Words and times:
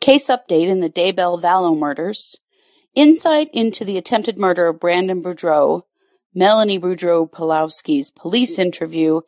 Case 0.00 0.28
update 0.28 0.68
in 0.68 0.80
the 0.80 0.88
Daybell 0.88 1.40
Vallow 1.42 1.76
murders. 1.76 2.36
Insight 2.94 3.50
into 3.52 3.84
the 3.84 3.98
attempted 3.98 4.38
murder 4.38 4.68
of 4.68 4.80
Brandon 4.80 5.22
Boudreaux, 5.22 5.82
Melanie 6.34 6.78
Boudreaux 6.78 7.30
Pawlowski's 7.30 8.10
police 8.10 8.58
interview, 8.58 9.22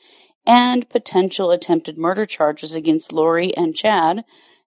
and 0.46 0.88
potential 0.88 1.50
attempted 1.50 1.98
murder 1.98 2.24
charges 2.24 2.74
against 2.74 3.12
Lori 3.12 3.54
and 3.56 3.74
Chad, 3.74 4.24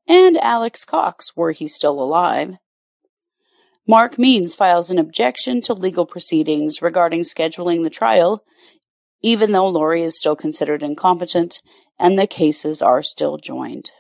and 0.07 0.37
Alex 0.37 0.83
Cox 0.83 1.35
were 1.35 1.51
he 1.51 1.67
still 1.67 1.99
alive. 2.01 2.55
Mark 3.87 4.19
Means 4.19 4.55
files 4.55 4.91
an 4.91 4.99
objection 4.99 5.61
to 5.61 5.73
legal 5.73 6.05
proceedings 6.05 6.81
regarding 6.81 7.21
scheduling 7.21 7.83
the 7.83 7.89
trial, 7.89 8.43
even 9.21 9.51
though 9.53 9.67
Lori 9.67 10.03
is 10.03 10.17
still 10.17 10.35
considered 10.35 10.83
incompetent 10.83 11.61
and 11.97 12.19
the 12.19 12.27
cases 12.27 12.81
are 12.81 13.03
still 13.03 13.37
joined. 13.37 13.91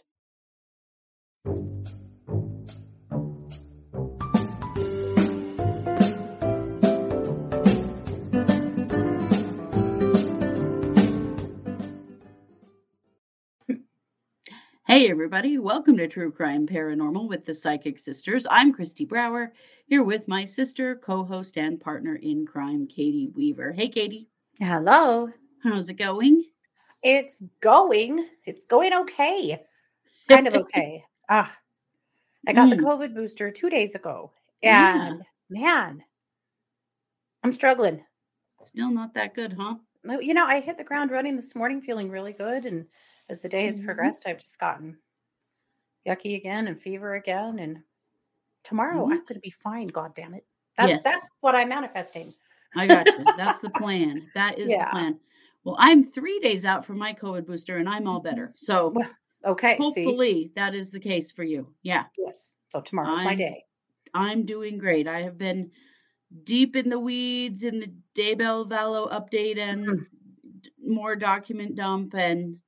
Hey, 1.45 1.51
everybody. 15.09 15.57
Welcome 15.57 15.97
to 15.97 16.07
True 16.07 16.31
Crime 16.31 16.65
Paranormal 16.65 17.27
with 17.27 17.45
the 17.45 17.53
Psychic 17.53 17.99
Sisters. 17.99 18.47
I'm 18.49 18.71
Christy 18.71 19.03
Brower, 19.03 19.51
here 19.85 20.03
with 20.03 20.29
my 20.29 20.45
sister, 20.45 20.95
co 20.95 21.25
host, 21.25 21.57
and 21.57 21.77
partner 21.77 22.15
in 22.15 22.45
crime, 22.45 22.87
Katie 22.87 23.31
Weaver. 23.35 23.73
Hey, 23.73 23.89
Katie. 23.89 24.29
Hello. 24.59 25.29
How's 25.61 25.89
it 25.89 25.95
going? 25.95 26.45
It's 27.01 27.35
going. 27.59 28.29
It's 28.45 28.61
going 28.69 28.93
okay. 28.93 29.61
Kind 30.29 30.47
of 30.47 30.53
okay. 30.61 31.03
Ah, 31.29 31.57
I 32.47 32.53
got 32.53 32.69
the 32.69 32.75
Mm. 32.75 32.81
COVID 32.83 33.13
booster 33.15 33.51
two 33.51 33.69
days 33.69 33.95
ago. 33.95 34.31
Yeah. 34.61 35.07
And 35.09 35.23
man, 35.49 36.03
I'm 37.43 37.53
struggling. 37.53 38.05
Still 38.63 38.91
not 38.91 39.13
that 39.13 39.33
good, 39.35 39.53
huh? 39.53 39.75
You 40.21 40.33
know, 40.33 40.45
I 40.45 40.59
hit 40.59 40.77
the 40.77 40.83
ground 40.83 41.11
running 41.11 41.35
this 41.35 41.55
morning 41.55 41.81
feeling 41.81 42.09
really 42.09 42.33
good. 42.33 42.65
And 42.65 42.87
as 43.29 43.41
the 43.41 43.49
day 43.49 43.65
has 43.65 43.79
Mhm. 43.79 43.85
progressed, 43.85 44.27
I've 44.27 44.39
just 44.39 44.59
gotten 44.59 44.97
yucky 46.07 46.35
again 46.35 46.67
and 46.67 46.81
fever 46.81 47.15
again. 47.15 47.59
And 47.59 47.83
tomorrow 48.63 49.03
I'm 49.03 49.17
going 49.19 49.25
to 49.27 49.39
be 49.39 49.51
fine. 49.51 49.87
God 49.87 50.15
damn 50.15 50.33
it. 50.33 50.45
That, 50.77 50.87
Yes. 50.89 51.03
That's 51.03 51.29
what 51.41 51.55
I'm 51.55 51.69
manifesting. 51.69 52.33
I 52.75 52.87
got 52.87 53.15
you. 53.17 53.27
That's 53.35 53.59
the 53.59 53.69
plan. 53.81 54.29
That 54.33 54.59
is 54.59 54.69
Yeah. 54.71 54.85
the 54.85 54.89
plan. 54.91 55.19
Well, 55.63 55.75
I'm 55.79 56.11
three 56.11 56.39
days 56.39 56.65
out 56.65 56.85
from 56.85 56.97
my 56.97 57.13
COVID 57.13 57.45
booster 57.45 57.77
and 57.77 57.87
I'm 57.87 58.07
all 58.07 58.19
better. 58.19 58.51
So 58.55 58.89
Well, 58.89 59.09
Okay. 59.45 59.75
See? 59.77 59.83
hopefully 59.83 60.51
that 60.55 60.73
is 60.75 60.91
the 60.91 60.99
case 60.99 61.31
for 61.31 61.43
you. 61.43 61.67
Yeah. 61.83 62.05
Yes. 62.17 62.53
So 62.69 62.81
tomorrow's 62.81 63.17
my 63.17 63.29
I'm- 63.31 63.37
day. 63.37 63.65
I'm 64.13 64.45
doing 64.45 64.77
great. 64.77 65.07
I 65.07 65.21
have 65.21 65.37
been 65.37 65.71
deep 66.43 66.75
in 66.75 66.89
the 66.89 66.99
weeds 66.99 67.63
in 67.63 67.79
the 67.79 67.91
Daybell 68.15 68.67
Vallow 68.69 69.11
update 69.11 69.57
and 69.57 69.85
Mhm. 69.87 70.07
more 70.85 71.15
document 71.15 71.75
dump 71.75 72.13
and 72.15 72.59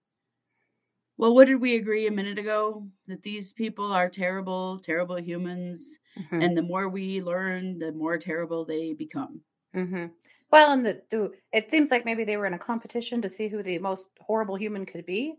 well, 1.17 1.33
what 1.33 1.45
did 1.45 1.61
we 1.61 1.75
agree 1.77 2.07
a 2.07 2.11
minute 2.11 2.37
ago? 2.37 2.89
That 3.07 3.23
these 3.23 3.53
people 3.53 3.89
are 3.91 4.09
terrible, 4.09 4.79
terrible 4.79 5.15
humans, 5.17 5.97
Mhm. 6.17 6.43
and 6.43 6.57
the 6.57 6.61
more 6.61 6.89
we 6.89 7.21
learn, 7.21 7.79
the 7.79 7.93
more 7.93 8.17
terrible 8.17 8.65
they 8.65 8.91
become. 8.93 9.41
hmm 9.73 10.07
Well, 10.51 10.71
and 10.73 10.85
the, 10.85 11.01
the 11.09 11.31
it 11.53 11.71
seems 11.71 11.89
like 11.91 12.03
maybe 12.05 12.23
they 12.25 12.37
were 12.37 12.45
in 12.47 12.53
a 12.53 12.59
competition 12.59 13.21
to 13.21 13.29
see 13.29 13.47
who 13.47 13.63
the 13.63 13.79
most 13.79 14.09
horrible 14.19 14.55
human 14.57 14.85
could 14.85 15.05
be. 15.05 15.35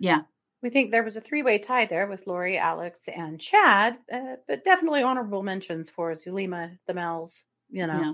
Yeah. 0.00 0.22
We 0.62 0.70
think 0.70 0.90
there 0.90 1.02
was 1.04 1.16
a 1.16 1.20
three 1.20 1.42
way 1.42 1.58
tie 1.58 1.86
there 1.86 2.06
with 2.06 2.26
Lori, 2.26 2.58
Alex, 2.58 3.00
and 3.08 3.40
Chad, 3.40 3.98
uh, 4.12 4.36
but 4.46 4.64
definitely 4.64 5.02
honorable 5.02 5.42
mentions 5.42 5.88
for 5.90 6.12
Zulema, 6.14 6.76
the 6.86 6.94
Mels, 6.94 7.42
You 7.70 7.86
know, 7.86 8.00
Yeah. 8.00 8.12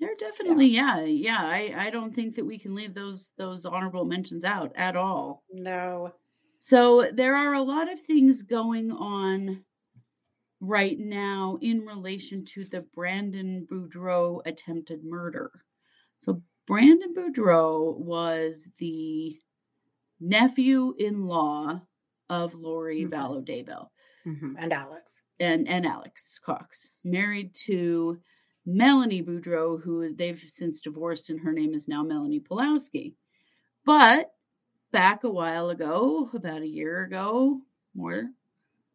They're 0.00 0.16
definitely 0.18 0.68
yeah, 0.68 1.00
yeah. 1.04 1.42
I 1.42 1.74
I 1.76 1.90
don't 1.90 2.14
think 2.14 2.36
that 2.36 2.46
we 2.46 2.58
can 2.58 2.74
leave 2.74 2.94
those 2.94 3.32
those 3.36 3.66
honorable 3.66 4.06
mentions 4.06 4.44
out 4.44 4.72
at 4.74 4.96
all. 4.96 5.44
no, 5.52 6.14
So 6.58 7.10
there 7.12 7.36
are 7.36 7.54
a 7.54 7.62
lot 7.62 7.92
of 7.92 8.00
things 8.00 8.42
going 8.42 8.90
on 8.90 9.62
right 10.60 10.98
now 10.98 11.58
in 11.60 11.80
relation 11.86 12.44
to 12.44 12.64
the 12.64 12.80
Brandon 12.94 13.66
Boudreaux 13.70 14.40
attempted 14.46 15.04
murder. 15.04 15.50
So 16.16 16.42
Brandon 16.66 17.14
Boudreaux 17.14 17.96
was 17.98 18.68
the 18.78 19.38
nephew-in-law 20.20 21.80
of 22.28 22.54
Lori 22.54 23.04
Mhm. 23.04 23.10
Vallow 23.10 23.44
Daybell 23.44 23.88
Mhm. 24.26 24.54
and 24.58 24.72
Alex. 24.72 25.22
and 25.40 25.68
and 25.68 25.86
Alex 25.86 26.38
Cox, 26.38 26.90
married 27.04 27.54
to 27.66 28.20
Melanie 28.66 29.22
Boudreaux, 29.22 29.80
who 29.82 30.14
they've 30.14 30.40
since 30.48 30.80
divorced, 30.80 31.30
and 31.30 31.40
her 31.40 31.52
name 31.52 31.74
is 31.74 31.88
now 31.88 32.02
Melanie 32.02 32.40
Pawlowski. 32.40 33.14
But 33.84 34.32
back 34.92 35.24
a 35.24 35.30
while 35.30 35.70
ago, 35.70 36.30
about 36.34 36.62
a 36.62 36.66
year 36.68 37.02
ago, 37.04 37.60
more 37.94 38.30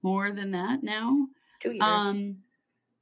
more 0.04 0.32
than 0.32 0.52
that 0.52 0.84
now, 0.84 1.28
Two 1.60 1.72
years. 1.74 1.82
um, 1.84 2.44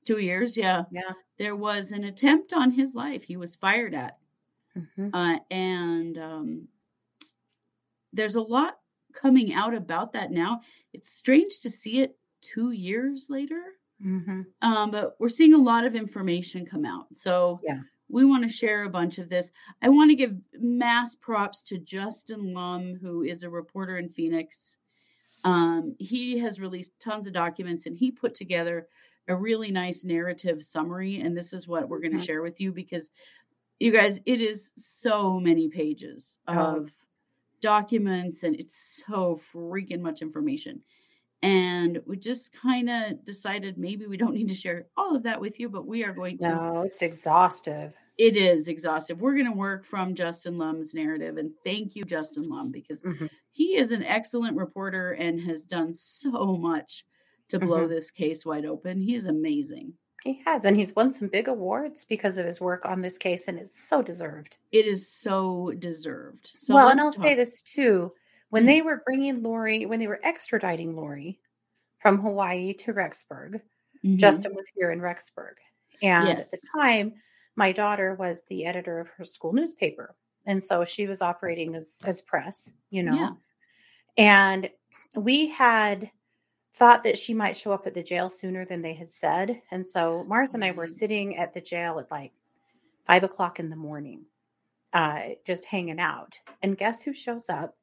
two 0.06 0.20
years, 0.20 0.58
yeah, 0.58 0.86
yeah. 0.92 1.14
there 1.38 1.56
was 1.56 1.92
an 1.92 2.04
attempt 2.06 2.54
on 2.54 2.72
his 2.72 2.96
life. 2.96 3.24
He 3.24 3.38
was 3.38 3.56
fired 3.56 3.94
at, 3.94 4.18
hmm 4.74 5.10
uh, 5.14 5.40
and 5.52 6.18
um, 6.18 6.68
there's 8.14 8.36
a 8.36 8.42
lot 8.42 8.80
coming 9.14 9.54
out 9.54 9.74
about 9.74 10.14
that 10.14 10.32
now. 10.32 10.62
It's 10.94 11.10
strange 11.10 11.60
to 11.62 11.70
see 11.70 12.00
it 12.02 12.18
two 12.42 12.72
years 12.72 13.28
later. 13.30 13.62
hmm 14.02 14.42
Um, 14.62 14.92
but 14.92 15.16
we're 15.20 15.30
seeing 15.30 15.54
a 15.54 15.58
lot 15.58 15.86
of 15.86 15.96
information 15.96 16.66
come 16.66 16.86
out. 16.86 17.08
So 17.16 17.60
Yeah. 17.64 17.82
we 18.10 18.26
want 18.26 18.44
to 18.44 18.50
share 18.50 18.84
a 18.84 18.90
bunch 18.90 19.18
of 19.18 19.30
this. 19.30 19.52
I 19.82 19.90
want 19.90 20.10
to 20.12 20.16
give 20.16 20.36
mass 20.54 21.16
props 21.16 21.64
to 21.64 21.78
Justin 21.78 22.54
Lum, 22.54 22.96
who 22.96 23.24
is 23.24 23.44
a 23.44 23.50
reporter 23.50 23.98
in 23.98 24.10
Phoenix. 24.10 24.78
Um, 25.44 25.96
he 26.00 26.38
has 26.40 26.60
released 26.60 26.98
tons 27.00 27.28
of 27.28 27.34
documents 27.34 27.86
and 27.86 27.98
he 27.98 28.12
put 28.12 28.34
together 28.34 28.88
a 29.28 29.36
really 29.36 29.72
nice 29.72 30.04
narrative 30.04 30.64
summary. 30.64 31.20
And 31.22 31.36
this 31.36 31.54
is 31.54 31.68
what 31.68 31.88
we're 31.90 32.00
going 32.00 32.14
to 32.14 32.18
Mhm. 32.20 32.26
share 32.26 32.42
with 32.42 32.60
you 32.62 32.72
because 32.72 33.12
you 33.80 33.92
guys, 33.92 34.20
it 34.26 34.42
is 34.42 34.72
so 34.78 35.40
many 35.40 35.68
pages 35.70 36.40
Oh. 36.48 36.54
of 36.78 36.92
documents 37.64 38.44
and 38.44 38.56
it's 38.60 39.02
so 39.08 39.42
freaking 39.54 40.02
much 40.02 40.22
information. 40.22 40.82
And 41.42 42.00
we 42.06 42.18
just 42.18 42.54
kind 42.54 42.90
of 42.90 43.26
decided 43.26 43.78
maybe 43.78 44.06
we 44.06 44.18
don't 44.18 44.34
need 44.36 44.50
to 44.50 44.56
share 44.56 44.86
all 44.96 45.16
of 45.16 45.24
that 45.24 45.42
with 45.42 45.60
you, 45.60 45.70
but 45.70 45.88
we 45.88 46.04
are 46.04 46.14
going 46.14 46.38
to. 46.40 46.50
No, 46.50 46.82
it's 46.84 47.02
exhaustive. 47.02 47.94
It 48.18 48.38
is 48.38 48.68
exhaustive. 48.68 49.20
We're 49.20 49.34
going 49.34 49.48
to 49.48 49.58
work 49.58 49.86
from 49.86 50.14
Justin 50.14 50.58
Lum's 50.58 50.94
narrative. 50.94 51.38
And 51.38 51.52
thank 51.66 51.96
you, 51.96 52.04
Justin 52.04 52.48
Lum, 52.48 52.72
because 52.72 53.02
Mhm. 53.02 53.30
he 53.52 53.76
is 53.76 53.92
an 53.92 54.04
excellent 54.04 54.56
reporter 54.56 55.14
and 55.14 55.42
has 55.42 55.64
done 55.64 55.94
so 55.94 56.56
much 56.56 57.06
to 57.50 57.60
blow 57.60 57.88
Mhm. 57.88 57.90
this 57.90 58.12
case 58.12 58.46
wide 58.46 58.66
open. 58.66 59.02
He 59.02 59.16
is 59.16 59.26
amazing. 59.26 59.94
He 60.24 60.42
has, 60.46 60.64
and 60.64 60.78
he's 60.78 60.96
won 60.96 61.12
some 61.12 61.28
big 61.28 61.50
awards 61.50 62.06
because 62.06 62.38
of 62.38 62.46
his 62.46 62.62
work 62.62 62.86
on 62.86 63.02
this 63.02 63.18
case, 63.18 63.44
and 63.48 63.60
it's 63.60 63.88
so 63.88 64.02
deserved. 64.02 64.58
It 64.72 64.86
is 64.86 65.08
so 65.08 65.74
deserved. 65.80 66.52
So 66.56 66.76
well, 66.76 66.90
and 66.90 67.00
I'll 67.02 67.08
let's 67.08 67.22
say 67.22 67.36
this 67.36 67.62
too. 67.62 68.14
When 68.50 68.66
they 68.66 68.82
were 68.82 69.02
bringing 69.06 69.44
Lori, 69.44 69.86
when 69.86 70.00
they 70.00 70.08
were 70.08 70.22
extraditing 70.24 70.96
Lori 70.96 71.40
from 72.00 72.20
Hawaii 72.22 72.74
to 72.74 72.94
Rexburg, 72.94 73.60
Mhm. 74.04 74.18
Justin 74.18 74.54
was 74.54 74.70
here 74.76 74.92
in 74.92 75.00
Rexburg. 75.00 75.56
And 76.02 76.28
at 76.28 76.52
the 76.52 76.60
time, 76.76 77.14
my 77.56 77.72
daughter 77.72 78.16
was 78.16 78.42
the 78.50 78.66
editor 78.66 79.00
of 79.00 79.08
her 79.10 79.24
school 79.24 79.54
newspaper. 79.54 80.16
And 80.46 80.62
so 80.64 80.84
she 80.84 81.08
was 81.08 81.22
operating 81.22 81.76
as, 81.76 81.96
as 82.04 82.22
press, 82.22 82.70
you 82.90 83.04
know. 83.04 83.16
Yeah. 83.16 83.32
And 84.18 84.70
we 85.16 85.48
had 85.48 86.12
thought 86.76 87.04
that 87.04 87.18
she 87.18 87.34
might 87.34 87.58
show 87.58 87.72
up 87.74 87.88
at 87.88 87.94
the 87.96 88.04
jail 88.04 88.30
sooner 88.30 88.66
than 88.66 88.82
they 88.82 88.94
had 88.94 89.12
said. 89.12 89.62
And 89.72 89.88
so 89.88 90.26
Mars 90.28 90.54
and 90.56 90.64
I 90.66 90.72
were 90.72 90.88
sitting 90.88 91.38
at 91.38 91.54
the 91.54 91.62
jail 91.62 92.00
at 92.00 92.12
like 92.12 92.34
five 93.08 93.24
o'clock 93.24 93.60
in 93.60 93.70
the 93.70 93.76
morning, 93.76 94.26
uh, 94.94 95.22
just 95.46 95.66
hanging 95.66 96.00
out. 96.00 96.40
And 96.64 96.78
guess 96.78 97.04
who 97.04 97.14
shows 97.14 97.50
up? 97.50 97.76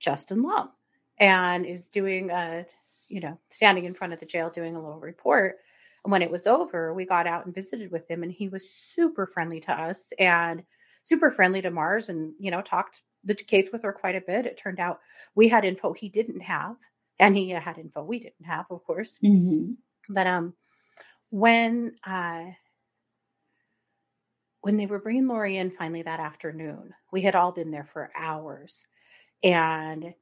Justin 0.00 0.42
Lum 0.42 0.70
and 1.18 1.66
is 1.66 1.88
doing 1.90 2.30
a, 2.30 2.66
you 3.08 3.20
know, 3.20 3.38
standing 3.50 3.84
in 3.84 3.94
front 3.94 4.12
of 4.12 4.20
the 4.20 4.26
jail 4.26 4.50
doing 4.50 4.76
a 4.76 4.82
little 4.82 5.00
report 5.00 5.56
And 6.04 6.12
when 6.12 6.22
it 6.22 6.30
was 6.30 6.46
over, 6.46 6.94
we 6.94 7.04
got 7.04 7.26
out 7.26 7.46
and 7.46 7.54
visited 7.54 7.90
with 7.90 8.08
him, 8.10 8.22
and 8.22 8.32
he 8.32 8.48
was 8.48 8.70
super 8.70 9.26
friendly 9.26 9.60
to 9.62 9.72
us 9.72 10.12
and 10.18 10.62
super 11.04 11.30
friendly 11.30 11.62
to 11.62 11.70
Mars, 11.70 12.08
and 12.10 12.34
you 12.38 12.50
know 12.50 12.62
talked 12.62 13.02
the 13.24 13.34
case 13.34 13.70
with 13.72 13.82
her 13.82 13.92
quite 13.92 14.16
a 14.16 14.20
bit. 14.20 14.46
It 14.46 14.56
turned 14.58 14.80
out 14.80 15.00
we 15.34 15.48
had 15.48 15.64
info 15.64 15.92
he 15.92 16.08
didn't 16.08 16.40
have, 16.40 16.76
and 17.18 17.36
he 17.36 17.50
had 17.50 17.78
info 17.78 18.02
we 18.02 18.18
didn't 18.18 18.44
have, 18.44 18.66
of 18.70 18.84
course. 18.84 19.18
Mm-hmm. 19.22 19.72
But 20.08 20.26
um, 20.26 20.54
when 21.30 21.94
uh, 22.04 22.44
when 24.60 24.76
they 24.76 24.86
were 24.86 24.98
bringing 24.98 25.28
Lori 25.28 25.56
in 25.56 25.70
finally 25.70 26.02
that 26.02 26.20
afternoon, 26.20 26.94
we 27.12 27.22
had 27.22 27.34
all 27.34 27.52
been 27.52 27.70
there 27.70 27.88
for 27.92 28.10
hours, 28.16 28.84
and 29.42 30.14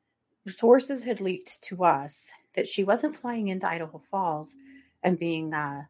sources 0.48 1.02
had 1.02 1.20
leaked 1.20 1.62
to 1.62 1.84
us 1.84 2.26
that 2.54 2.68
she 2.68 2.84
wasn't 2.84 3.16
flying 3.16 3.48
into 3.48 3.68
Idaho 3.68 4.02
Falls 4.10 4.54
and 5.02 5.18
being 5.18 5.52
uh, 5.52 5.82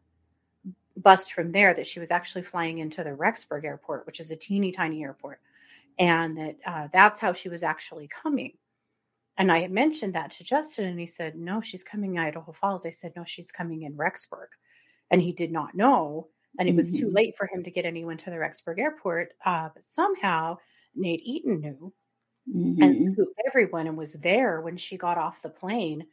bussed 0.97 1.33
from 1.33 1.51
there, 1.51 1.73
that 1.73 1.87
she 1.87 1.99
was 1.99 2.11
actually 2.11 2.43
flying 2.43 2.79
into 2.79 3.03
the 3.03 3.11
Rexburg 3.11 3.63
airport, 3.65 4.05
which 4.05 4.19
is 4.19 4.31
a 4.31 4.35
teeny 4.35 4.71
tiny 4.71 5.03
airport, 5.03 5.39
and 5.99 6.37
that 6.37 6.55
uh, 6.65 6.87
that's 6.91 7.19
how 7.19 7.33
she 7.33 7.49
was 7.49 7.63
actually 7.63 8.07
coming. 8.07 8.53
And 9.37 9.51
I 9.51 9.59
had 9.59 9.71
mentioned 9.71 10.15
that 10.15 10.31
to 10.31 10.43
Justin, 10.43 10.85
and 10.85 10.99
he 10.99 11.07
said, 11.07 11.35
No, 11.35 11.61
she's 11.61 11.83
coming 11.83 12.17
Idaho 12.17 12.51
Falls. 12.51 12.85
I 12.85 12.91
said, 12.91 13.13
No, 13.15 13.23
she's 13.25 13.51
coming 13.51 13.83
in 13.83 13.93
Rexburg. 13.97 14.47
And 15.11 15.21
he 15.21 15.31
did 15.31 15.51
not 15.51 15.75
know. 15.75 16.27
And 16.57 16.69
it 16.69 16.75
was 16.75 16.91
mm-hmm. 16.91 17.07
too 17.07 17.11
late 17.11 17.35
for 17.35 17.47
him 17.47 17.63
to 17.63 17.71
get 17.71 17.85
anyone 17.85 18.17
to 18.17 18.29
the 18.29 18.37
Rexburg 18.37 18.79
airport. 18.79 19.33
Uh, 19.45 19.69
but 19.73 19.83
somehow 19.93 20.57
Nate 20.95 21.21
Eaton 21.23 21.59
knew 21.59 21.93
mm-hmm. 22.49 22.81
and 22.81 23.15
who 23.15 23.27
everyone 23.45 23.87
and 23.87 23.97
was 23.97 24.13
there 24.13 24.61
when 24.61 24.77
she 24.77 24.95
got 24.97 25.17
off 25.17 25.41
the 25.41 25.49
plane 25.49 26.05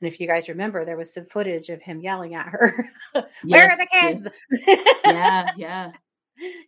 and 0.00 0.08
if 0.08 0.20
you 0.20 0.26
guys 0.26 0.48
remember, 0.48 0.84
there 0.84 0.96
was 0.96 1.12
some 1.12 1.26
footage 1.26 1.70
of 1.70 1.82
him 1.82 2.00
yelling 2.00 2.34
at 2.34 2.46
her, 2.46 2.88
Where 3.12 3.26
yes, 3.44 3.72
are 3.72 3.76
the 3.76 3.86
kids? 3.90 4.28
Yes. 4.66 5.00
yeah, 5.04 5.50
yeah. 5.56 5.92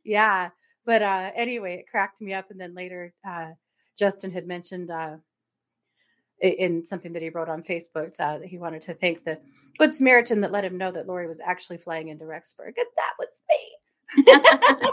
yeah. 0.05 0.50
But 0.85 1.02
uh 1.02 1.31
anyway, 1.35 1.76
it 1.76 1.91
cracked 1.91 2.20
me 2.20 2.35
up. 2.35 2.50
And 2.50 2.61
then 2.61 2.75
later, 2.75 3.12
uh 3.29 3.50
Justin 3.99 4.32
had 4.32 4.47
mentioned 4.47 4.91
uh 4.91 5.17
in 6.40 6.84
something 6.84 7.12
that 7.12 7.22
he 7.22 7.31
wrote 7.31 7.48
on 7.48 7.62
Facebook 7.62 8.12
uh, 8.19 8.38
that 8.38 8.46
he 8.46 8.58
wanted 8.58 8.82
to 8.82 8.94
thank 8.94 9.25
the 9.25 9.38
Good 9.78 9.94
Samaritan 9.94 10.40
that 10.42 10.52
let 10.52 10.64
him 10.64 10.76
know 10.76 10.90
that 10.90 11.06
Lori 11.06 11.26
was 11.26 11.40
actually 11.40 11.78
flying 11.78 12.08
into 12.08 12.25
Rexburg. 12.25 12.75
And 12.76 12.87
that 12.96 13.14
was 13.19 13.28
me. 13.48 14.90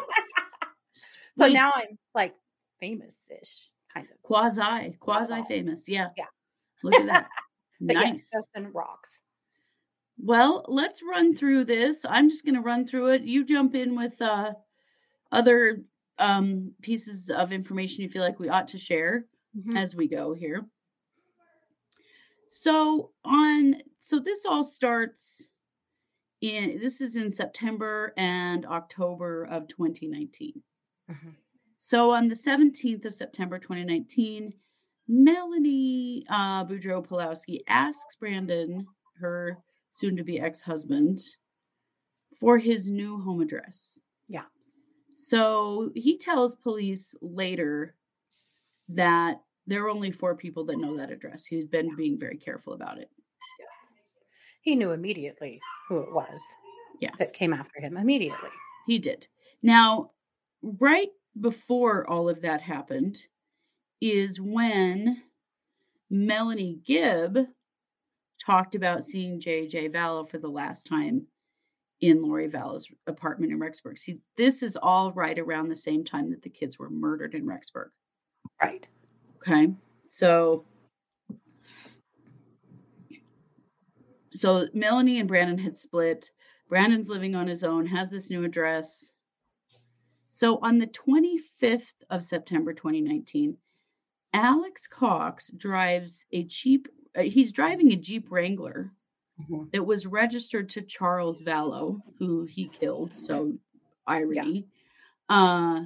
so 1.37 1.47
now 1.47 1.71
I'm 1.75 1.97
like 2.13 2.35
famous 2.79 3.17
ish, 3.29 3.69
kind 3.93 4.07
of. 4.11 4.21
Quasi, 4.23 4.95
quasi 4.99 5.43
famous. 5.47 5.89
Yeah. 5.89 6.09
Yeah. 6.17 6.25
Look 6.83 6.95
at 6.95 7.05
that. 7.07 7.27
But 7.79 7.93
nice. 7.93 8.27
yes, 8.33 8.43
Justin 8.55 8.71
rocks. 8.73 9.21
Well, 10.17 10.65
let's 10.67 11.03
run 11.03 11.35
through 11.35 11.65
this. 11.65 12.03
I'm 12.09 12.27
just 12.27 12.43
going 12.43 12.55
to 12.55 12.61
run 12.61 12.87
through 12.87 13.09
it. 13.09 13.21
You 13.21 13.45
jump 13.45 13.75
in 13.75 13.95
with 13.95 14.19
uh, 14.19 14.53
other 15.31 15.83
um, 16.17 16.71
pieces 16.81 17.29
of 17.29 17.51
information 17.51 18.01
you 18.01 18.09
feel 18.09 18.23
like 18.23 18.39
we 18.39 18.49
ought 18.49 18.69
to 18.69 18.79
share 18.79 19.25
mm-hmm. 19.55 19.77
as 19.77 19.95
we 19.95 20.07
go 20.07 20.33
here. 20.33 20.65
So 22.47 23.11
on, 23.23 23.75
so 23.99 24.19
this 24.19 24.45
all 24.45 24.63
starts 24.63 25.49
in. 26.41 26.79
This 26.81 27.01
is 27.01 27.15
in 27.15 27.31
September 27.31 28.13
and 28.17 28.65
October 28.65 29.45
of 29.45 29.67
2019. 29.67 30.61
Mm-hmm. 31.09 31.29
So 31.79 32.11
on 32.11 32.27
the 32.27 32.35
17th 32.35 33.05
of 33.05 33.15
September 33.15 33.59
2019, 33.59 34.53
Melanie 35.07 36.25
uh, 36.29 36.65
Boudreaux 36.65 37.05
Pawlowski 37.05 37.61
asks 37.67 38.15
Brandon, 38.19 38.85
her 39.19 39.57
soon 39.91 40.17
to 40.17 40.23
be 40.23 40.39
ex 40.39 40.59
husband, 40.59 41.21
for 42.39 42.57
his 42.57 42.89
new 42.89 43.19
home 43.21 43.41
address. 43.41 43.97
Yeah. 44.27 44.43
So 45.15 45.91
he 45.95 46.17
tells 46.17 46.55
police 46.55 47.15
later 47.21 47.95
that 48.89 49.41
there 49.67 49.83
are 49.85 49.89
only 49.89 50.11
four 50.11 50.35
people 50.35 50.65
that 50.65 50.79
know 50.79 50.97
that 50.97 51.11
address. 51.11 51.45
He's 51.45 51.65
been 51.65 51.95
being 51.95 52.17
very 52.17 52.37
careful 52.37 52.73
about 52.73 52.97
it. 52.97 53.09
Yeah. 53.59 53.65
He 54.61 54.75
knew 54.75 54.91
immediately 54.91 55.59
who 55.87 55.99
it 55.99 56.13
was. 56.13 56.39
Yeah. 56.99 57.11
That 57.19 57.33
came 57.33 57.53
after 57.53 57.79
him 57.79 57.97
immediately. 57.97 58.49
He 58.87 58.97
did. 58.97 59.27
Now, 59.61 60.11
right 60.63 61.09
before 61.39 62.09
all 62.09 62.29
of 62.29 62.41
that 62.41 62.61
happened, 62.61 63.21
is 64.01 64.39
when 64.39 65.21
Melanie 66.09 66.79
Gibb 66.85 67.37
talked 68.43 68.75
about 68.75 69.03
seeing 69.03 69.41
JJ 69.41 69.91
Vallow 69.91 70.29
for 70.29 70.37
the 70.37 70.47
last 70.47 70.87
time 70.87 71.25
in 72.01 72.21
Lori 72.21 72.47
Vallow's 72.47 72.87
apartment 73.07 73.51
in 73.51 73.59
Rexburg. 73.59 73.97
See, 73.97 74.19
this 74.37 74.61
is 74.61 74.77
all 74.77 75.11
right 75.11 75.37
around 75.37 75.67
the 75.67 75.75
same 75.75 76.05
time 76.05 76.29
that 76.29 76.43
the 76.43 76.49
kids 76.49 76.77
were 76.77 76.89
murdered 76.89 77.33
in 77.33 77.45
Rexburg. 77.45 77.89
Right. 78.61 78.87
Okay. 79.37 79.73
So 80.09 80.65
so 84.37 84.67
Melanie 84.73 85.19
and 85.19 85.27
Brandon 85.27 85.57
had 85.57 85.75
split. 85.77 86.31
Brandon's 86.69 87.09
living 87.09 87.35
on 87.35 87.47
his 87.47 87.63
own, 87.63 87.85
has 87.85 88.09
this 88.09 88.29
new 88.29 88.43
address. 88.43 89.11
So 90.27 90.59
on 90.61 90.77
the 90.77 90.87
25th 90.87 91.81
of 92.09 92.23
September 92.23 92.73
2019, 92.73 93.57
Alex 94.33 94.85
Cox 94.85 95.49
drives 95.57 96.25
a 96.31 96.45
cheap, 96.45 96.87
uh, 97.17 97.21
he's 97.21 97.51
driving 97.51 97.91
a 97.91 97.95
Jeep 97.95 98.27
Wrangler 98.29 98.91
mm-hmm. 99.41 99.63
that 99.73 99.83
was 99.83 100.05
registered 100.05 100.69
to 100.71 100.81
Charles 100.81 101.41
Vallow, 101.41 102.01
who 102.19 102.45
he 102.45 102.67
killed. 102.67 103.13
So, 103.13 103.53
irony. 104.05 104.67
Yeah. 105.29 105.35
Uh, 105.35 105.81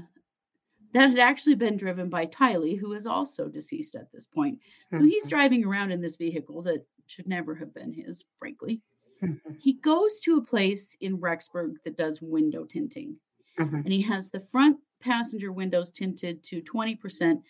that 0.93 1.09
had 1.09 1.19
actually 1.19 1.55
been 1.55 1.77
driven 1.77 2.09
by 2.09 2.25
Tylee, 2.25 2.77
who 2.77 2.93
is 2.93 3.05
also 3.05 3.47
deceased 3.47 3.95
at 3.95 4.11
this 4.11 4.25
point. 4.25 4.59
So 4.91 4.97
mm-hmm. 4.97 5.07
he's 5.07 5.25
driving 5.27 5.65
around 5.65 5.91
in 5.91 6.01
this 6.01 6.15
vehicle 6.15 6.61
that 6.63 6.85
should 7.07 7.27
never 7.27 7.55
have 7.55 7.73
been 7.73 7.93
his, 7.93 8.25
frankly. 8.39 8.81
Mm-hmm. 9.23 9.53
He 9.59 9.73
goes 9.73 10.19
to 10.21 10.37
a 10.37 10.41
place 10.41 10.95
in 11.01 11.17
Rexburg 11.17 11.75
that 11.85 11.97
does 11.97 12.21
window 12.21 12.65
tinting. 12.65 13.15
Mm-hmm. 13.59 13.75
And 13.75 13.91
he 13.91 14.01
has 14.01 14.29
the 14.29 14.43
front 14.51 14.77
passenger 15.01 15.51
windows 15.51 15.91
tinted 15.91 16.43
to 16.45 16.61
20% 16.61 17.41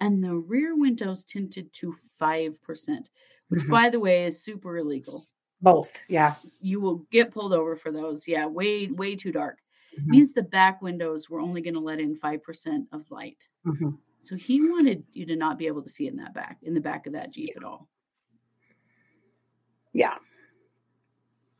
and 0.00 0.24
the 0.24 0.34
rear 0.34 0.76
windows 0.76 1.24
tinted 1.24 1.72
to 1.74 1.94
5%, 2.20 2.54
which, 3.48 3.62
mm-hmm. 3.62 3.70
by 3.70 3.90
the 3.90 4.00
way, 4.00 4.24
is 4.24 4.42
super 4.42 4.78
illegal. 4.78 5.26
Both, 5.62 6.02
yeah. 6.08 6.36
You 6.60 6.80
will 6.80 7.06
get 7.10 7.32
pulled 7.32 7.52
over 7.52 7.76
for 7.76 7.92
those. 7.92 8.26
Yeah, 8.26 8.46
way, 8.46 8.86
way 8.86 9.14
too 9.14 9.30
dark. 9.32 9.58
Mm-hmm. 9.98 10.10
Means 10.10 10.32
the 10.32 10.42
back 10.42 10.82
windows 10.82 11.28
were 11.28 11.40
only 11.40 11.60
going 11.60 11.74
to 11.74 11.80
let 11.80 12.00
in 12.00 12.18
5% 12.18 12.86
of 12.92 13.10
light. 13.10 13.46
Mm-hmm. 13.66 13.90
So 14.20 14.36
he 14.36 14.60
wanted 14.60 15.02
you 15.12 15.26
to 15.26 15.36
not 15.36 15.58
be 15.58 15.66
able 15.66 15.82
to 15.82 15.88
see 15.88 16.06
in 16.06 16.16
that 16.16 16.34
back, 16.34 16.58
in 16.62 16.74
the 16.74 16.80
back 16.80 17.06
of 17.06 17.14
that 17.14 17.32
Jeep 17.32 17.48
yeah. 17.50 17.56
at 17.56 17.64
all. 17.64 17.88
Yeah. 19.92 20.14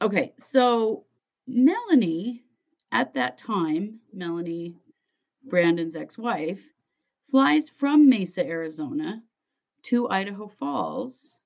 Okay, 0.03 0.33
so 0.39 1.05
Melanie, 1.47 2.45
at 2.93 3.15
that 3.15 3.39
time, 3.39 4.01
Melanie, 4.13 4.77
Brandon's 5.45 5.97
ex 5.97 6.17
wife, 6.17 6.61
flies 7.31 7.71
from 7.79 8.09
Mesa, 8.09 8.47
Arizona 8.47 9.23
to 9.83 10.09
Idaho 10.09 10.49
Falls 10.49 11.39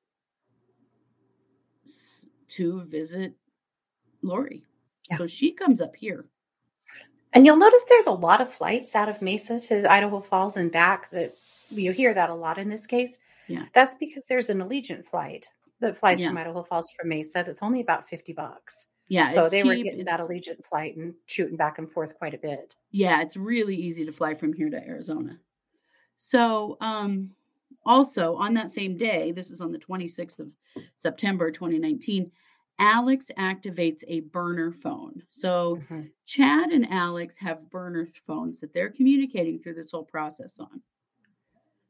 to 2.49 2.83
visit 2.85 3.35
Lori. 4.23 4.65
Yeah. 5.11 5.19
So 5.19 5.27
she 5.27 5.53
comes 5.53 5.81
up 5.81 5.95
here. 5.97 6.25
And 7.35 7.45
you'll 7.45 7.57
notice 7.57 7.83
there's 7.89 8.07
a 8.07 8.13
lot 8.13 8.41
of 8.41 8.53
flights 8.53 8.95
out 8.95 9.09
of 9.09 9.21
Mesa 9.21 9.59
to 9.59 9.91
Idaho 9.91 10.21
Falls 10.21 10.57
and 10.57 10.71
back 10.71 11.11
that 11.11 11.35
you 11.69 11.91
hear 11.93 12.15
that 12.15 12.31
a 12.31 12.35
lot 12.35 12.59
in 12.59 12.69
this 12.69 12.87
case. 12.87 13.19
Yeah. 13.49 13.65
That's 13.75 13.95
because 13.95 14.25
there's 14.25 14.51
an 14.51 14.61
Allegiant 14.61 15.05
flight 15.05 15.49
that 15.81 15.99
flies 15.99 16.21
yeah. 16.21 16.29
from 16.29 16.39
Idaho 16.39 16.63
Falls 16.63 16.93
from 16.99 17.09
Mesa 17.09 17.43
that's 17.45 17.63
only 17.63 17.81
about 17.81 18.09
50 18.09 18.33
bucks. 18.33 18.87
Yeah. 19.09 19.33
So 19.33 19.49
they 19.49 19.63
cheap. 19.63 19.67
were 19.67 19.75
getting 19.75 20.05
that 20.05 20.21
Allegiant 20.21 20.65
flight 20.65 20.97
and 20.97 21.15
shooting 21.27 21.57
back 21.57 21.79
and 21.79 21.91
forth 21.91 22.17
quite 22.17 22.35
a 22.35 22.39
bit. 22.39 22.75
Yeah, 22.93 23.21
it's 23.21 23.37
really 23.37 23.77
easy 23.77 24.05
to 24.07 24.13
fly 24.13 24.35
from 24.35 24.53
here 24.53 24.71
to 24.71 24.77
Arizona. 24.77 25.39
So, 26.17 26.79
um, 26.81 27.31
also 27.85 28.37
on 28.37 28.55
that 28.55 28.71
same 28.71 28.97
day, 28.97 29.33
this 29.33 29.51
is 29.51 29.61
on 29.61 29.73
the 29.73 29.79
26th 29.79 30.39
of 30.39 30.49
September 30.97 31.51
2019, 31.51 32.31
Alex 32.79 33.27
activates 33.39 34.03
a 34.09 34.21
burner 34.21 34.73
phone. 34.73 35.23
So, 35.31 35.77
mm-hmm. 35.77 36.03
Chad 36.27 36.71
and 36.71 36.91
Alex 36.91 37.37
have 37.39 37.71
burner 37.71 38.07
phones 38.27 38.61
that 38.61 38.75
they're 38.75 38.91
communicating 38.91 39.59
through 39.59 39.75
this 39.75 39.91
whole 39.91 40.05
process 40.05 40.59
on. 40.59 40.83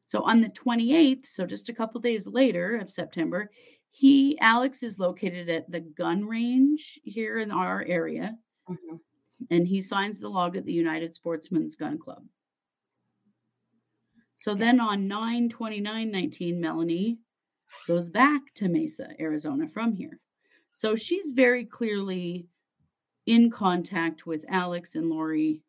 So, 0.05 0.23
on 0.23 0.41
the 0.41 0.51
28th, 0.51 1.27
so 1.27 1.47
just 1.47 1.71
a 1.71 1.75
couple 1.75 2.01
days 2.01 2.27
later 2.27 2.77
of 2.77 2.93
September, 2.93 3.51
he, 3.91 4.39
Alex, 4.41 4.83
is 4.83 4.99
located 4.99 5.49
at 5.49 5.71
the 5.71 5.81
gun 5.81 6.25
range 6.25 7.01
here 7.05 7.39
in 7.39 7.51
our 7.51 7.83
area. 7.87 8.37
Mm-hmm. 8.69 8.97
And 9.51 9.67
he 9.67 9.81
signs 9.81 10.19
the 10.19 10.29
log 10.29 10.57
at 10.57 10.65
the 10.65 10.73
United 10.73 11.15
Sportsmen's 11.15 11.77
Gun 11.77 11.99
Club. 11.99 12.25
So 14.37 14.55
then 14.55 14.81
on 14.81 15.09
9 15.09 15.49
29 15.49 16.11
19, 16.11 16.61
Melanie 16.61 17.19
goes 17.87 18.11
back 18.11 18.43
to 18.57 18.69
Mesa, 18.69 19.09
Arizona 19.19 19.69
from 19.69 19.93
here. 19.93 20.21
So 20.75 20.97
she's 20.97 21.31
very 21.31 21.65
clearly 21.65 22.49
in 23.27 23.49
contact 23.51 24.27
with 24.27 24.45
Alex 24.49 24.97
and 24.97 25.09
Lori. 25.09 25.63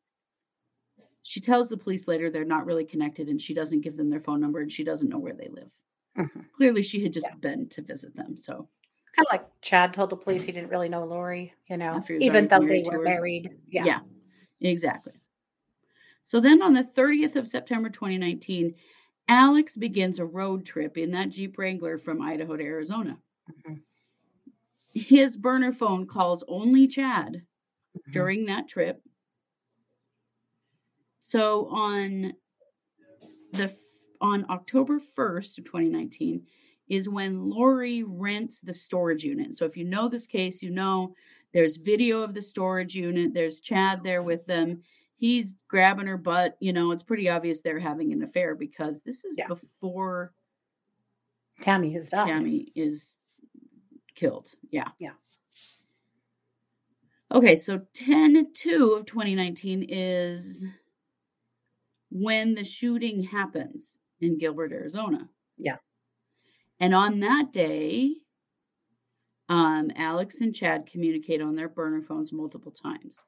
She 1.21 1.39
tells 1.39 1.69
the 1.69 1.77
police 1.77 2.07
later 2.07 2.29
they're 2.29 2.43
not 2.43 2.65
really 2.65 2.85
connected 2.85 3.29
and 3.29 3.39
she 3.39 3.53
doesn't 3.53 3.81
give 3.81 3.97
them 3.97 4.09
their 4.09 4.19
phone 4.19 4.41
number 4.41 4.62
and 4.62 4.71
she 4.71 4.83
doesn't 4.83 5.07
know 5.09 5.19
where 5.19 5.33
they 5.35 5.47
live. 5.47 5.69
Mhm. 6.17 6.45
Clearly, 6.53 6.81
she 6.81 7.03
had 7.03 7.13
just 7.13 7.27
Yeah. 7.27 7.35
been 7.35 7.69
to 7.69 7.81
visit 7.83 8.15
them. 8.15 8.35
So, 8.35 8.67
Kind 9.15 9.27
of 9.27 9.31
like 9.31 9.62
Chad 9.62 9.93
told 9.93 10.09
the 10.09 10.17
police 10.17 10.43
he 10.43 10.51
didn't 10.51 10.69
really 10.69 10.89
know 10.89 11.05
Lori, 11.05 11.53
you 11.69 11.77
know, 11.77 11.97
After 11.97 12.13
he 12.13 12.17
was 12.19 12.25
even 12.25 12.47
though 12.47 12.59
they 12.59 12.83
were 12.83 13.00
married. 13.03 13.50
Yeah. 13.69 13.85
yeah, 13.85 14.00
exactly. 14.62 15.13
So 16.25 16.39
then 16.41 16.62
on 16.62 16.74
the 16.74 16.83
30th 16.83 17.35
of 17.35 17.47
September 17.47 17.89
2019, 17.89 18.75
Alex 19.27 19.77
begins 19.77 20.19
a 20.19 20.25
road 20.25 20.65
trip 20.65 20.97
in 20.97 21.12
that 21.12 21.29
Jeep 21.29 21.57
Wrangler 21.57 21.97
from 21.97 22.21
Idaho 22.21 22.57
to 22.57 22.63
Arizona. 22.63 23.21
Mhm. 23.50 23.83
His 24.95 25.37
burner 25.37 25.73
phone 25.73 26.07
calls 26.07 26.43
only 26.47 26.87
Chad 26.87 27.45
Mhm. 27.93 28.11
during 28.13 28.45
that 28.45 28.67
trip. 28.67 29.03
So 31.19 31.67
on 31.67 32.33
the 33.51 33.75
on 34.21 34.45
October 34.49 34.99
1st 34.99 35.57
of 35.59 35.65
2019 35.65 36.45
is 36.87 37.09
when 37.09 37.49
Lori 37.49 38.03
rents 38.03 38.61
the 38.61 38.73
storage 38.73 39.23
unit. 39.23 39.55
So 39.55 39.65
if 39.65 39.75
you 39.75 39.83
know 39.83 40.07
this 40.07 40.27
case, 40.27 40.61
you 40.61 40.69
know 40.69 41.15
there's 41.53 41.77
video 41.77 42.21
of 42.21 42.33
the 42.33 42.41
storage 42.41 42.95
unit. 42.95 43.33
There's 43.33 43.59
Chad 43.59 44.03
there 44.03 44.23
with 44.23 44.45
them. 44.45 44.83
He's 45.17 45.55
grabbing 45.67 46.07
her 46.07 46.17
butt. 46.17 46.57
You 46.59 46.73
know, 46.73 46.91
it's 46.91 47.03
pretty 47.03 47.29
obvious 47.29 47.61
they're 47.61 47.79
having 47.79 48.13
an 48.13 48.23
affair 48.23 48.55
because 48.55 49.01
this 49.01 49.25
is 49.25 49.37
Yeah. 49.37 49.47
before 49.47 50.33
Tammy 51.61 51.91
done. 52.09 52.27
Tammy 52.27 52.71
is 52.75 53.17
killed. 54.15 54.51
Yeah. 54.72 54.89
Yeah. 55.00 55.13
Okay, 57.34 57.55
so 57.55 57.81
10 57.93 58.53
2 58.53 58.93
of 58.93 59.05
2019 59.05 59.84
is 59.89 60.65
when 62.10 62.53
the 62.55 62.63
shooting 62.63 63.24
happens 63.24 63.98
in 64.22 64.38
Gilbert, 64.38 64.72
Arizona. 64.72 65.27
Yeah. 65.57 65.77
And 66.79 66.93
on 66.93 67.19
that 67.22 67.51
day, 67.51 68.15
um, 69.50 69.91
Alex 69.95 70.41
and 70.41 70.55
Chad 70.55 70.88
communicate 70.88 71.41
on 71.41 71.55
their 71.55 71.69
burner 71.69 72.01
phones 72.01 72.31
multiple 72.31 72.72
times. 72.72 73.19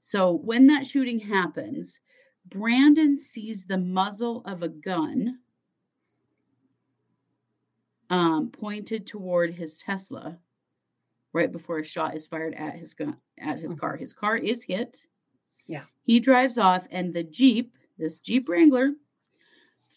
So 0.00 0.32
when 0.32 0.66
that 0.68 0.86
shooting 0.86 1.18
happens, 1.18 2.00
Brandon 2.46 3.16
sees 3.16 3.64
the 3.64 3.78
muzzle 3.78 4.42
of 4.46 4.62
a 4.62 4.68
gun 4.68 5.38
um, 8.10 8.50
pointed 8.50 9.06
toward 9.06 9.52
his 9.52 9.78
Tesla 9.78 10.38
right 11.32 11.52
before 11.52 11.78
a 11.78 11.84
shot 11.84 12.16
is 12.16 12.26
fired 12.26 12.54
at 12.54 12.74
his 12.74 12.94
gun 12.94 13.16
at 13.38 13.58
his 13.58 13.74
car. 13.74 13.96
His 13.96 14.12
car 14.14 14.36
is 14.36 14.62
hit. 14.62 15.06
Yeah. 15.66 15.84
He 16.04 16.20
drives 16.20 16.58
off, 16.58 16.86
and 16.90 17.12
the 17.12 17.22
Jeep, 17.24 17.76
this 17.98 18.18
Jeep 18.18 18.48
Wrangler, 18.48 18.92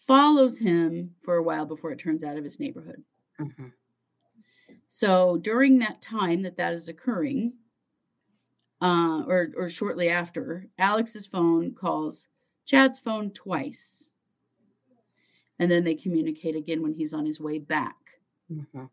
follows 0.07 0.57
him 0.57 1.15
for 1.23 1.37
a 1.37 1.43
while 1.43 1.65
before 1.65 1.91
it 1.91 1.99
turns 1.99 2.23
out 2.23 2.37
of 2.37 2.43
his 2.43 2.59
neighborhood. 2.59 3.01
Mhm. 3.39 3.71
So 4.87 5.37
during 5.37 5.79
that 5.79 6.01
time 6.01 6.41
that 6.41 6.57
that 6.57 6.73
is 6.73 6.89
occurring, 6.89 7.53
uh, 8.81 9.23
or 9.25 9.51
or 9.55 9.69
shortly 9.69 10.09
after, 10.09 10.67
Alex's 10.77 11.25
phone 11.25 11.73
calls 11.73 12.27
Chad's 12.65 12.99
phone 12.99 13.31
twice, 13.31 14.11
and 15.59 15.71
then 15.71 15.85
they 15.85 15.95
communicate 15.95 16.55
again 16.57 16.81
when 16.81 16.93
he's 16.93 17.13
on 17.13 17.25
his 17.25 17.39
way 17.39 17.57
back. 17.57 17.95
Mhm. 18.51 18.89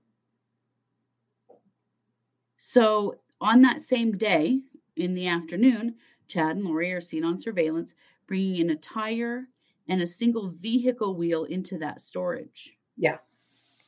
So 2.56 3.20
on 3.40 3.62
that 3.62 3.80
same 3.80 4.16
day 4.16 4.60
in 4.96 5.14
the 5.14 5.26
afternoon, 5.28 5.96
Chad 6.26 6.56
and 6.56 6.64
Lori 6.64 6.92
are 6.92 7.00
seen 7.00 7.24
on 7.24 7.40
surveillance 7.40 7.94
bringing 8.26 8.56
in 8.56 8.70
a 8.70 8.76
tire 8.76 9.48
and 9.88 10.02
a 10.02 10.06
single 10.06 10.48
vehicle 10.50 11.14
wheel 11.14 11.44
into 11.44 11.78
that 11.78 12.00
storage. 12.02 12.76
Yeah. 12.96 13.18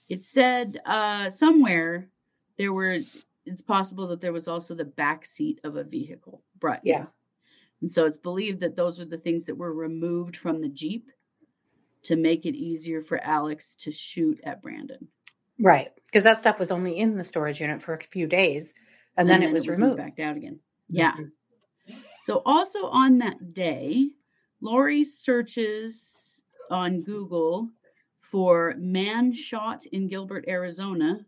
It 0.09 0.25
said 0.25 0.81
uh, 0.87 1.31
somewhere 1.31 2.09
there 2.57 2.73
were. 2.73 3.01
It's 3.47 3.63
possible 3.63 4.07
that 4.09 4.21
there 4.21 4.33
was 4.33 4.49
also 4.49 4.75
the 4.75 4.85
back 4.85 5.25
seat 5.25 5.61
of 5.65 5.77
a 5.77 5.85
vehicle 5.85 6.43
brought. 6.59 6.85
in. 6.85 6.93
Yeah. 6.93 7.07
And 7.81 7.91
so 7.91 8.05
it's 8.05 8.19
believed 8.19 8.61
that 8.61 8.77
those 8.77 9.01
are 9.01 9.07
the 9.07 9.19
things 9.19 9.45
that 9.45 9.55
were 9.57 9.73
removed 9.73 10.37
from 10.37 10.61
the 10.61 10.69
Jeep 10.69 11.11
to 12.03 12.17
make 12.17 12.45
it 12.47 12.55
easier 12.55 13.03
for 13.03 13.19
Alex 13.19 13.75
to 13.77 13.91
shoot 13.91 14.41
at 14.45 14.63
Brandon. 14.63 15.09
Right. 15.61 15.91
Because 16.07 16.25
that 16.25 16.39
stuff 16.39 16.59
was 16.59 16.71
only 16.71 16.97
in 16.99 17.17
the 17.17 17.25
storage 17.25 17.61
unit 17.61 17.83
for 17.83 17.95
a 17.95 18.03
few 18.03 18.27
days 18.27 18.73
and, 19.17 19.29
then, 19.29 19.43
it 19.43 19.53
was 19.53 19.67
moved 19.69 19.81
removed. 19.81 19.97
back 19.99 20.19
out 20.19 20.37
again. 20.37 20.59
Yeah. 20.89 21.13
Mhm. 21.13 21.33
So 22.23 22.43
also 22.47 22.87
on 22.87 23.19
that 23.19 23.53
day, 23.55 24.11
Lori 24.61 25.05
searches 25.05 26.41
on 26.71 27.03
Google 27.03 27.71
for 28.21 28.75
man 28.79 29.33
shot 29.33 29.87
in 29.87 30.07
Gilbert, 30.09 30.45
Arizona, 30.49 31.25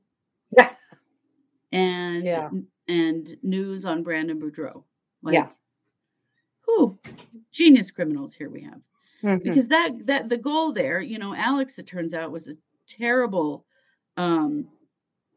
Yeah. 0.57 0.75
and 1.73 2.25
Yeah. 2.25 2.51
and 2.89 3.37
news 3.43 3.85
on 3.85 4.03
Brandon 4.03 4.41
Boudreaux. 4.41 4.85
Like, 5.23 5.35
Yeah. 5.35 5.51
whew, 6.65 6.99
genius 7.53 7.91
criminals 7.91 8.35
here 8.35 8.51
we 8.51 8.63
have. 8.63 8.81
Mhm. 9.23 9.43
Because 9.43 9.69
that 9.69 10.07
that 10.07 10.29
the 10.29 10.37
goal 10.39 10.73
there, 10.73 11.01
you 11.01 11.19
know, 11.19 11.35
Alex, 11.35 11.79
it 11.79 11.87
turns 11.87 12.15
out, 12.15 12.33
was 12.33 12.49
a 12.49 12.57
terrible 12.87 13.65
um 14.17 14.69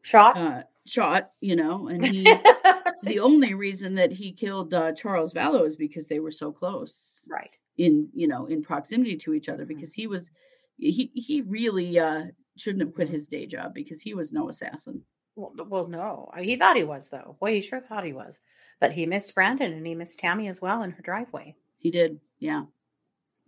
Shot. 0.02 0.36
uh 0.36 0.62
shot, 0.86 1.30
you 1.40 1.56
know, 1.56 1.88
and 1.88 2.04
he 2.04 2.22
the 3.02 3.18
only 3.20 3.54
reason 3.54 3.94
that 3.96 4.12
he 4.12 4.32
killed 4.32 4.72
uh, 4.72 4.92
Charles 4.92 5.32
Vallow 5.32 5.66
is 5.66 5.76
because 5.76 6.06
they 6.06 6.20
were 6.20 6.30
so 6.30 6.52
close 6.52 7.26
right. 7.28 7.50
in 7.76 8.08
you 8.14 8.28
know 8.28 8.46
in 8.46 8.62
proximity 8.62 9.16
to 9.18 9.34
each 9.34 9.48
other 9.48 9.64
Mm-hmm. 9.64 9.74
because 9.74 9.92
he 9.92 10.06
was 10.06 10.30
he 10.78 11.10
he 11.14 11.42
really 11.42 11.98
uh 11.98 12.24
shouldn't 12.56 12.82
have 12.84 12.94
quit 12.94 13.08
his 13.08 13.26
day 13.26 13.46
job 13.46 13.74
because 13.74 14.00
he 14.00 14.14
was 14.14 14.32
no 14.32 14.48
assassin. 14.48 15.02
Well, 15.34 15.52
well, 15.68 15.86
no. 15.86 16.30
He 16.38 16.56
thought 16.56 16.76
he 16.76 16.84
was, 16.84 17.10
though. 17.10 17.36
Boy, 17.38 17.56
he 17.56 17.60
sure 17.60 17.80
thought 17.80 18.04
he 18.04 18.14
was. 18.14 18.40
But 18.80 18.92
he 18.92 19.04
missed 19.04 19.34
Brandon 19.34 19.72
and 19.72 19.86
he 19.86 19.94
missed 19.94 20.18
Tammy 20.18 20.48
as 20.48 20.60
well 20.62 20.82
in 20.82 20.92
her 20.92 21.02
driveway. 21.02 21.56
He 21.78 21.90
did, 21.90 22.20
yeah. 22.38 22.62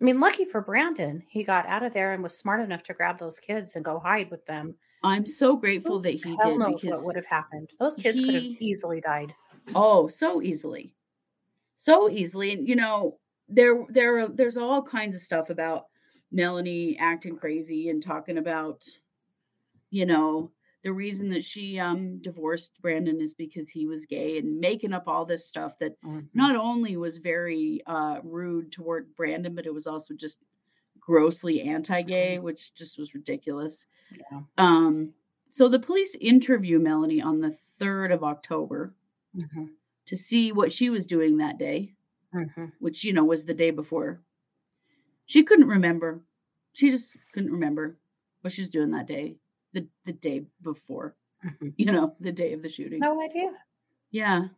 I 0.01 0.05
mean, 0.05 0.21
lucky 0.21 0.45
for 0.45 0.61
Brandon, 0.61 1.23
he 1.29 1.45
got 1.45 1.67
out 1.67 1.83
of 1.83 1.95
there 1.95 2.13
and 2.13 2.23
was 2.23 2.37
smart 2.37 2.61
enough 2.61 2.83
to 2.85 2.95
grab 2.95 3.19
those 3.19 3.41
kids 3.41 3.75
and 3.75 3.85
go 3.85 3.99
hide 3.99 4.31
with 4.31 4.45
them. 4.45 4.75
I'm 5.03 5.27
so 5.27 5.57
grateful 5.57 6.01
that 6.01 6.15
he 6.15 6.37
Hell 6.41 6.51
did 6.51 6.59
knows 6.59 6.83
because 6.83 6.97
what 6.97 7.05
would 7.07 7.17
have 7.17 7.27
happened. 7.27 7.71
Those 7.79 7.97
kids 7.97 8.21
could 8.21 8.35
have 8.35 8.47
easily 8.61 9.01
died. 9.01 9.35
oh, 9.75 10.09
so 10.09 10.43
easily, 10.43 10.95
so 11.77 12.11
easily, 12.11 12.53
and 12.53 12.69
you 12.69 12.77
know 12.77 13.19
there 13.49 13.85
there 13.91 14.29
there's 14.29 14.57
all 14.57 14.83
kinds 14.83 15.15
of 15.17 15.23
stuff 15.23 15.51
about 15.51 15.87
Melanie 16.33 16.99
acting 16.99 17.37
crazy 17.37 17.89
and 17.91 18.03
talking 18.03 18.39
about 18.39 18.85
you 19.91 20.07
know 20.07 20.51
the 20.85 20.93
reason 20.93 21.29
that 21.31 21.45
she 21.45 21.79
um 21.79 22.19
divorced 22.23 22.73
Brandon 22.81 23.21
is 23.21 23.35
because 23.35 23.69
he 23.71 23.87
was 23.87 24.07
gay 24.07 24.39
and 24.39 24.59
making 24.61 24.93
up 24.93 25.05
all 25.09 25.25
this 25.25 25.47
stuff 25.47 25.79
that 25.81 25.97
Mhm. 26.05 26.29
not 26.35 26.57
only 26.57 26.97
was 26.97 27.19
very 27.19 27.83
uh 27.87 28.21
rude 28.23 28.73
toward 28.73 29.15
Brandon 29.17 29.55
but 29.55 29.67
it 29.67 29.75
was 29.75 29.87
also 29.87 30.15
just 30.15 30.39
grossly 31.09 31.63
anti-gay 31.63 32.39
which 32.39 32.75
just 32.75 32.99
was 32.99 33.15
ridiculous. 33.15 33.87
Yeah. 34.13 34.41
Um 34.59 35.15
so 35.49 35.69
the 35.69 35.79
police 35.79 36.15
interview 36.15 36.79
Melanie 36.79 37.23
on 37.23 37.41
the 37.41 37.57
3rd 37.81 38.13
of 38.13 38.23
October 38.23 38.93
Mhm. 39.35 39.71
to 40.07 40.17
see 40.17 40.53
what 40.53 40.71
she 40.71 40.91
was 40.91 41.07
doing 41.07 41.39
that 41.39 41.59
day, 41.59 41.95
Mhm. 42.35 42.73
which 42.79 43.05
you 43.05 43.15
know 43.15 43.25
was 43.25 43.45
the 43.47 43.55
day 43.55 43.71
before. 43.71 44.21
She 45.25 45.45
couldn't 45.45 45.69
remember. 45.69 46.21
She 46.75 46.91
just 46.91 47.17
couldn't 47.33 47.53
remember 47.53 47.97
what 48.43 48.53
she 48.53 48.61
was 48.63 48.71
doing 48.71 48.91
that 48.91 49.07
day. 49.07 49.37
The 49.73 49.89
the 50.05 50.13
day 50.13 50.45
before, 50.63 51.17
Mhm. 51.43 51.73
you 51.79 51.87
know, 51.87 52.17
the 52.21 52.33
day 52.33 52.53
of 52.53 52.61
the 52.63 52.69
shooting. 52.69 52.99
No 53.01 53.23
idea. 53.23 53.51
Yeah. 54.11 54.49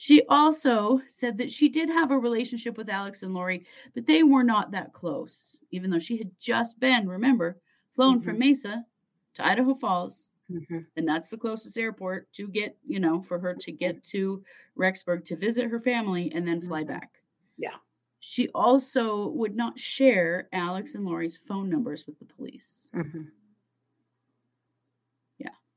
She 0.00 0.22
also 0.30 1.02
said 1.10 1.36
that 1.36 1.52
she 1.52 1.68
did 1.68 1.90
have 1.90 2.10
a 2.10 2.18
relationship 2.18 2.78
with 2.78 2.88
Alex 2.88 3.22
and 3.22 3.34
Lori, 3.34 3.66
but 3.92 4.06
they 4.06 4.22
were 4.22 4.42
not 4.42 4.70
that 4.70 4.94
close, 4.94 5.62
even 5.72 5.90
though 5.90 5.98
she 5.98 6.16
had 6.16 6.30
just 6.40 6.80
been, 6.80 7.06
remember, 7.06 7.60
flown 7.94 8.22
from 8.22 8.38
Mesa 8.38 8.86
to 9.34 9.46
Idaho 9.46 9.74
Falls, 9.74 10.30
Mhm. 10.48 10.86
and 10.96 11.06
that's 11.06 11.28
the 11.28 11.36
closest 11.36 11.76
airport 11.76 12.32
to 12.32 12.48
get, 12.48 12.78
you 12.86 12.98
know, 12.98 13.20
for 13.20 13.38
her 13.38 13.54
to 13.56 13.72
get 13.72 14.02
to 14.04 14.42
Rexburg 14.74 15.26
to 15.26 15.36
visit 15.36 15.68
her 15.68 15.80
family 15.80 16.32
and 16.32 16.48
then 16.48 16.62
fly 16.62 16.82
Mhm. 16.82 16.86
back. 16.86 17.22
Yeah. 17.58 17.76
She 18.20 18.48
also 18.54 19.28
would 19.28 19.54
not 19.54 19.78
share 19.78 20.48
Alex 20.50 20.94
and 20.94 21.04
Lori's 21.04 21.36
phone 21.36 21.68
numbers 21.68 22.06
with 22.06 22.18
the 22.18 22.24
police. 22.24 22.90
Mhm. 22.94 23.32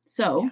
So 0.08 0.44
Yeah. 0.44 0.51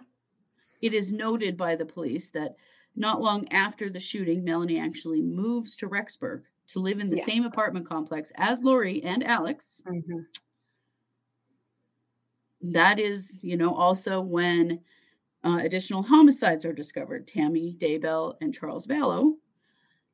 it 0.81 0.93
is 0.93 1.11
noted 1.11 1.57
by 1.57 1.75
the 1.75 1.85
police 1.85 2.29
that 2.31 2.55
not 2.95 3.21
long 3.21 3.47
after 3.49 3.89
the 3.89 3.99
shooting, 3.99 4.43
Melanie 4.43 4.79
actually 4.79 5.21
moves 5.21 5.75
to 5.77 5.87
Rexburg 5.89 6.43
to 6.67 6.79
live 6.79 6.99
in 6.99 7.09
the 7.09 7.17
Yeah. 7.17 7.25
same 7.25 7.43
apartment 7.45 7.87
complex 7.87 8.31
as 8.35 8.63
Lori 8.63 9.03
and 9.03 9.23
Alex. 9.23 9.81
Mhm. 9.85 10.25
That 12.61 12.99
is, 12.99 13.37
you 13.41 13.57
know, 13.57 13.73
also 13.73 14.21
when 14.21 14.83
Uh, 15.43 15.57
additional 15.63 16.03
homicides 16.03 16.65
are 16.65 16.73
discovered 16.73 17.27
Tammy 17.27 17.75
Daybell 17.79 18.37
and 18.41 18.53
Charles 18.53 18.85
Vallow. 18.85 19.37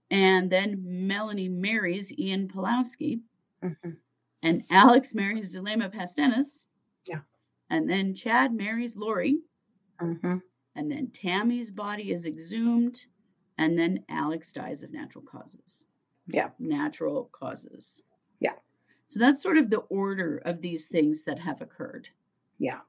And 0.09 0.49
then 0.49 0.81
Melanie 1.05 1.49
marries 1.49 2.17
Ian 2.17 2.47
Pawlowski. 2.47 3.21
Mm-hmm. 3.61 3.91
And 4.43 4.63
Alex 4.69 5.13
marries 5.13 5.53
Zulema 5.53 5.89
Pastenes. 5.93 6.67
Yeah. 7.05 7.19
And 7.69 7.89
then 7.89 8.15
Chad 8.15 8.53
marries 8.53 8.95
Lori. 8.95 9.41
Mm-hmm. 9.99 10.37
And 10.77 10.89
then 10.91 11.07
Tammy's 11.07 11.69
body 11.71 12.11
is 12.11 12.25
exhumed. 12.25 13.03
And 13.57 13.77
then 13.77 14.03
Alex 14.09 14.53
dies 14.53 14.83
of 14.83 14.91
natural 14.93 15.23
causes. 15.23 15.85
Yeah. 16.27 16.49
Natural 16.59 17.29
causes. 17.31 18.03
Yeah. 18.39 18.53
So 19.07 19.19
that's 19.19 19.41
sort 19.41 19.57
of 19.57 19.69
the 19.71 19.79
order 19.89 20.37
of 20.45 20.61
these 20.61 20.87
things 20.87 21.23
that 21.23 21.39
have 21.39 21.61
occurred. 21.61 22.07
Yeah. 22.59 22.79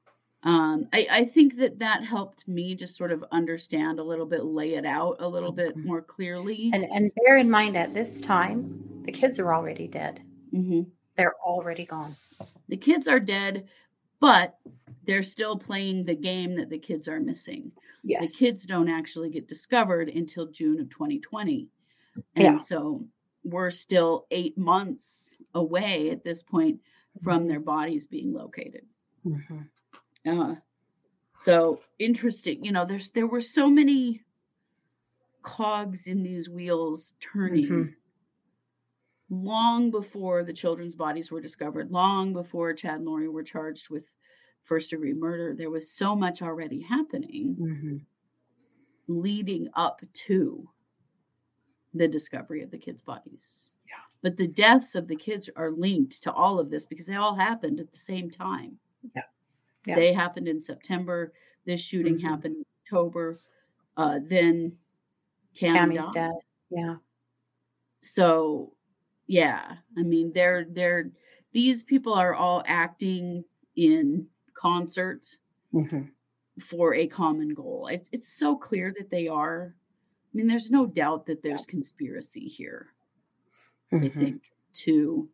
Um, 0.43 0.87
I, 0.93 1.07
I 1.09 1.25
think 1.25 1.57
that 1.57 1.79
that 1.79 2.03
helped 2.03 2.47
me 2.47 2.75
just 2.75 2.95
sort 2.95 3.11
of 3.11 3.25
understand 3.31 3.99
a 3.99 4.03
little 4.03 4.25
bit, 4.25 4.45
lay 4.45 4.75
it 4.75 4.85
out 4.85 5.17
a 5.19 5.27
little 5.27 5.51
bit 5.51 5.75
Mhm. 5.75 5.85
more 5.85 6.01
clearly. 6.01 6.69
And 6.73 6.85
and 6.85 7.11
bear 7.15 7.37
in 7.37 7.49
mind 7.49 7.75
at 7.75 7.93
this 7.93 8.21
time, 8.21 9.01
the 9.03 9.11
kids 9.11 9.39
are 9.39 9.53
already 9.53 9.87
dead. 9.87 10.21
Mhm. 10.53 10.85
They're 11.17 11.35
already 11.43 11.85
gone. 11.85 12.15
The 12.69 12.77
kids 12.77 13.07
are 13.07 13.19
dead, 13.19 13.67
but 14.19 14.57
they're 15.05 15.23
still 15.23 15.57
playing 15.57 16.05
the 16.05 16.15
game 16.15 16.55
that 16.55 16.69
the 16.69 16.77
kids 16.79 17.07
are 17.07 17.19
missing. 17.19 17.71
Yes. 18.03 18.31
The 18.33 18.37
kids 18.37 18.65
don't 18.65 18.89
actually 18.89 19.29
get 19.29 19.47
discovered 19.47 20.09
until 20.09 20.47
June 20.47 20.79
of 20.79 20.89
2020. 20.89 21.67
And 22.35 22.43
Yeah. 22.43 22.57
so 22.57 23.07
we're 23.43 23.71
still 23.71 24.25
eight 24.31 24.57
months 24.57 25.41
away 25.53 26.09
at 26.11 26.23
this 26.23 26.43
point 26.43 26.81
from 27.23 27.47
their 27.47 27.59
bodies 27.59 28.05
being 28.05 28.33
located. 28.33 28.85
Mhm. 29.25 29.69
Uh, 30.25 30.55
so 31.35 31.81
interesting. 31.99 32.63
You 32.63 32.71
know, 32.71 32.85
there's 32.85 33.11
there 33.11 33.27
were 33.27 33.41
so 33.41 33.69
many 33.69 34.21
cogs 35.41 36.07
in 36.07 36.21
these 36.21 36.49
wheels 36.49 37.13
turning 37.19 37.65
Mhm. 37.67 37.95
Long 39.29 39.91
before 39.91 40.43
the 40.43 40.53
children's 40.53 40.95
bodies 40.95 41.31
were 41.31 41.41
discovered, 41.41 41.91
long 41.91 42.33
before 42.33 42.73
Chad 42.73 42.95
and 42.95 43.05
Lori 43.05 43.27
were 43.29 43.43
charged 43.43 43.89
with 43.89 44.05
first 44.63 44.89
degree 44.91 45.13
murder. 45.13 45.53
There 45.55 45.69
was 45.69 45.91
so 45.91 46.15
much 46.15 46.41
already 46.41 46.81
happening 46.81 47.55
Mhm. 47.55 48.05
leading 49.07 49.69
up 49.73 50.01
to 50.13 50.69
the 51.93 52.07
discovery 52.07 52.61
of 52.61 52.69
the 52.71 52.77
kids' 52.77 53.01
bodies. 53.01 53.71
Yeah. 53.87 53.95
But 54.21 54.37
the 54.37 54.47
deaths 54.47 54.93
of 54.95 55.07
the 55.07 55.15
kids 55.15 55.49
are 55.55 55.71
linked 55.71 56.21
to 56.23 56.31
all 56.33 56.59
of 56.59 56.69
this 56.69 56.85
because 56.85 57.07
they 57.07 57.15
all 57.15 57.35
happened 57.35 57.79
at 57.79 57.89
the 57.89 57.97
same 57.97 58.29
time. 58.29 58.79
Yeah. 59.15 59.23
Yeah. 59.85 59.95
They 59.95 60.13
happened 60.13 60.47
in 60.47 60.61
September. 60.61 61.33
This 61.65 61.81
shooting 61.81 62.15
Mhm. 62.17 62.21
happened 62.21 62.55
in 62.57 62.65
October. 62.85 63.39
Uh, 63.97 64.19
then 64.23 64.77
Tammy 65.55 65.95
Tammy's 65.95 66.05
died. 66.09 66.13
dead. 66.13 66.31
Yeah. 66.69 66.97
So, 68.01 68.75
yeah, 69.29 69.77
I 69.97 70.03
mean, 70.03 70.33
they're 70.33 70.65
they're 70.65 71.11
these 71.53 71.83
people 71.83 72.13
are 72.15 72.35
all 72.35 72.63
acting 72.67 73.45
in 73.77 74.29
concert 74.55 75.25
Mhm. 75.73 76.09
for 76.69 76.93
a 76.93 77.07
common 77.07 77.49
goal. 77.53 77.87
It's 77.87 78.07
it's 78.11 78.27
so 78.27 78.55
clear 78.55 78.93
that 78.97 79.09
they 79.09 79.27
are. 79.27 79.75
I 80.33 80.37
mean, 80.37 80.47
there's 80.47 80.71
no 80.71 80.85
doubt 80.87 81.27
that 81.27 81.43
there's 81.43 81.65
conspiracy 81.65 82.47
here. 82.47 82.93
I 84.01 84.09
Mhm. 84.09 84.09
think 84.09 84.51
to 84.83 85.29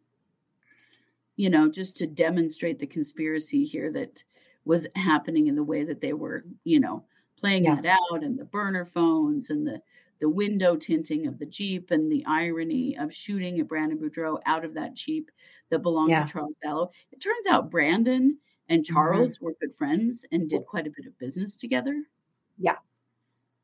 you 1.36 1.50
know 1.50 1.70
just 1.70 1.98
to 1.98 2.08
demonstrate 2.08 2.80
the 2.80 2.88
conspiracy 2.88 3.66
here 3.66 3.92
that 3.92 4.24
was 4.66 4.88
happening 4.96 5.48
in 5.48 5.56
the 5.56 5.64
way 5.64 5.84
that 5.84 6.02
they 6.02 6.14
were 6.14 6.46
you 6.64 6.80
know 6.80 7.06
playing 7.38 7.66
Yeah. 7.66 7.78
it 7.78 7.86
out 7.86 8.24
and 8.24 8.38
the 8.38 8.46
burner 8.46 8.86
phones 8.86 9.50
and 9.50 9.66
the 9.68 9.82
the 10.20 10.30
window 10.30 10.76
tinting 10.76 11.28
of 11.28 11.40
the 11.40 11.46
jeep 11.46 11.92
and 11.92 12.12
the 12.12 12.24
irony 12.26 12.98
of 12.98 13.14
shooting 13.14 13.60
at 13.60 13.68
brandon 13.68 13.98
boudreaux 14.00 14.40
out 14.46 14.66
of 14.66 14.74
that 14.74 14.94
jeep 14.94 15.30
that 15.70 15.80
belonged 15.80 16.10
Yeah. 16.12 16.26
to 16.26 16.32
charles 16.32 16.56
vallow 16.64 16.90
it 17.12 17.20
turns 17.22 17.48
out 17.48 17.70
brandon 17.72 18.38
and 18.70 18.84
Mm-hmm. 18.84 18.94
charles 18.94 19.40
were 19.42 19.56
good 19.62 19.76
friends 19.78 20.26
and 20.32 20.50
did 20.50 20.66
quite 20.66 20.88
a 20.88 20.92
bit 20.96 21.06
of 21.08 21.18
business 21.20 21.56
together 21.56 22.04
Yeah. 22.58 22.78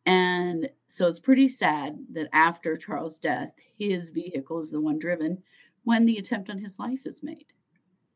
and 0.06 0.70
so 0.88 1.08
it's 1.08 1.20
pretty 1.20 1.48
sad 1.48 2.06
that 2.12 2.30
after 2.34 2.76
Charles' 2.78 3.20
death, 3.20 3.54
his 3.78 4.10
vehicle 4.10 4.60
is 4.60 4.72
the 4.72 4.82
one 4.82 5.00
driven 5.00 5.42
when 5.84 6.06
the 6.06 6.18
attempt 6.18 6.50
on 6.50 6.58
his 6.58 6.78
life 6.80 7.06
is 7.06 7.24
made. 7.24 7.46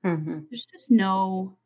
Mhm. 0.04 0.48
There's 0.50 0.66
just 0.66 0.92
no 0.92 1.58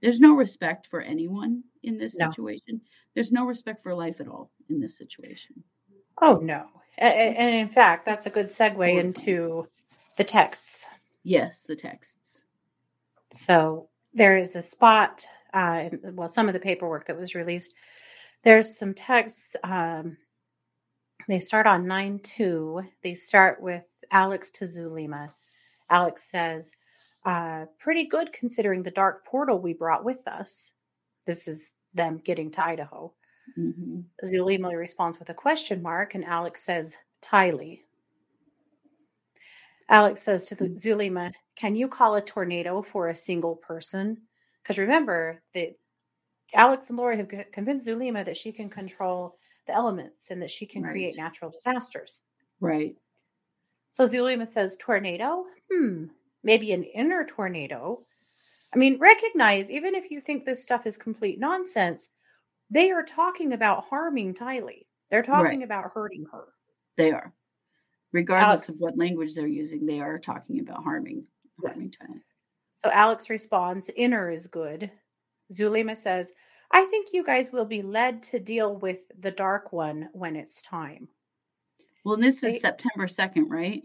there's 0.00 0.20
no 0.20 0.34
respect 0.36 0.86
for 0.88 1.00
anyone 1.00 1.64
in 1.82 1.96
this 1.98 2.18
No. 2.18 2.30
situation. 2.30 2.80
There's 3.14 3.32
no 3.32 3.46
respect 3.46 3.82
for 3.82 3.94
life 3.94 4.20
at 4.20 4.28
all 4.28 4.52
in 4.68 4.80
this 4.80 4.96
situation. 4.98 5.64
Oh 6.22 6.36
no. 6.36 6.66
And 6.98 7.54
in 7.54 7.68
fact, 7.68 8.06
that's 8.06 8.26
a 8.26 8.30
good 8.30 8.48
segue 8.48 8.98
into 8.98 9.66
the 10.16 10.24
texts. 10.24 10.86
Yes, 11.24 11.64
the 11.66 11.74
texts. 11.74 12.44
So 13.32 13.88
there 14.14 14.36
is 14.36 14.54
a 14.54 14.62
spot, 14.62 15.26
uh, 15.52 15.88
well, 16.12 16.28
some 16.28 16.46
of 16.46 16.54
the 16.54 16.60
paperwork 16.60 17.06
that 17.08 17.18
was 17.18 17.34
released. 17.34 17.74
There's 18.44 18.78
some 18.78 18.94
texts. 18.94 19.56
Um, 19.64 20.16
they 21.26 21.40
start 21.40 21.66
on 21.66 21.88
9 21.88 22.20
2. 22.22 22.82
They 23.02 23.14
start 23.14 23.60
with 23.60 23.84
Alex 24.12 24.50
to 24.52 24.70
Zulema. 24.70 25.32
Alex 25.90 26.24
says, 26.30 26.70
uh, 27.24 27.66
pretty 27.80 28.06
good 28.06 28.32
considering 28.32 28.84
the 28.84 28.90
dark 28.92 29.26
portal 29.26 29.58
we 29.60 29.72
brought 29.72 30.04
with 30.04 30.26
us. 30.28 30.70
This 31.26 31.48
is 31.48 31.70
them 31.94 32.20
getting 32.24 32.52
to 32.52 32.64
Idaho. 32.64 33.12
Hmm 33.54 34.00
Zulema 34.24 34.76
responds 34.76 35.18
with 35.18 35.28
a 35.30 35.34
question 35.34 35.82
mark, 35.82 36.14
and 36.14 36.24
Alex 36.24 36.62
says, 36.62 36.96
Tylee. 37.22 37.80
Alex 39.88 40.22
says 40.22 40.46
to 40.46 40.54
the 40.54 40.68
Zulema, 40.80 41.32
Can 41.56 41.76
you 41.76 41.88
call 41.88 42.14
a 42.14 42.22
tornado 42.22 42.82
for 42.82 43.08
a 43.08 43.14
single 43.14 43.56
person? 43.56 44.18
Because 44.62 44.78
remember 44.78 45.42
that 45.54 45.76
Alex 46.54 46.88
and 46.88 46.98
Lori 46.98 47.16
have 47.16 47.28
convinced 47.52 47.84
Zulema 47.84 48.24
that 48.24 48.36
she 48.36 48.52
can 48.52 48.70
control 48.70 49.36
the 49.66 49.74
elements 49.74 50.30
and 50.30 50.40
that 50.42 50.50
she 50.50 50.66
can 50.66 50.82
create 50.82 51.16
natural 51.16 51.50
disasters. 51.50 52.20
Right. 52.60 52.96
So 53.90 54.06
Zulema 54.06 54.46
says, 54.46 54.76
Tornado? 54.78 55.44
Hmm, 55.70 56.06
maybe 56.42 56.72
an 56.72 56.84
inner 56.84 57.24
tornado. 57.24 58.00
I 58.74 58.78
mean, 58.78 58.98
recognize, 58.98 59.70
even 59.70 59.94
if 59.94 60.10
you 60.10 60.20
think 60.20 60.44
this 60.44 60.62
stuff 60.62 60.86
is 60.86 60.96
complete 60.96 61.38
nonsense, 61.38 62.10
they 62.72 62.90
are 62.90 63.02
talking 63.04 63.52
about 63.52 63.84
harming 63.84 64.34
Tylee. 64.34 64.86
They're 65.10 65.22
talking 65.22 65.62
about 65.62 65.92
hurting 65.92 66.24
her. 66.32 66.48
They 66.96 67.12
are. 67.12 67.32
Regardless 68.12 68.46
Alex- 68.60 68.68
of 68.70 68.76
what 68.80 68.96
language 68.96 69.34
they're 69.34 69.46
using, 69.46 69.84
they 69.86 70.00
are 70.00 70.18
talking 70.18 70.60
about 70.60 70.82
harming 70.82 71.26
Yes. 71.62 71.72
harming 71.72 71.90
China. 71.92 72.20
So 72.84 72.90
Alex 72.90 73.30
responds, 73.30 73.90
Inner 73.94 74.30
is 74.30 74.46
good. 74.46 74.90
Zulema 75.52 75.94
says, 75.96 76.32
I 76.70 76.84
think 76.86 77.08
you 77.12 77.22
guys 77.24 77.52
will 77.52 77.66
be 77.66 77.82
led 77.82 78.22
to 78.24 78.38
deal 78.38 78.76
with 78.76 79.02
the 79.20 79.30
dark 79.30 79.72
one 79.72 80.08
when 80.12 80.34
it's 80.36 80.62
time. 80.62 81.08
Well, 82.04 82.16
this 82.16 82.40
They- 82.40 82.54
is 82.56 82.60
September 82.62 83.06
2nd, 83.06 83.50
right? 83.50 83.82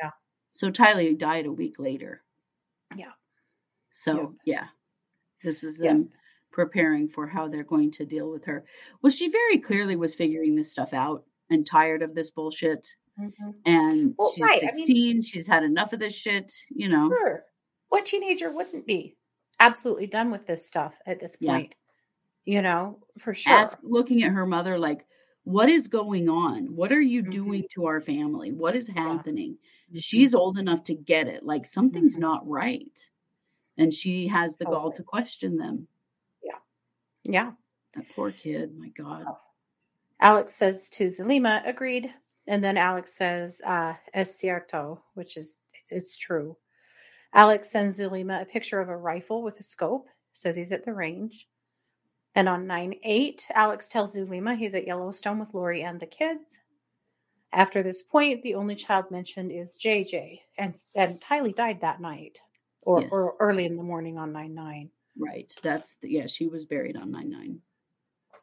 Yeah. 0.00 0.10
So 0.52 0.70
Tylee 0.70 1.16
died 1.18 1.46
a 1.46 1.52
week 1.52 1.78
later. 1.78 2.22
Yeah. 2.94 3.12
So, 3.90 4.14
Yep. 4.20 4.30
yeah. 4.44 4.68
This 5.42 5.64
is 5.64 5.80
Yep. 5.80 5.96
Preparing 6.60 7.06
for 7.06 7.26
how 7.26 7.46
they're 7.46 7.62
going 7.62 7.90
to 7.90 8.06
deal 8.06 8.30
with 8.30 8.42
her. 8.46 8.64
Well, 9.02 9.10
she 9.12 9.28
very 9.28 9.58
clearly 9.58 9.94
was 9.94 10.14
figuring 10.14 10.56
this 10.56 10.70
stuff 10.72 10.94
out 10.94 11.22
and 11.50 11.66
tired 11.66 12.00
of 12.00 12.14
this 12.14 12.30
bullshit. 12.30 12.88
And 13.66 14.14
Well, 14.18 14.32
she's 14.34 14.42
right, 14.42 14.62
I 14.62 14.72
mean- 14.74 14.86
16. 14.86 15.22
she's 15.22 15.46
had 15.46 15.64
enough 15.64 15.92
of 15.92 16.00
this 16.00 16.14
shit, 16.14 16.50
you 16.70 16.88
know. 16.88 17.10
Sure. 17.10 17.44
What 17.90 18.06
teenager 18.06 18.50
wouldn't 18.50 18.86
be 18.86 19.18
absolutely 19.60 20.06
done 20.06 20.30
with 20.30 20.46
this 20.46 20.66
stuff 20.66 20.94
at 21.04 21.20
this 21.20 21.36
Yeah. 21.40 21.52
point? 21.58 21.74
You 22.46 22.62
know, 22.62 23.00
for 23.18 23.34
sure. 23.34 23.52
Ask 23.52 23.78
looking 23.82 24.22
at 24.22 24.32
her 24.32 24.46
mother 24.46 24.78
like, 24.78 25.04
what 25.44 25.68
is 25.68 25.88
going 25.88 26.30
on? 26.30 26.74
What 26.74 26.90
are 26.90 27.00
you 27.02 27.22
Mhm. 27.22 27.32
doing 27.32 27.64
to 27.72 27.84
our 27.84 28.00
family? 28.00 28.50
What 28.52 28.74
is 28.74 28.88
happening? 28.88 29.58
Mhm. 29.92 29.98
she's 30.02 30.34
old 30.34 30.56
enough 30.58 30.82
to 30.84 30.94
get 30.94 31.28
it. 31.28 31.44
Like 31.44 31.64
something's 31.66 32.16
Mhm. 32.16 32.20
not 32.20 32.48
right. 32.48 32.98
And 33.76 33.92
she 33.92 34.26
has 34.28 34.56
the 34.56 34.64
gall 34.64 34.90
to 34.92 35.02
question 35.02 35.56
them. 35.58 35.86
Yeah. 37.32 37.52
That 37.94 38.04
poor 38.14 38.30
kid. 38.30 38.76
My 38.78 38.88
God. 38.88 39.24
Alex 40.20 40.54
says 40.54 40.88
to 40.90 41.10
Zulema, 41.10 41.62
agreed. 41.66 42.12
And 42.46 42.62
then 42.62 42.76
Alex 42.76 43.14
says, 43.14 43.60
uh, 43.66 43.94
es 44.14 44.38
cierto, 44.40 45.00
which 45.14 45.36
is, 45.36 45.58
it's 45.90 46.16
true. 46.16 46.56
Alex 47.34 47.70
sends 47.70 47.98
Zulema 47.98 48.40
a 48.42 48.44
picture 48.46 48.80
of 48.80 48.88
a 48.88 48.96
rifle 48.96 49.42
with 49.42 49.58
a 49.60 49.62
scope, 49.62 50.06
says 50.32 50.56
he's 50.56 50.72
at 50.72 50.84
the 50.84 50.92
range. 50.92 51.48
Then 52.34 52.48
on 52.48 52.66
9 52.66 52.94
8, 53.02 53.46
Alex 53.54 53.88
tells 53.88 54.14
Zulema 54.14 54.56
he's 54.56 54.74
at 54.74 54.86
Yellowstone 54.86 55.38
with 55.38 55.52
Lori 55.54 55.82
and 55.82 55.98
the 55.98 56.06
kids. 56.06 56.58
After 57.52 57.82
this 57.82 58.02
point, 58.02 58.42
the 58.42 58.54
only 58.54 58.74
child 58.74 59.10
mentioned 59.10 59.50
is 59.50 59.78
JJ, 59.78 60.40
and, 60.58 60.74
and 60.94 61.20
Tylee 61.20 61.56
died 61.56 61.80
that 61.80 62.00
night 62.00 62.40
or, 62.82 63.00
Yes. 63.00 63.08
or 63.10 63.36
early 63.40 63.64
in 63.64 63.76
the 63.76 63.82
morning 63.82 64.18
on 64.18 64.32
9 64.32 64.54
9. 64.54 64.90
Right. 65.18 65.52
That's 65.62 65.96
the, 66.02 66.10
yeah, 66.10 66.26
she 66.26 66.46
was 66.46 66.66
buried 66.66 66.96
on 66.96 67.10
9 67.10 67.30
9. 67.30 67.58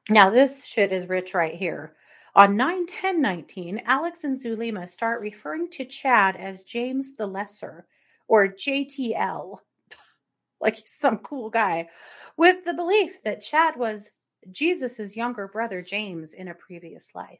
Now, 0.10 0.30
this 0.30 0.66
shit 0.66 0.92
is 0.92 1.08
rich 1.08 1.34
right 1.34 1.56
here. 1.56 1.96
On 2.36 2.58
9 2.58 2.88
10 2.88 3.22
19, 3.22 3.84
Alex 3.86 4.24
and 4.24 4.42
Zulema 4.42 4.88
start 4.88 5.22
referring 5.22 5.70
to 5.72 5.86
Chad 5.86 6.36
as 6.36 6.64
James 6.64 7.14
the 7.14 7.28
Lesser 7.28 7.86
or 8.28 8.48
JTL, 8.48 9.58
like 10.62 10.78
he's 10.78 10.96
some 10.98 11.20
cool 11.20 11.50
guy, 11.50 11.90
with 12.36 12.66
the 12.66 12.74
belief 12.74 13.22
that 13.24 13.42
Chad 13.42 13.76
was 13.78 14.10
Jesus' 14.52 15.16
younger 15.16 15.48
brother 15.48 15.82
James 15.82 16.34
in 16.34 16.48
a 16.48 16.56
previous 16.56 17.14
life. 17.14 17.40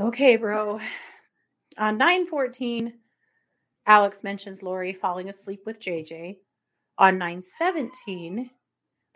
Okay, 0.00 0.36
bro. 0.36 0.78
On 1.76 1.98
914, 1.98 2.92
Alex 3.86 4.22
mentions 4.22 4.62
Lori 4.62 4.92
falling 4.92 5.28
asleep 5.28 5.62
with 5.66 5.80
JJ. 5.80 6.36
On 6.98 7.18
917, 7.18 8.48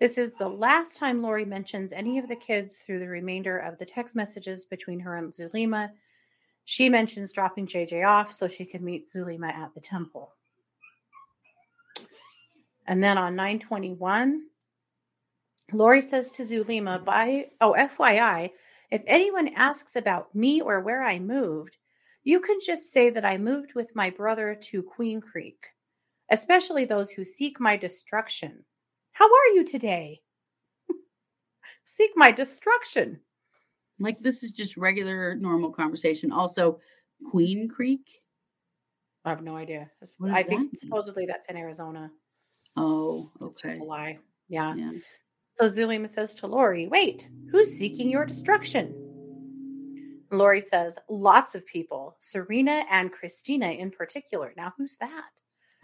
this 0.01 0.19
is 0.19 0.33
the 0.41 0.49
last 0.49 0.97
time 0.97 1.23
Lori 1.23 1.45
mentions 1.45 1.93
any 1.93 2.19
of 2.19 2.27
the 2.27 2.35
kids 2.35 2.79
through 2.79 2.99
the 2.99 3.07
remainder 3.07 3.59
of 3.59 3.79
the 3.79 3.87
text 3.87 4.17
messages 4.17 4.67
between 4.67 4.99
her 4.99 5.19
and 5.19 5.33
Zulema. 5.33 5.93
She 6.65 6.89
mentions 6.89 7.31
dropping 7.31 7.69
JJ 7.69 8.05
off 8.05 8.33
so 8.33 8.49
she 8.49 8.65
can 8.65 8.85
meet 8.85 9.09
Zulema 9.13 9.53
at 9.53 9.73
the 9.75 9.81
temple. 9.81 10.33
And 12.89 13.01
then 13.01 13.19
on 13.19 13.37
921, 13.37 14.47
Lori 15.73 16.01
says 16.01 16.33
to 16.33 16.43
Zulema, 16.43 17.05
by 17.05 17.51
oh, 17.61 17.77
FYI, 17.79 18.51
if 18.93 19.03
anyone 19.07 19.49
asks 19.57 19.97
about 19.97 20.35
me 20.35 20.61
or 20.61 20.81
where 20.81 21.03
I 21.03 21.19
moved, 21.19 21.79
you 22.25 22.41
can 22.41 22.59
just 22.65 22.93
say 22.93 23.09
that 23.09 23.25
I 23.25 23.39
moved 23.39 23.75
with 23.75 23.97
my 23.97 24.11
brother 24.11 24.55
to 24.55 24.83
Queen 24.83 25.23
Creek, 25.23 25.67
especially 26.31 26.85
those 26.85 27.11
who 27.11 27.25
seek 27.25 27.59
my 27.59 27.79
destruction. 27.79 28.63
How 29.13 29.25
are 29.25 29.55
you 29.55 29.65
today? 29.65 30.21
seek 31.85 32.11
my 32.17 32.33
destruction. 32.33 33.19
Like 33.99 34.21
this 34.21 34.43
is 34.43 34.53
just 34.53 34.77
regular, 34.77 35.37
normal 35.37 35.73
conversation. 35.73 36.31
Also, 36.31 36.79
Queen 37.31 37.71
Creek. 37.71 38.21
I 39.25 39.31
have 39.31 39.43
no 39.43 39.57
idea. 39.57 39.91
I 40.31 40.43
think 40.43 40.61
mean? 40.61 40.71
supposedly 40.79 41.25
that's 41.25 41.49
in 41.49 41.57
Arizona. 41.57 42.11
Oh, 42.77 43.31
okay. 43.41 43.79
a 43.79 43.83
lie. 43.83 44.19
Yeah. 44.51 44.75
Yeah. 44.75 44.91
So 45.55 45.69
Zulema 45.69 46.09
says 46.09 46.35
to 46.37 46.47
Lori, 46.47 46.89
Wait, 46.89 47.29
who's 47.51 47.77
seeking 47.77 48.09
your 48.09 48.25
destruction? 48.25 48.95
Lori 50.31 50.61
says, 50.61 50.97
Lots 51.09 51.55
of 51.55 51.67
people, 51.67 52.17
Serena 52.21 52.85
and 52.91 53.13
Christina 53.13 53.71
in 53.71 53.91
particular. 53.91 54.53
Now, 54.57 54.73
who's 54.77 54.97
that? 54.97 55.31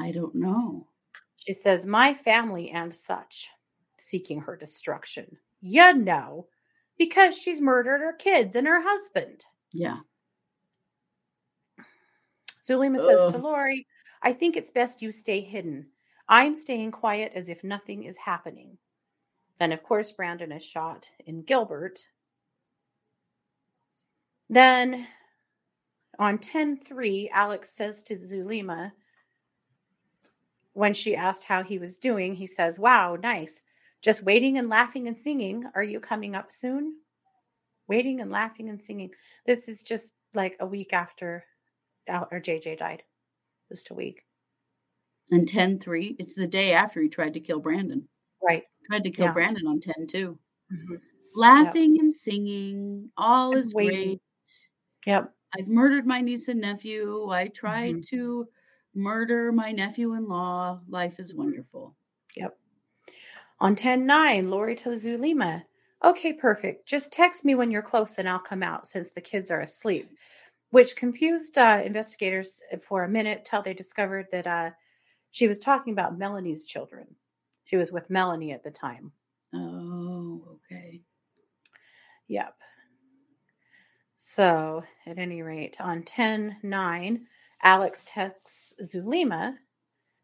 I 0.00 0.10
don't 0.10 0.34
know. 0.34 0.86
She 1.36 1.52
says, 1.52 1.86
My 1.86 2.14
family 2.14 2.70
and 2.70 2.94
such, 2.94 3.50
seeking 3.98 4.40
her 4.40 4.56
destruction. 4.56 5.36
You 5.60 5.92
know, 5.92 6.46
because 6.98 7.36
she's 7.36 7.60
murdered 7.60 8.00
her 8.00 8.12
kids 8.14 8.56
and 8.56 8.66
her 8.66 8.80
husband. 8.82 9.44
Yeah. 9.72 9.98
Zulema 12.66 12.98
says 12.98 13.32
to 13.32 13.38
Lori, 13.38 13.86
I 14.22 14.32
think 14.32 14.56
it's 14.56 14.70
best 14.70 15.00
you 15.00 15.10
stay 15.12 15.40
hidden. 15.40 15.86
I'm 16.28 16.54
staying 16.54 16.92
quiet 16.92 17.32
as 17.34 17.48
if 17.48 17.64
nothing 17.64 18.04
is 18.04 18.16
happening. 18.18 18.76
Then, 19.58 19.72
of 19.72 19.82
course, 19.82 20.12
Brandon 20.12 20.52
is 20.52 20.64
shot 20.64 21.08
in 21.26 21.42
Gilbert. 21.42 22.00
Then 24.48 25.06
on 26.18 26.38
10 26.38 26.78
3, 26.78 27.30
Alex 27.32 27.72
says 27.74 28.02
to 28.04 28.16
Zulema, 28.16 28.92
when 30.74 30.94
she 30.94 31.16
asked 31.16 31.44
how 31.44 31.62
he 31.62 31.78
was 31.78 31.98
doing, 31.98 32.34
he 32.34 32.46
says, 32.46 32.78
Wow, 32.78 33.16
nice. 33.20 33.62
Just 34.00 34.22
waiting 34.22 34.58
and 34.58 34.68
laughing 34.68 35.08
and 35.08 35.16
singing. 35.18 35.64
Are 35.74 35.82
you 35.82 35.98
coming 35.98 36.36
up 36.36 36.52
soon? 36.52 36.94
Waiting 37.88 38.20
and 38.20 38.30
laughing 38.30 38.68
and 38.68 38.80
singing. 38.80 39.10
This 39.44 39.68
is 39.68 39.82
just 39.82 40.12
like 40.34 40.56
a 40.60 40.66
week 40.66 40.92
after 40.92 41.44
Al- 42.06 42.28
or 42.30 42.40
JJ 42.40 42.78
died. 42.78 43.02
Just 43.68 43.90
a 43.90 43.94
week. 43.94 44.24
And 45.30 45.48
10 45.48 45.80
3, 45.80 46.16
it's 46.18 46.36
the 46.36 46.46
day 46.46 46.72
after 46.72 47.02
he 47.02 47.08
tried 47.08 47.34
to 47.34 47.40
kill 47.40 47.58
Brandon. 47.58 48.08
Right. 48.40 48.62
Tried 48.88 49.04
to 49.04 49.10
kill 49.10 49.26
Yeah. 49.26 49.32
Brandon 49.32 49.66
on 49.66 49.80
10 49.80 50.06
too. 50.06 50.38
Mm-hmm. 50.72 50.94
Laughing 51.34 51.98
and 52.00 52.12
singing. 52.14 53.10
All 53.16 53.54
is 53.56 53.74
waiting. 53.74 54.08
great. 54.08 54.20
Yep. 55.06 55.34
I've 55.58 55.68
murdered 55.68 56.06
my 56.06 56.20
niece 56.20 56.48
and 56.48 56.60
nephew. 56.60 57.28
I 57.30 57.48
tried 57.48 57.96
Mhm. 57.96 58.06
to 58.08 58.48
murder 58.94 59.52
my 59.52 59.72
nephew 59.72 60.14
in 60.14 60.26
law. 60.26 60.80
Life 60.88 61.18
is 61.20 61.34
wonderful. 61.34 61.96
Yep. 62.36 62.58
On 63.60 63.74
10 63.74 64.06
9, 64.06 64.48
Lori 64.50 64.74
tells 64.76 65.02
Zulema, 65.02 65.64
Okay, 66.04 66.32
perfect. 66.32 66.86
Just 66.86 67.12
text 67.12 67.44
me 67.44 67.56
when 67.56 67.70
you're 67.72 67.82
close 67.82 68.18
and 68.18 68.28
I'll 68.28 68.38
come 68.38 68.62
out 68.62 68.86
since 68.86 69.08
the 69.10 69.20
kids 69.20 69.50
are 69.50 69.60
asleep. 69.62 70.08
Which 70.70 70.94
confused 70.96 71.58
uh, 71.58 71.82
investigators 71.84 72.60
for 72.82 73.02
a 73.04 73.08
minute 73.08 73.44
till 73.44 73.62
they 73.62 73.74
discovered 73.74 74.28
that 74.30 74.46
uh, 74.46 74.70
she 75.32 75.48
was 75.48 75.58
talking 75.60 75.92
about 75.92 76.16
Melanie's 76.18 76.64
children. 76.66 77.16
She 77.68 77.76
was 77.76 77.92
with 77.92 78.10
Melanie 78.10 78.52
at 78.52 78.64
the 78.64 78.70
time. 78.70 79.12
Oh, 79.54 80.58
okay. 80.72 81.02
Yep. 82.26 82.54
So, 84.18 84.82
at 85.06 85.18
any 85.18 85.42
rate, 85.42 85.76
on 85.78 86.02
10 86.02 86.56
9, 86.62 87.26
Alex 87.62 88.04
texts 88.06 88.72
Zulema 88.82 89.54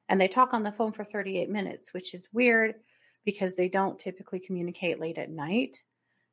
and 0.08 0.20
they 0.20 0.28
talk 0.28 0.52
on 0.54 0.62
the 0.62 0.72
phone 0.72 0.92
for 0.92 1.04
38 1.04 1.50
minutes, 1.50 1.92
which 1.92 2.14
is 2.14 2.28
weird 2.32 2.74
because 3.24 3.54
they 3.54 3.68
don't 3.68 3.98
typically 3.98 4.38
communicate 4.38 5.00
late 5.00 5.18
at 5.18 5.30
night. 5.30 5.82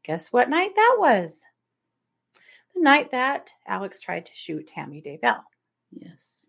Guess 0.03 0.31
what 0.31 0.49
night 0.49 0.71
that 0.75 0.95
was? 0.97 1.43
The 2.75 2.81
night 2.81 3.11
that 3.11 3.49
Alex 3.67 4.01
tried 4.01 4.25
to 4.27 4.33
shoot 4.33 4.67
Tammy 4.67 5.01
Daybell. 5.01 5.41
Yes. 5.91 6.45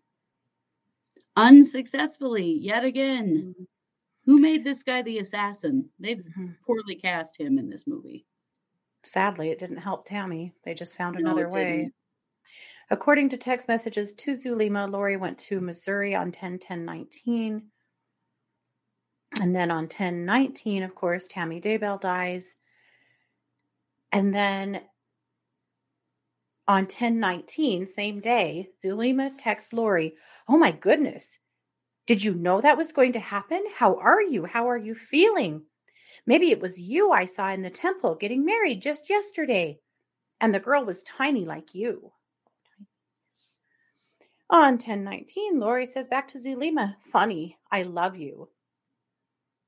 Unsuccessfully, 1.35 2.59
yet 2.61 2.83
again. 2.83 3.55
Mm-hmm. 3.57 3.63
Who 4.25 4.39
made 4.39 4.65
this 4.65 4.83
guy 4.83 5.01
the 5.01 5.19
assassin? 5.19 5.91
They've 5.97 6.25
Mhm. 6.25 6.57
poorly 6.65 6.95
cast 6.95 7.39
him 7.39 7.57
in 7.57 7.69
this 7.69 7.87
movie. 7.87 8.25
Sadly, 9.03 9.49
it 9.49 9.59
didn't 9.59 9.77
help 9.77 10.03
Tammy. 10.05 10.55
They 10.63 10.73
just 10.73 10.97
found 10.97 11.15
No, 11.15 11.15
another 11.15 11.47
way. 11.47 11.91
didn't. 11.91 11.93
According 12.89 13.29
to 13.29 13.37
text 13.37 13.67
messages 13.67 14.13
to 14.13 14.35
Zulema, 14.37 14.87
Lori 14.89 15.17
went 15.17 15.37
to 15.39 15.59
Missouri 15.61 16.15
on 16.15 16.31
10 16.31 16.59
10 16.59 16.85
19. 16.85 17.71
And 19.39 19.55
then 19.55 19.69
on 19.69 19.87
10 19.89 20.25
19, 20.25 20.81
of 20.81 20.95
course, 20.95 21.27
Tammy 21.27 21.61
Daybell 21.61 22.01
dies. 22.01 22.55
And 24.13 24.33
then 24.33 24.87
on 26.67 26.87
10 26.87 27.19
19, 27.19 27.85
same 27.85 28.19
day, 28.19 28.71
Zulema 28.81 29.31
texts 29.37 29.71
Lori, 29.71 30.15
Oh 30.47 30.57
my 30.57 30.71
goodness. 30.71 31.37
Did 32.05 32.23
you 32.23 32.33
know 32.33 32.59
that 32.61 32.77
was 32.77 32.91
going 32.91 33.13
to 33.13 33.19
happen? 33.19 33.63
How 33.75 33.95
are 33.95 34.21
you? 34.21 34.45
How 34.45 34.69
are 34.69 34.77
you 34.77 34.93
feeling? 34.95 35.63
Maybe 36.25 36.51
it 36.51 36.61
was 36.61 36.79
you 36.79 37.11
I 37.11 37.25
saw 37.25 37.49
in 37.49 37.61
the 37.61 37.69
temple 37.69 38.15
getting 38.15 38.45
married 38.45 38.81
just 38.81 39.09
yesterday. 39.09 39.79
And 40.41 40.53
the 40.53 40.59
girl 40.59 40.83
was 40.83 41.03
tiny 41.03 41.45
like 41.45 41.73
you. 41.73 42.11
On 44.49 44.73
1019, 44.73 45.59
Lori 45.59 45.85
says 45.85 46.07
back 46.07 46.27
to 46.29 46.39
Zulema, 46.39 46.95
funny, 47.11 47.57
I 47.71 47.83
love 47.83 48.17
you. 48.17 48.49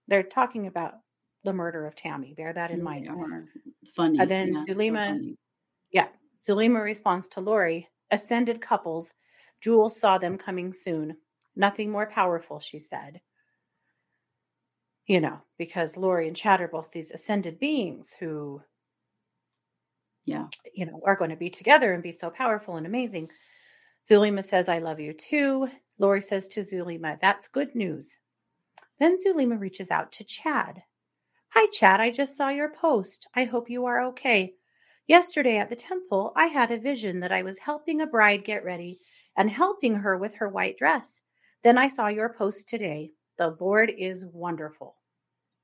They're 0.08 0.21
talking 0.24 0.67
about 0.67 0.95
the 1.43 1.54
murder 1.54 1.88
of 1.88 1.95
Tammy. 1.95 2.34
Bear 2.36 2.54
that 2.54 2.71
in 2.71 2.84
mind. 2.84 3.08
funny. 3.95 4.19
And 4.19 4.30
then 4.30 4.54
yeah, 4.54 4.60
so 4.60 4.74
Zulema- 4.74 5.08
funny. 5.08 5.38
Yeah. 5.91 6.08
Zulema 6.45 6.84
responds 6.84 7.30
to 7.30 7.41
Lori, 7.41 7.88
ascended 8.12 8.62
couples. 8.62 9.13
Jules 9.62 10.00
saw 10.00 10.17
them 10.17 10.38
coming 10.38 10.71
soon. 10.74 11.15
Nothing 11.56 11.91
more 11.91 12.06
powerful, 12.06 12.60
she 12.60 12.80
said. 12.80 13.22
You 15.08 15.22
know, 15.22 15.39
because 15.58 15.98
Lori 15.98 16.28
and 16.28 16.36
Chad 16.36 16.62
are 16.62 16.68
both 16.68 16.91
these 16.91 17.12
ascended 17.12 17.60
beings 17.60 18.15
who, 18.20 18.62
Yeah. 20.26 20.48
you 20.74 20.86
know, 20.88 21.00
are 21.06 21.15
going 21.15 21.30
to 21.30 21.36
be 21.36 21.50
together 21.52 21.94
and 21.94 22.02
be 22.02 22.12
so 22.12 22.30
powerful 22.30 22.76
and 22.76 22.86
amazing. 22.88 23.30
Zulema 24.08 24.44
says, 24.44 24.68
I 24.68 24.80
love 24.80 25.00
you 25.00 25.13
too. 25.13 25.70
Lori 26.00 26.22
says 26.22 26.48
to 26.50 26.63
Zulema, 26.63 27.18
that's 27.22 27.48
good 27.48 27.76
news. 27.76 28.18
Then 29.00 29.18
Zulema 29.24 29.58
reaches 29.60 29.91
out 29.91 30.12
to 30.13 30.24
Chad. 30.24 30.82
Hi, 31.50 31.68
Chad. 31.72 32.02
I 32.02 32.12
just 32.12 32.36
saw 32.36 32.50
your 32.50 32.70
post. 32.70 33.28
I 33.36 33.46
hope 33.46 33.70
you 33.70 33.86
are 33.86 34.06
okay. 34.08 34.56
Yesterday 35.08 35.58
at 35.58 35.70
the 35.70 35.76
temple, 35.76 36.34
I 36.36 36.48
had 36.48 36.72
a 36.72 36.78
vision 36.80 37.20
that 37.20 37.32
I 37.32 37.44
was 37.44 37.60
helping 37.60 38.02
a 38.02 38.08
bride 38.08 38.44
get 38.44 38.65
ready 38.65 39.00
and 39.38 39.50
helping 39.50 39.96
her 39.96 40.18
with 40.18 40.34
her 40.36 40.50
white 40.50 40.78
dress. 40.78 41.22
Then 41.65 41.80
I 41.80 41.88
saw 41.88 42.10
your 42.10 42.30
post 42.30 42.69
today. 42.69 43.10
The 43.39 43.56
Lord 43.60 43.91
is 43.97 44.23
wonderful. 44.28 44.97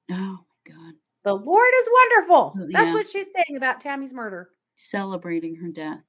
Oh 0.09 0.15
my 0.15 0.73
God. 0.73 0.93
The 1.23 1.35
Lord 1.35 1.71
is 1.79 1.89
wonderful. 1.93 2.55
Oh, 2.57 2.67
That's 2.71 2.87
yeah. 2.87 2.93
what 2.93 3.07
she's 3.07 3.27
saying 3.35 3.55
about 3.55 3.81
Tammy's 3.81 4.11
murder. 4.11 4.49
Celebrating 4.75 5.55
her 5.57 5.67
death. 5.67 6.01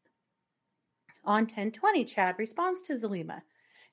On 1.26 1.42
1020, 1.42 2.07
Chad 2.07 2.37
responds 2.38 2.81
to 2.83 2.98
Zulema. 2.98 3.42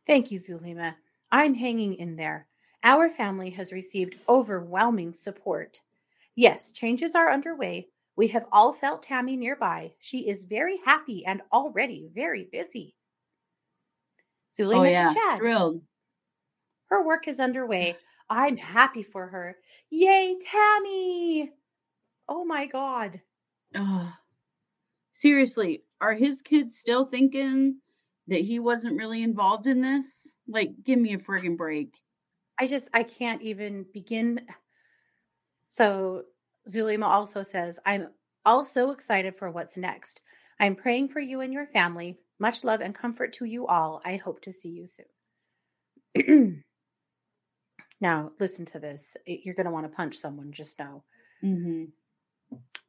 Thank 0.08 0.32
you, 0.32 0.40
Zulema. 0.40 0.96
I'm 1.34 1.54
hanging 1.54 1.96
in 1.96 2.16
there. 2.16 2.48
Our 2.82 3.10
family 3.10 3.50
has 3.50 3.74
received 3.74 4.16
overwhelming 4.30 5.14
support. 5.14 5.82
Yes, 6.34 6.72
changes 6.72 7.14
are 7.14 7.30
underway. 7.30 7.90
We 8.16 8.30
have 8.30 8.46
all 8.54 8.72
felt 8.72 9.04
Tammy 9.04 9.36
nearby. 9.36 9.92
She 10.00 10.30
is 10.30 10.44
very 10.44 10.80
happy 10.86 11.26
and 11.26 11.42
already 11.52 12.10
very 12.16 12.48
busy. 12.50 12.96
Oh, 14.62 14.64
Zulema 14.64 14.80
oh 14.80 14.84
to 14.86 14.92
yeah. 14.92 15.14
Chad. 15.14 15.40
Thrilled. 15.40 15.82
Her 16.90 17.06
work 17.06 17.28
is 17.28 17.40
underway. 17.40 17.96
I'm 18.30 18.58
happy 18.58 19.04
for 19.04 19.28
her. 19.28 19.58
Yay, 19.90 20.38
Tammy! 20.52 21.52
Oh 22.28 22.46
my 22.46 22.68
God. 22.68 23.22
Ugh. 23.76 24.12
Seriously, 25.14 25.84
are 26.00 26.14
his 26.14 26.42
kids 26.42 26.78
still 26.78 27.06
thinking 27.06 27.78
that 28.28 28.42
he 28.42 28.60
wasn't 28.60 28.98
really 28.98 29.24
involved 29.24 29.68
in 29.68 29.82
this? 29.82 30.28
Like, 30.48 30.72
give 30.84 31.00
me 31.00 31.14
a 31.14 31.18
friggin' 31.18 31.58
break. 31.58 31.94
I 32.60 32.68
just, 32.68 32.90
I 32.94 33.04
can't 33.04 33.42
even 33.42 33.86
begin. 33.94 34.42
So 35.70 36.24
Zulema 36.68 37.08
also 37.08 37.44
says, 37.44 37.80
I'm 37.86 38.10
also 38.46 38.92
excited 38.92 39.36
for 39.38 39.52
what's 39.52 39.78
next. 39.78 40.22
I'm 40.60 40.76
praying 40.76 41.10
for 41.10 41.20
you 41.20 41.42
and 41.42 41.54
your 41.54 41.68
family. 41.68 42.18
Much 42.40 42.64
love 42.64 42.82
and 42.82 42.96
comfort 42.96 43.34
to 43.34 43.46
you 43.46 43.68
all. 43.68 44.02
I 44.06 44.18
hope 44.18 44.42
to 44.42 44.54
see 44.54 44.70
you 44.70 44.88
soon. 46.16 46.64
now, 48.02 48.32
listen 48.40 48.66
to 48.68 48.80
this. 48.80 49.18
It- 49.26 49.42
You're 49.44 49.56
going 49.56 49.66
to 49.66 49.72
want 49.72 49.86
to 49.90 49.96
punch 49.96 50.18
someone, 50.18 50.52
just 50.52 50.78
know. 50.80 51.04
Mm-hmm. 51.44 51.86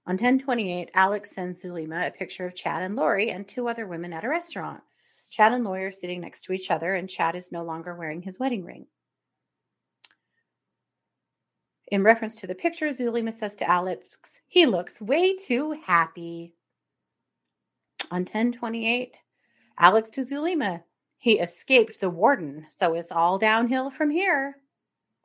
On 0.07 0.15
1028, 0.15 0.91
Alex 0.95 1.33
sends 1.33 1.61
Zulema 1.63 2.07
a 2.07 2.11
picture 2.11 2.47
of 2.47 2.55
Chad 2.55 2.83
and 2.83 2.95
Lori 2.95 3.31
and 3.31 3.47
two 3.47 3.69
other 3.69 3.87
women 3.87 4.13
at 4.13 4.25
a 4.25 4.29
restaurant. 4.29 4.81
Chad 5.29 5.53
and 5.53 5.63
Lori 5.65 5.85
are 5.85 5.93
sitting 5.93 6.21
next 6.21 6.43
to 6.43 6.53
each 6.53 6.71
other, 6.71 6.95
and 6.95 7.09
Chad 7.09 7.37
is 7.37 7.53
no 7.53 7.63
longer 7.63 7.95
wearing 7.95 8.23
his 8.23 8.39
wedding 8.39 8.65
ring. 8.65 8.87
In 11.89 12.03
reference 12.03 12.37
to 12.37 12.47
the 12.47 12.55
picture, 12.55 12.93
Zulema 12.93 13.33
says 13.33 13.55
to 13.57 13.69
Alex, 13.69 14.05
he 14.49 14.67
looks 14.67 15.01
way 15.01 15.37
too 15.37 15.73
happy. 15.87 16.55
On 18.11 18.21
1028, 18.21 19.17
Alex 19.79 20.09
to 20.11 20.25
Zulema, 20.25 20.83
he 21.19 21.39
escaped 21.39 22.01
the 22.01 22.11
warden, 22.11 22.67
so 22.71 22.95
it's 22.95 23.13
all 23.13 23.39
downhill 23.39 23.91
from 23.91 24.11
here. 24.11 24.57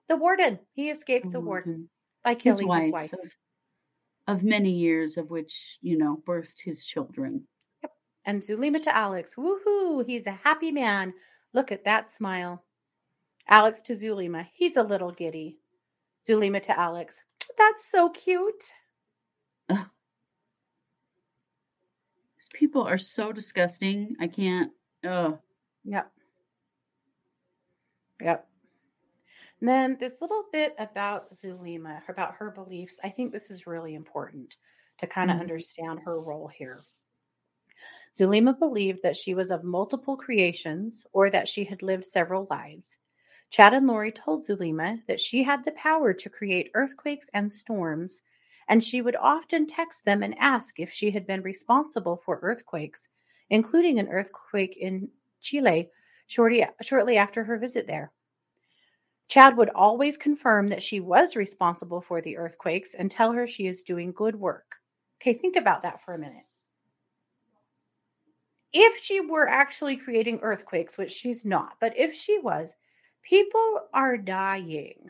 The 0.08 0.16
warden, 0.16 0.60
he 0.74 0.90
escaped 0.90 1.32
the 1.32 1.40
warden 1.40 1.74
mm-hmm. 1.74 1.84
by 2.24 2.34
His 2.34 2.44
killing 2.44 2.68
wife, 2.68 2.84
his 2.84 2.92
wife. 2.92 3.14
Of, 3.14 4.38
of 4.38 4.44
many 4.44 4.72
years 4.72 5.18
of 5.18 5.30
which, 5.30 5.78
you 5.82 5.98
know, 5.98 6.22
birthed 6.28 6.60
his 6.64 6.86
children. 6.86 7.48
Yep. 7.82 7.92
And 8.26 8.44
Zulema 8.44 8.80
to 8.84 8.96
Alex, 8.96 9.36
woohoo, 9.36 10.06
he's 10.06 10.26
a 10.28 10.40
happy 10.44 10.72
man. 10.72 11.14
Look 11.54 11.72
at 11.72 11.86
that 11.86 12.12
smile. 12.12 12.64
Alex 13.48 13.82
to 13.82 13.96
Zulema, 13.96 14.48
he's 14.54 14.78
a 14.78 14.84
little 14.84 15.12
giddy. 15.12 15.58
Zulema 16.26 16.60
to 16.62 16.80
Alex, 16.80 17.22
that's 17.58 17.90
so 17.90 18.10
cute. 18.10 18.72
These 19.70 19.78
people 22.54 22.84
are 22.84 22.98
so 22.98 23.32
disgusting. 23.32 24.16
I 24.20 24.28
can't. 24.28 24.72
Ugh. 25.08 25.38
Yep. 25.84 26.12
Yep. 28.22 28.48
And 29.60 29.68
then 29.68 29.98
this 30.00 30.22
little 30.22 30.46
bit 30.52 30.76
about 30.80 31.34
Zulema, 31.38 32.04
about 32.08 32.36
her 32.36 32.52
beliefs. 32.52 33.00
I 33.04 33.10
think 33.10 33.34
this 33.34 33.52
is 33.52 33.68
really 33.68 33.94
important 33.96 34.56
to 35.00 35.08
kind 35.08 35.30
of 35.32 35.38
Mhm. 35.38 35.42
understand 35.42 36.00
her 36.06 36.22
role 36.22 36.48
here. 36.48 36.86
Zulema 38.18 38.54
believed 38.58 39.04
that 39.04 39.16
she 39.16 39.36
was 39.36 39.52
of 39.52 39.64
multiple 39.64 40.18
creations 40.18 41.06
or 41.14 41.30
that 41.30 41.48
she 41.48 41.66
had 41.66 41.84
lived 41.84 42.06
several 42.06 42.48
lives. 42.50 42.98
Chad 43.52 43.74
and 43.76 43.88
Lori 43.88 44.12
told 44.12 44.46
Zulema 44.46 45.04
that 45.08 45.20
she 45.20 45.44
had 45.44 45.66
the 45.66 45.72
power 45.74 46.14
to 46.14 46.30
create 46.30 46.72
earthquakes 46.74 47.30
and 47.34 47.54
storms, 47.54 48.24
and 48.68 48.84
she 48.84 49.02
would 49.04 49.18
often 49.18 49.68
text 49.68 50.06
them 50.06 50.24
and 50.24 50.36
ask 50.40 50.80
if 50.80 50.92
she 50.92 51.12
had 51.12 51.28
been 51.28 51.44
responsible 51.44 52.18
for 52.18 52.40
earthquakes, 52.42 53.10
including 53.52 54.00
an 54.00 54.10
earthquake 54.10 54.78
in 54.78 55.12
Chile 55.42 55.92
shortly, 56.28 56.66
shortly 56.82 57.18
after 57.18 57.44
her 57.46 57.60
visit 57.60 57.88
there. 57.88 58.14
Chad 59.28 59.58
would 59.58 59.70
always 59.70 60.18
confirm 60.18 60.68
that 60.70 60.84
she 60.84 61.00
was 61.00 61.36
responsible 61.36 62.02
for 62.02 62.22
the 62.22 62.38
earthquakes 62.38 62.94
and 62.94 63.10
tell 63.10 63.32
her 63.32 63.48
she 63.48 63.68
is 63.68 63.82
doing 63.82 64.12
good 64.12 64.36
work. 64.36 64.76
Okay, 65.22 65.34
think 65.34 65.56
about 65.56 65.84
that 65.84 66.04
for 66.04 66.14
a 66.14 66.20
minute. 66.20 66.46
If 68.74 69.02
she 69.02 69.22
were 69.22 69.48
actually 69.48 69.96
creating 69.96 70.40
earthquakes, 70.42 70.98
which 70.98 71.12
she's 71.12 71.46
not, 71.46 71.78
but 71.80 71.98
if 71.98 72.14
she 72.14 72.38
was, 72.40 72.76
people 73.24 73.88
are 73.94 74.18
dying. 74.18 75.10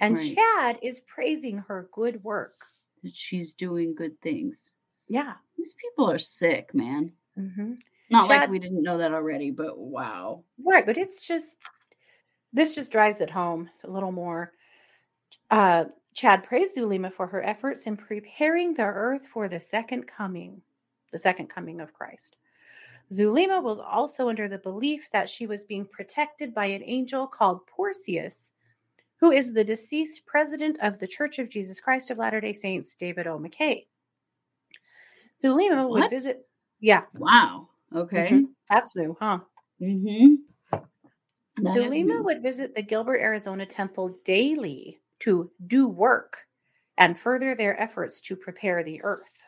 And 0.00 0.16
Right. 0.16 0.36
Chad 0.36 0.78
is 0.82 1.00
praising 1.00 1.58
her 1.58 1.88
good 1.92 2.22
work. 2.24 2.64
That 3.02 3.14
she's 3.14 3.52
doing 3.52 3.94
good 3.94 4.18
things. 4.22 4.72
Yeah. 5.08 5.34
These 5.56 5.74
people 5.74 6.10
are 6.10 6.18
sick, 6.18 6.74
man. 6.74 7.12
hmm 7.34 7.74
Not 8.10 8.28
like 8.28 8.48
we 8.48 8.58
didn't 8.58 8.82
know 8.82 8.98
that 8.98 9.12
already, 9.12 9.50
but 9.50 9.78
wow. 9.78 10.42
Right, 10.64 10.86
but 10.86 10.96
it's 10.96 11.20
just 11.20 11.58
this 12.52 12.74
just 12.74 12.92
drives 12.92 13.20
it 13.20 13.30
home 13.30 13.70
a 13.84 13.90
little 13.90 14.12
more. 14.12 14.52
Uh, 15.50 15.86
Chad 16.14 16.44
praised 16.44 16.76
Zulema 16.76 17.12
for 17.12 17.26
her 17.26 17.42
efforts 17.42 17.86
in 17.86 17.96
preparing 17.96 18.74
the 18.74 18.82
earth 18.82 19.26
for 19.32 19.48
the 19.48 19.60
second 19.60 20.06
coming, 20.06 20.60
the 21.12 21.18
second 21.18 21.48
coming 21.48 21.80
of 21.80 21.94
Christ. 21.94 22.36
Zulema 23.12 23.62
was 23.62 23.78
also 23.78 24.28
under 24.28 24.48
the 24.48 24.58
belief 24.58 25.08
that 25.12 25.28
she 25.28 25.46
was 25.46 25.64
being 25.64 25.86
protected 25.86 26.54
by 26.54 26.66
an 26.66 26.82
angel 26.84 27.26
called 27.26 27.66
Porcius, 27.66 28.52
who 29.20 29.32
is 29.32 29.52
the 29.52 29.64
deceased 29.64 30.26
president 30.26 30.78
of 30.82 30.98
the 30.98 31.06
Church 31.06 31.38
of 31.38 31.48
Jesus 31.48 31.80
Christ 31.80 32.10
of 32.10 32.18
Latter 32.18 32.40
day 32.40 32.52
Saints, 32.52 32.96
David 32.96 33.26
O. 33.26 33.38
McKay. 33.38 33.86
Zulema 35.42 35.88
would 35.88 36.04
What? 36.04 36.10
visit, 36.10 36.46
yeah, 36.80 37.02
Wow. 37.14 37.68
Okay. 37.94 38.28
mhm, 38.30 38.48
that's 38.68 38.94
new, 38.96 39.16
huh? 39.20 39.40
Zulema 41.62 42.22
would 42.22 42.42
visit 42.42 42.74
the 42.74 42.82
Gilbert, 42.82 43.20
Arizona 43.20 43.64
temple 43.64 44.18
daily 44.24 45.00
to 45.20 45.50
do 45.66 45.86
work 45.86 46.38
and 46.98 47.18
further 47.18 47.54
their 47.54 47.80
efforts 47.80 48.20
to 48.22 48.36
prepare 48.36 48.82
the 48.82 49.02
earth. 49.02 49.44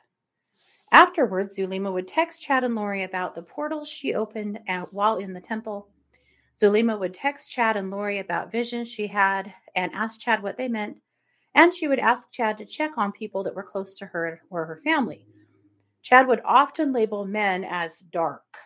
Afterwards, 0.93 1.57
Zulema 1.57 1.91
would 1.93 2.07
text 2.07 2.41
Chad 2.41 2.63
and 2.63 2.77
Lori 2.77 3.03
about 3.03 3.35
the 3.35 3.43
portals 3.43 3.89
she 3.89 4.15
opened 4.15 4.61
at, 4.69 4.93
while 4.93 5.17
in 5.17 5.33
the 5.33 5.41
temple. 5.41 5.89
Zulema 6.61 6.97
would 6.97 7.15
text 7.15 7.51
Chad 7.51 7.77
and 7.77 7.91
Lori 7.91 8.21
about 8.21 8.53
visions 8.53 8.89
she 8.89 9.09
had 9.09 9.53
and 9.75 9.91
ask 9.93 10.21
Chad 10.21 10.43
what 10.43 10.57
they 10.57 10.69
meant. 10.69 10.99
And 11.57 11.75
she 11.75 11.89
would 11.89 11.99
ask 11.99 12.31
Chad 12.31 12.59
to 12.59 12.65
check 12.65 12.97
on 12.97 13.11
people 13.11 13.43
that 13.43 13.55
were 13.55 13.63
close 13.65 13.99
to 13.99 14.07
her 14.07 14.41
or 14.51 14.65
her 14.65 14.81
family. 14.85 15.27
Chad 16.03 16.29
would 16.29 16.43
often 16.45 16.93
label 16.93 17.25
men 17.25 17.65
as 17.65 18.01
dark. 18.01 18.57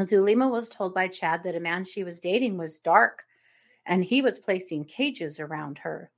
Zulema 0.00 0.48
was 0.50 0.68
told 0.68 0.94
by 0.94 1.08
Chad 1.08 1.42
that 1.44 1.54
a 1.54 1.60
man 1.60 1.84
she 1.84 2.04
was 2.04 2.20
dating 2.20 2.56
was 2.56 2.78
dark 2.78 3.24
and 3.84 4.04
he 4.04 4.22
was 4.22 4.38
placing 4.38 4.84
cages 4.84 5.38
around 5.38 5.78
her. 5.78 6.10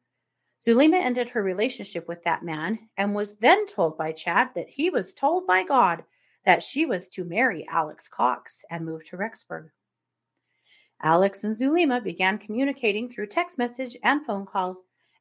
Zulema 0.64 0.98
ended 0.98 1.28
her 1.30 1.42
relationship 1.42 2.06
with 2.08 2.22
that 2.24 2.42
man 2.42 2.78
and 2.96 3.14
was 3.14 3.36
then 3.36 3.66
told 3.66 3.98
by 3.98 4.12
Chad 4.12 4.50
that 4.54 4.68
he 4.68 4.90
was 4.90 5.12
told 5.12 5.46
by 5.46 5.62
God 5.62 6.04
that 6.44 6.62
she 6.62 6.86
was 6.86 7.08
to 7.08 7.24
marry 7.24 7.66
Alex 7.68 8.08
Cox 8.08 8.64
and 8.70 8.84
move 8.84 9.04
to 9.06 9.16
Rexburg. 9.16 9.70
Alex 11.02 11.44
and 11.44 11.56
Zulema 11.56 12.00
began 12.00 12.38
communicating 12.38 13.08
through 13.08 13.26
text 13.26 13.58
message 13.58 13.96
and 14.02 14.24
phone 14.24 14.46
calls 14.46 14.76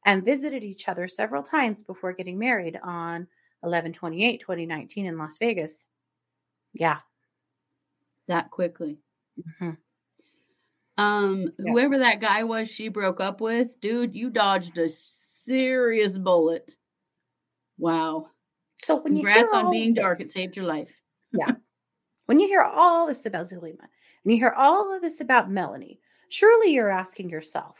and 0.06 0.24
visited 0.24 0.62
each 0.62 0.88
other 0.88 1.08
several 1.08 1.42
times 1.42 1.82
before 1.82 2.12
getting 2.12 2.38
married 2.38 2.78
on 2.82 3.26
11 3.64 3.92
28 3.92 4.40
2019 4.40 5.06
in 5.06 5.18
Las 5.18 5.38
Vegas. 5.38 5.84
Yeah. 6.72 7.00
That 8.28 8.50
quickly. 8.50 8.98
Mhm. 9.60 9.76
Um, 10.96 11.52
Yeah. 11.58 11.72
whoever 11.72 11.98
that 11.98 12.20
guy 12.20 12.44
was 12.44 12.70
she 12.70 12.88
broke 12.88 13.20
up 13.20 13.40
with, 13.40 13.78
dude, 13.80 14.14
you 14.14 14.30
dodged 14.30 14.78
a 14.78 14.88
serious 14.88 16.16
bullet. 16.16 16.76
Wow. 17.78 18.30
So 18.84 18.96
when 18.96 19.16
you 19.16 19.24
Congrats 19.24 19.52
on 19.52 19.70
being 19.70 19.90
of 19.90 19.96
dark. 19.96 20.20
It 20.20 20.30
saved 20.30 20.56
your 20.56 20.66
life. 20.66 20.90
Yeah. 21.32 21.52
When 22.26 22.40
you 22.40 22.46
hear 22.46 22.62
all 22.62 23.06
this 23.06 23.26
about 23.26 23.50
Zulema 23.50 23.82
and 24.24 24.32
you 24.32 24.36
hear 24.38 24.54
all 24.56 24.94
of 24.94 25.02
this 25.02 25.20
about 25.20 25.50
Melanie, 25.50 26.00
surely 26.30 26.72
you're 26.72 26.88
asking 26.88 27.28
yourself, 27.28 27.76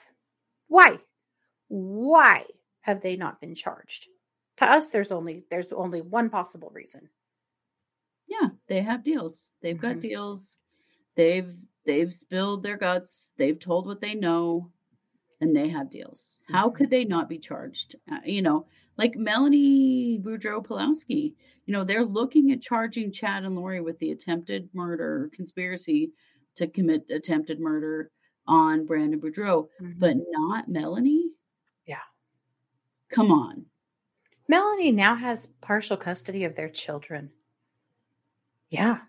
why? 0.68 0.98
Why 1.68 2.44
have 2.82 3.00
they 3.00 3.16
not 3.16 3.40
been 3.40 3.54
charged? 3.54 4.08
To 4.58 4.66
us, 4.70 4.90
there's 4.90 5.10
only 5.10 5.46
there's 5.50 5.72
only 5.72 6.02
one 6.02 6.28
possible 6.28 6.68
reason. 6.74 7.08
Yeah, 8.26 8.50
they 8.68 8.82
have 8.82 9.04
deals. 9.04 9.52
They've 9.62 9.78
got 9.80 9.96
Mhm. 9.96 10.00
deals. 10.00 10.56
They've 11.16 11.56
they've 11.86 12.12
spilled 12.14 12.62
their 12.62 12.76
guts. 12.78 13.32
They've 13.38 13.58
told 13.58 13.86
what 13.86 14.00
they 14.00 14.14
know, 14.14 14.72
and 15.40 15.54
they 15.56 15.68
have 15.68 15.90
deals. 15.90 16.40
How 16.44 16.70
Mhm. 16.70 16.74
could 16.76 16.90
they 16.90 17.04
not 17.04 17.28
be 17.28 17.38
charged? 17.38 17.96
Uh, 18.10 18.20
you 18.24 18.42
know, 18.42 18.66
like 18.98 19.14
Melani 19.14 20.22
Boudreaux 20.22 20.64
Pawlowski. 20.64 21.34
You 21.66 21.72
know, 21.72 21.84
they're 21.84 22.04
looking 22.04 22.52
at 22.52 22.60
charging 22.62 23.12
Chad 23.12 23.44
and 23.44 23.56
Lori 23.56 23.80
with 23.80 23.98
the 23.98 24.12
attempted 24.12 24.70
murder 24.74 25.30
conspiracy 25.34 26.12
to 26.56 26.66
commit 26.68 27.10
attempted 27.10 27.60
murder 27.60 28.10
on 28.46 28.86
Brandon 28.86 29.20
Boudreaux, 29.20 29.68
but 29.98 30.16
not 30.30 30.68
Melani. 30.68 31.30
Yeah. 31.86 32.02
Come 33.08 33.30
on. 33.32 33.66
Melani 34.50 34.92
now 34.94 35.14
has 35.14 35.46
partial 35.62 35.96
custody 35.96 36.44
of 36.44 36.54
their 36.54 36.68
children. 36.68 37.32
Yeah, 38.70 39.06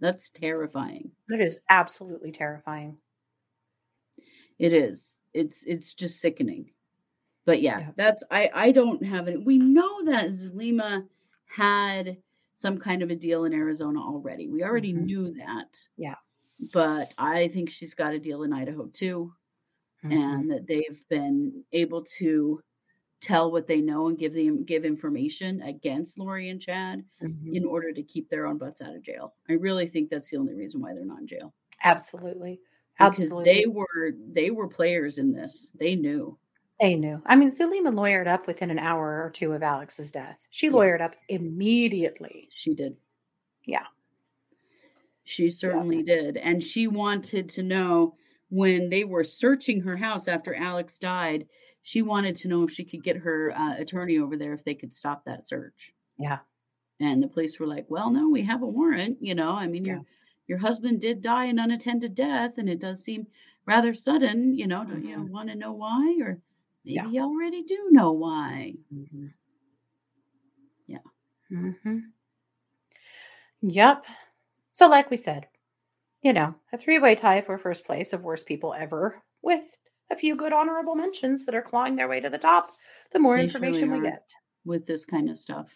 That's 0.00 0.28
terrifying. 0.30 1.12
that 1.28 1.40
is 1.40 1.60
absolutely 1.68 2.32
terrifying. 2.32 2.98
It 4.58 4.72
is. 4.72 5.18
It's 5.34 5.62
it's 5.64 5.94
just 5.94 6.20
sickening. 6.20 6.72
But 7.46 7.62
yeah, 7.62 7.82
Yeah. 7.82 7.92
that's 7.96 8.24
I 8.30 8.50
I 8.54 8.72
don't 8.72 9.04
have 9.04 9.28
it. 9.28 9.44
We 9.44 9.58
know 9.58 10.04
that 10.06 10.30
Zulema 10.32 11.08
had 11.46 12.22
some 12.54 12.78
kind 12.78 13.02
of 13.02 13.10
a 13.10 13.16
deal 13.16 13.44
in 13.44 13.54
Arizona 13.54 14.00
already. 14.00 14.48
We 14.48 14.64
already 14.64 14.92
Mhm. 14.92 14.94
knew 14.94 15.34
that. 15.34 15.78
Yeah. 15.96 16.16
But 16.72 17.14
I 17.18 17.48
think 17.48 17.70
she's 17.70 17.94
got 17.94 18.14
a 18.14 18.20
deal 18.20 18.42
in 18.44 18.52
Idaho 18.52 18.88
too, 18.88 19.34
Mhm. 20.02 20.10
and 20.10 20.50
that 20.50 20.66
they've 20.68 21.02
been 21.10 21.64
able 21.72 22.04
to 22.18 22.62
tell 23.20 23.50
what 23.50 23.66
they 23.66 23.80
know 23.80 24.08
and 24.08 24.18
give 24.18 24.32
them 24.32 24.64
give 24.64 24.84
information 24.84 25.60
against 25.62 26.18
Lori 26.18 26.50
and 26.50 26.60
Chad 26.60 27.04
Mhm. 27.22 27.54
in 27.54 27.64
order 27.64 27.92
to 27.92 28.02
keep 28.02 28.28
their 28.28 28.46
own 28.46 28.58
butts 28.58 28.80
out 28.80 28.94
of 28.94 29.02
jail. 29.02 29.34
I 29.48 29.54
really 29.54 29.86
think 29.86 30.08
that's 30.10 30.30
the 30.30 30.36
only 30.36 30.54
reason 30.54 30.80
why 30.80 30.94
they're 30.94 31.04
not 31.04 31.20
in 31.20 31.26
jail. 31.26 31.54
Absolutely. 31.84 32.60
Because 32.98 33.20
Absolutely. 33.20 33.44
they 33.44 33.66
were 33.66 34.12
they 34.32 34.50
were 34.50 34.68
players 34.68 35.18
in 35.18 35.32
this. 35.32 35.70
They 35.74 35.94
knew. 35.94 36.38
They 36.80 36.94
knew. 36.94 37.20
I 37.26 37.34
mean, 37.34 37.50
Zulema 37.50 37.90
lawyered 37.92 38.28
up 38.28 38.46
within 38.46 38.70
an 38.70 38.78
hour 38.78 39.24
or 39.24 39.30
two 39.30 39.52
of 39.52 39.62
Alex's 39.64 40.12
death. 40.12 40.46
She 40.50 40.70
lawyered 40.70 41.00
up 41.00 41.14
immediately. 41.28 42.48
She 42.52 42.74
did. 42.74 42.96
Yeah. 43.64 43.86
She 45.24 45.50
certainly 45.50 46.02
did. 46.02 46.36
And 46.36 46.62
she 46.62 46.86
wanted 46.86 47.48
to 47.50 47.62
know 47.62 48.14
when 48.50 48.88
they 48.90 49.04
were 49.04 49.24
searching 49.24 49.80
her 49.80 49.96
house 49.96 50.26
after 50.28 50.54
Alex 50.54 50.98
died, 50.98 51.46
she 51.88 52.02
wanted 52.02 52.36
to 52.36 52.48
know 52.48 52.64
if 52.64 52.70
she 52.70 52.84
could 52.84 53.02
get 53.02 53.16
her 53.16 53.50
uh, 53.56 53.74
attorney 53.78 54.18
over 54.18 54.36
there 54.36 54.52
if 54.52 54.62
they 54.62 54.74
could 54.74 54.92
stop 54.94 55.24
that 55.24 55.48
search. 55.48 55.94
Yeah. 56.18 56.40
And 57.00 57.22
the 57.22 57.28
police 57.28 57.58
were 57.58 57.66
like, 57.66 57.86
"Well, 57.88 58.10
no, 58.10 58.28
we 58.28 58.42
have 58.42 58.62
a 58.62 58.66
warrant, 58.66 59.22
you 59.22 59.34
know. 59.34 59.52
I 59.52 59.66
mean, 59.66 59.84
your 59.86 60.02
your 60.48 60.58
husband 60.58 61.00
did 61.00 61.22
die 61.22 61.46
an 61.46 61.58
unattended 61.58 62.14
death 62.14 62.58
and 62.58 62.68
it 62.68 62.78
does 62.78 63.02
seem 63.02 63.26
rather 63.66 63.94
sudden, 63.94 64.54
you 64.54 64.66
know. 64.66 64.84
Don't 64.84 65.02
you 65.04 65.16
Mhm. 65.16 65.30
want 65.30 65.48
to 65.48 65.54
know 65.54 65.72
why 65.72 66.18
or 66.20 66.42
maybe 66.84 66.96
Yeah. 66.96 67.04
you 67.08 67.22
already 67.22 67.62
do 67.62 67.88
know 67.90 68.12
why?" 68.12 68.74
Mm-hmm. 68.92 69.28
Yeah. 70.86 71.02
hmm 71.50 71.98
Yep. 73.62 74.04
So, 74.72 74.88
like 74.88 75.10
we 75.10 75.16
said, 75.16 75.48
you 76.22 76.32
know, 76.32 76.54
a 76.72 76.78
three 76.78 76.98
way 76.98 77.14
tie 77.14 77.42
for 77.42 77.58
first 77.58 77.84
place 77.86 78.12
of 78.12 78.22
worst 78.24 78.46
people 78.46 78.74
ever, 78.74 79.22
with 79.42 79.78
a 80.10 80.16
few 80.16 80.34
good 80.36 80.52
honorable 80.52 80.94
mentions 80.94 81.44
that 81.44 81.54
are 81.54 81.62
clawing 81.62 81.96
their 81.96 82.08
way 82.08 82.20
to 82.20 82.30
the 82.30 82.38
top. 82.38 82.72
The 83.12 83.18
more 83.18 83.36
They 83.36 83.44
information 83.44 83.88
surely 83.90 84.00
we 84.00 84.06
get. 84.06 84.32
with 84.64 84.86
this 84.86 85.04
kind 85.04 85.28
of 85.30 85.38
stuff. 85.38 85.68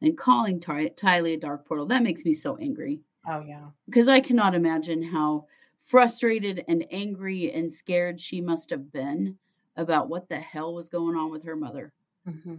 And 0.00 0.16
calling 0.16 0.60
Ty- 0.60 0.90
Tylee 0.90 1.34
a 1.34 1.36
dark 1.40 1.66
portal, 1.66 1.86
that 1.86 2.02
makes 2.02 2.24
me 2.24 2.34
so 2.34 2.56
angry. 2.56 3.00
Oh 3.26 3.40
yeah. 3.40 3.66
because 3.86 4.08
I 4.08 4.20
cannot 4.20 4.54
imagine 4.54 5.02
how 5.02 5.46
frustrated 5.84 6.64
and 6.68 6.84
angry 6.90 7.52
and 7.52 7.72
scared 7.72 8.20
she 8.20 8.40
must 8.40 8.70
have 8.70 8.92
been 8.92 9.36
about 9.76 10.08
what 10.08 10.28
the 10.28 10.36
hell 10.38 10.74
was 10.74 10.88
going 10.88 11.16
on 11.16 11.30
with 11.30 11.44
her 11.44 11.56
mother. 11.56 11.92
hmm 12.24 12.56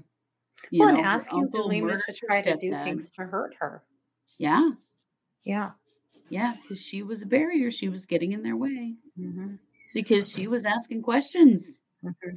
You 0.71 0.79
well, 0.79 0.89
know, 0.89 0.97
and 0.97 1.05
asking 1.05 1.43
uncle 1.43 1.69
Zulema 1.69 1.97
to 1.97 2.13
try 2.13 2.41
to 2.41 2.57
do 2.57 2.71
stepdad. 2.71 2.83
things 2.83 3.11
to 3.11 3.23
hurt 3.23 3.55
her. 3.59 3.83
Yeah, 4.37 4.71
Yeah. 5.43 5.71
yeah, 6.29 6.55
because 6.61 6.81
she 6.81 7.03
was 7.03 7.21
a 7.21 7.25
barrier. 7.25 7.71
She 7.71 7.89
was 7.89 8.05
getting 8.05 8.31
in 8.33 8.43
their 8.43 8.57
way 8.57 8.95
hmm 9.15 9.55
because 9.93 10.29
she 10.31 10.47
was 10.47 10.65
asking 10.65 11.01
questions. 11.03 11.79
hmm 12.01 12.35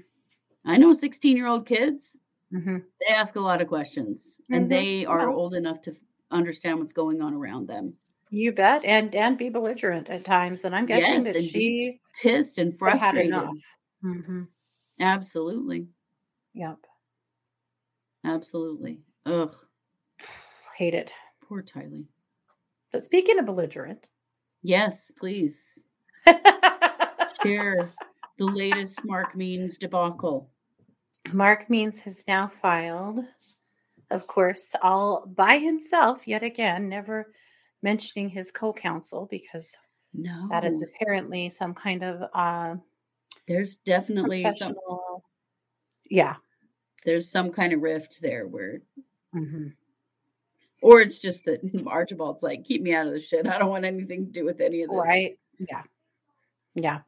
I 0.64 0.76
know 0.78 0.92
16 0.92 1.36
year 1.36 1.46
old 1.48 1.66
kids, 1.66 2.16
hmm 2.52 2.78
they 3.00 3.14
ask 3.14 3.34
a 3.36 3.40
lot 3.40 3.60
of 3.60 3.68
questions 3.68 4.40
Mhm. 4.50 4.56
and 4.56 4.70
they 4.70 5.04
are 5.06 5.28
Yeah. 5.28 5.34
old 5.34 5.54
enough 5.54 5.80
to 5.82 5.96
understand 6.30 6.78
what's 6.78 6.92
going 6.92 7.20
on 7.20 7.34
around 7.34 7.66
them. 7.68 7.94
You 8.30 8.52
bet, 8.52 8.84
and 8.84 9.14
and 9.14 9.36
be 9.36 9.50
belligerent 9.50 10.08
at 10.08 10.24
times. 10.24 10.64
And 10.64 10.74
I'm 10.74 10.86
guessing 10.86 11.24
Yes, 11.24 11.24
that 11.24 11.42
she 11.42 12.00
Pissed 12.22 12.58
and 12.58 12.78
frustrated. 12.78 13.26
enough. 13.34 13.56
hmm 14.02 14.42
Absolutely. 15.00 15.88
Yep. 16.54 16.78
Absolutely. 18.24 19.00
Ugh. 19.26 19.54
Hate 20.76 20.94
it. 20.94 21.12
Poor 21.42 21.62
Tylee. 21.62 22.06
But 22.92 23.02
speaking 23.02 23.38
of 23.38 23.46
belligerent, 23.46 24.06
Yes, 24.62 25.10
please. 25.10 25.82
Share 27.42 27.90
the 28.38 28.44
latest 28.44 29.04
Mark 29.04 29.34
Means 29.36 29.78
debacle. 29.78 30.50
Mark 31.32 31.68
Means 31.70 32.00
has 32.00 32.24
now 32.26 32.48
filed, 32.48 33.20
of 34.10 34.26
course, 34.26 34.74
all 34.82 35.26
by 35.26 35.58
himself 35.58 36.26
yet 36.26 36.42
again, 36.42 36.88
never 36.88 37.32
mentioning 37.82 38.28
his 38.28 38.50
co-counsel 38.50 39.26
because 39.30 39.74
No. 40.14 40.48
that 40.50 40.64
is 40.64 40.82
apparently 40.82 41.50
some 41.50 41.74
kind 41.74 42.02
of 42.02 42.28
uh, 42.32 42.76
there's 43.48 43.76
definitely 43.76 44.50
some. 44.52 44.76
Yeah. 46.08 46.36
there's 47.04 47.28
some 47.28 47.50
kind 47.50 47.72
of 47.72 47.80
rift 47.82 48.20
there 48.20 48.46
where 48.46 48.82
hmm 49.32 49.68
or 50.82 51.00
it's 51.00 51.18
just 51.18 51.44
that 51.44 51.60
Archibald's 51.86 52.42
like, 52.42 52.64
keep 52.64 52.82
me 52.82 52.92
out 52.92 53.06
of 53.06 53.12
the 53.12 53.20
shit. 53.20 53.46
I 53.46 53.56
don't 53.58 53.70
want 53.70 53.84
anything 53.84 54.26
to 54.26 54.32
do 54.32 54.44
with 54.44 54.60
any 54.60 54.82
of 54.82 54.90
this. 54.90 54.98
Right. 54.98 55.38
Yeah. 55.58 55.82
Yeah. 56.74 57.00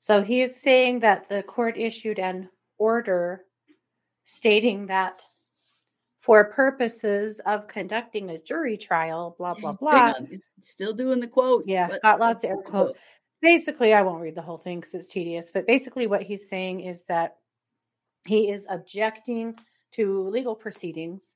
So 0.00 0.22
he 0.22 0.42
is 0.42 0.56
saying 0.56 1.00
that 1.00 1.28
the 1.28 1.42
court 1.42 1.76
issued 1.76 2.18
an 2.18 2.48
order 2.78 3.44
stating 4.24 4.86
that 4.86 5.22
for 6.20 6.44
purposes 6.44 7.40
of 7.46 7.68
conducting 7.68 8.30
a 8.30 8.38
jury 8.38 8.76
trial, 8.76 9.34
blah, 9.38 9.54
blah, 9.54 9.72
blah. 9.72 10.14
still 10.60 10.92
doing 10.92 11.20
the 11.20 11.26
quotes. 11.26 11.66
Yeah, 11.66 11.88
but- 11.88 12.02
got 12.02 12.20
lots 12.20 12.44
of 12.44 12.50
air 12.50 12.56
quotes. 12.58 12.92
Basically, 13.40 13.94
I 13.94 14.02
won't 14.02 14.20
read 14.20 14.34
the 14.34 14.42
whole 14.42 14.58
thing 14.58 14.80
because 14.80 14.94
it's 14.94 15.06
tedious, 15.06 15.52
but 15.52 15.66
basically, 15.66 16.08
what 16.08 16.22
he's 16.22 16.48
saying 16.48 16.80
is 16.80 17.02
that 17.08 17.36
he 18.24 18.50
is 18.50 18.66
objecting 18.68 19.56
to 19.92 20.28
legal 20.28 20.56
proceedings 20.56 21.34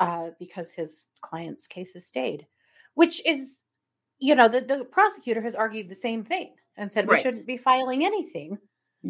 uh, 0.00 0.30
because 0.40 0.72
his 0.72 1.06
client's 1.20 1.68
case 1.68 1.94
is 1.94 2.04
stayed, 2.04 2.46
which 2.94 3.24
is, 3.24 3.46
you 4.18 4.34
know, 4.34 4.48
the, 4.48 4.60
the 4.60 4.84
prosecutor 4.84 5.40
has 5.40 5.54
argued 5.54 5.88
the 5.88 5.94
same 5.94 6.24
thing 6.24 6.50
and 6.78 6.90
said 6.92 7.06
we 7.08 7.18
shouldn't 7.20 7.46
be 7.46 7.56
filing 7.58 8.06
anything 8.06 8.56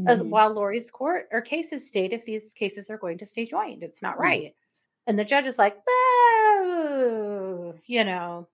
as 0.06 0.22
Mhm. 0.22 0.30
while 0.30 0.52
Lori's 0.52 0.90
court 0.90 1.28
or 1.30 1.40
cases 1.40 1.86
state 1.86 2.12
if 2.12 2.24
these 2.24 2.44
cases 2.54 2.90
are 2.90 2.98
going 2.98 3.18
to 3.18 3.26
stay 3.26 3.46
joined. 3.46 3.82
It's 3.82 4.02
not 4.02 4.18
Right. 4.18 4.42
right. 4.42 4.56
And 5.06 5.18
the 5.18 5.24
judge 5.24 5.46
is 5.46 5.58
like, 5.58 5.76
"Boo," 5.84 7.74
you 7.86 8.04
know, 8.04 8.48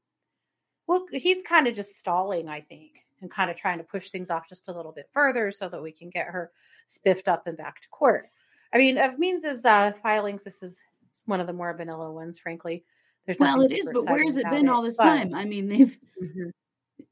well, 0.87 1.07
he's 1.13 1.43
kind 1.43 1.67
of 1.67 1.75
just 1.75 1.97
stalling, 1.97 2.49
I 2.49 2.61
think, 2.61 2.93
and 3.21 3.31
kind 3.31 3.51
of 3.51 3.57
trying 3.57 3.79
to 3.79 3.85
push 3.85 4.11
things 4.11 4.31
off 4.31 4.49
just 4.49 4.69
a 4.69 4.73
little 4.73 4.93
bit 4.93 5.09
further 5.13 5.51
so 5.51 5.69
that 5.69 5.83
we 5.83 5.93
can 5.93 6.11
get 6.11 6.27
her 6.27 6.53
spiffed 6.87 7.29
up 7.29 7.47
and 7.47 7.57
back 7.57 7.81
to 7.83 7.89
court. 7.89 8.29
I 8.73 8.79
mean, 8.79 8.99
of 8.99 9.19
Means's 9.19 9.65
uh, 9.65 9.93
filings, 10.03 10.43
this 10.43 10.63
is 10.63 10.81
one 11.27 11.41
of 11.41 11.47
the 11.47 11.53
more 11.53 11.73
vanilla 11.75 12.13
ones, 12.13 12.39
frankly. 12.39 12.85
There's 13.27 13.39
Well, 13.39 13.63
it 13.63 13.73
is, 13.73 13.89
but 13.93 14.05
where's 14.05 14.37
it 14.37 14.45
been 14.51 14.67
about 14.69 14.75
all 14.77 14.83
this 14.83 14.97
but- 14.99 15.05
time? 15.05 15.35
I 15.35 15.45
mean, 15.45 15.69
they've 15.69 15.97
Mhm, 16.21 16.53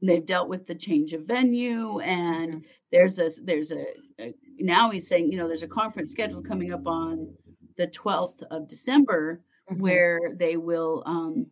they've 0.03 0.26
dealt 0.26 0.49
with 0.49 0.66
the 0.66 0.74
change 0.74 1.12
of 1.12 1.22
venue 1.22 2.01
and 2.01 2.64
there's 2.91 3.18
a 3.18 3.30
there's 3.45 3.70
a, 3.72 3.85
a 4.20 4.35
now 4.59 4.91
he's 4.91 5.07
saying 5.09 5.30
you 5.30 5.39
know 5.39 5.49
there's 5.49 5.62
a 5.62 5.68
conference 5.68 6.11
schedule 6.11 6.43
coming 6.43 6.72
up 6.72 6.87
on 6.87 7.28
the 7.76 7.87
12th 7.89 8.43
of 8.51 8.68
december 8.68 9.41
Mhm, 9.70 9.80
where 9.80 10.20
they 10.37 10.57
will 10.57 11.03
um 11.07 11.47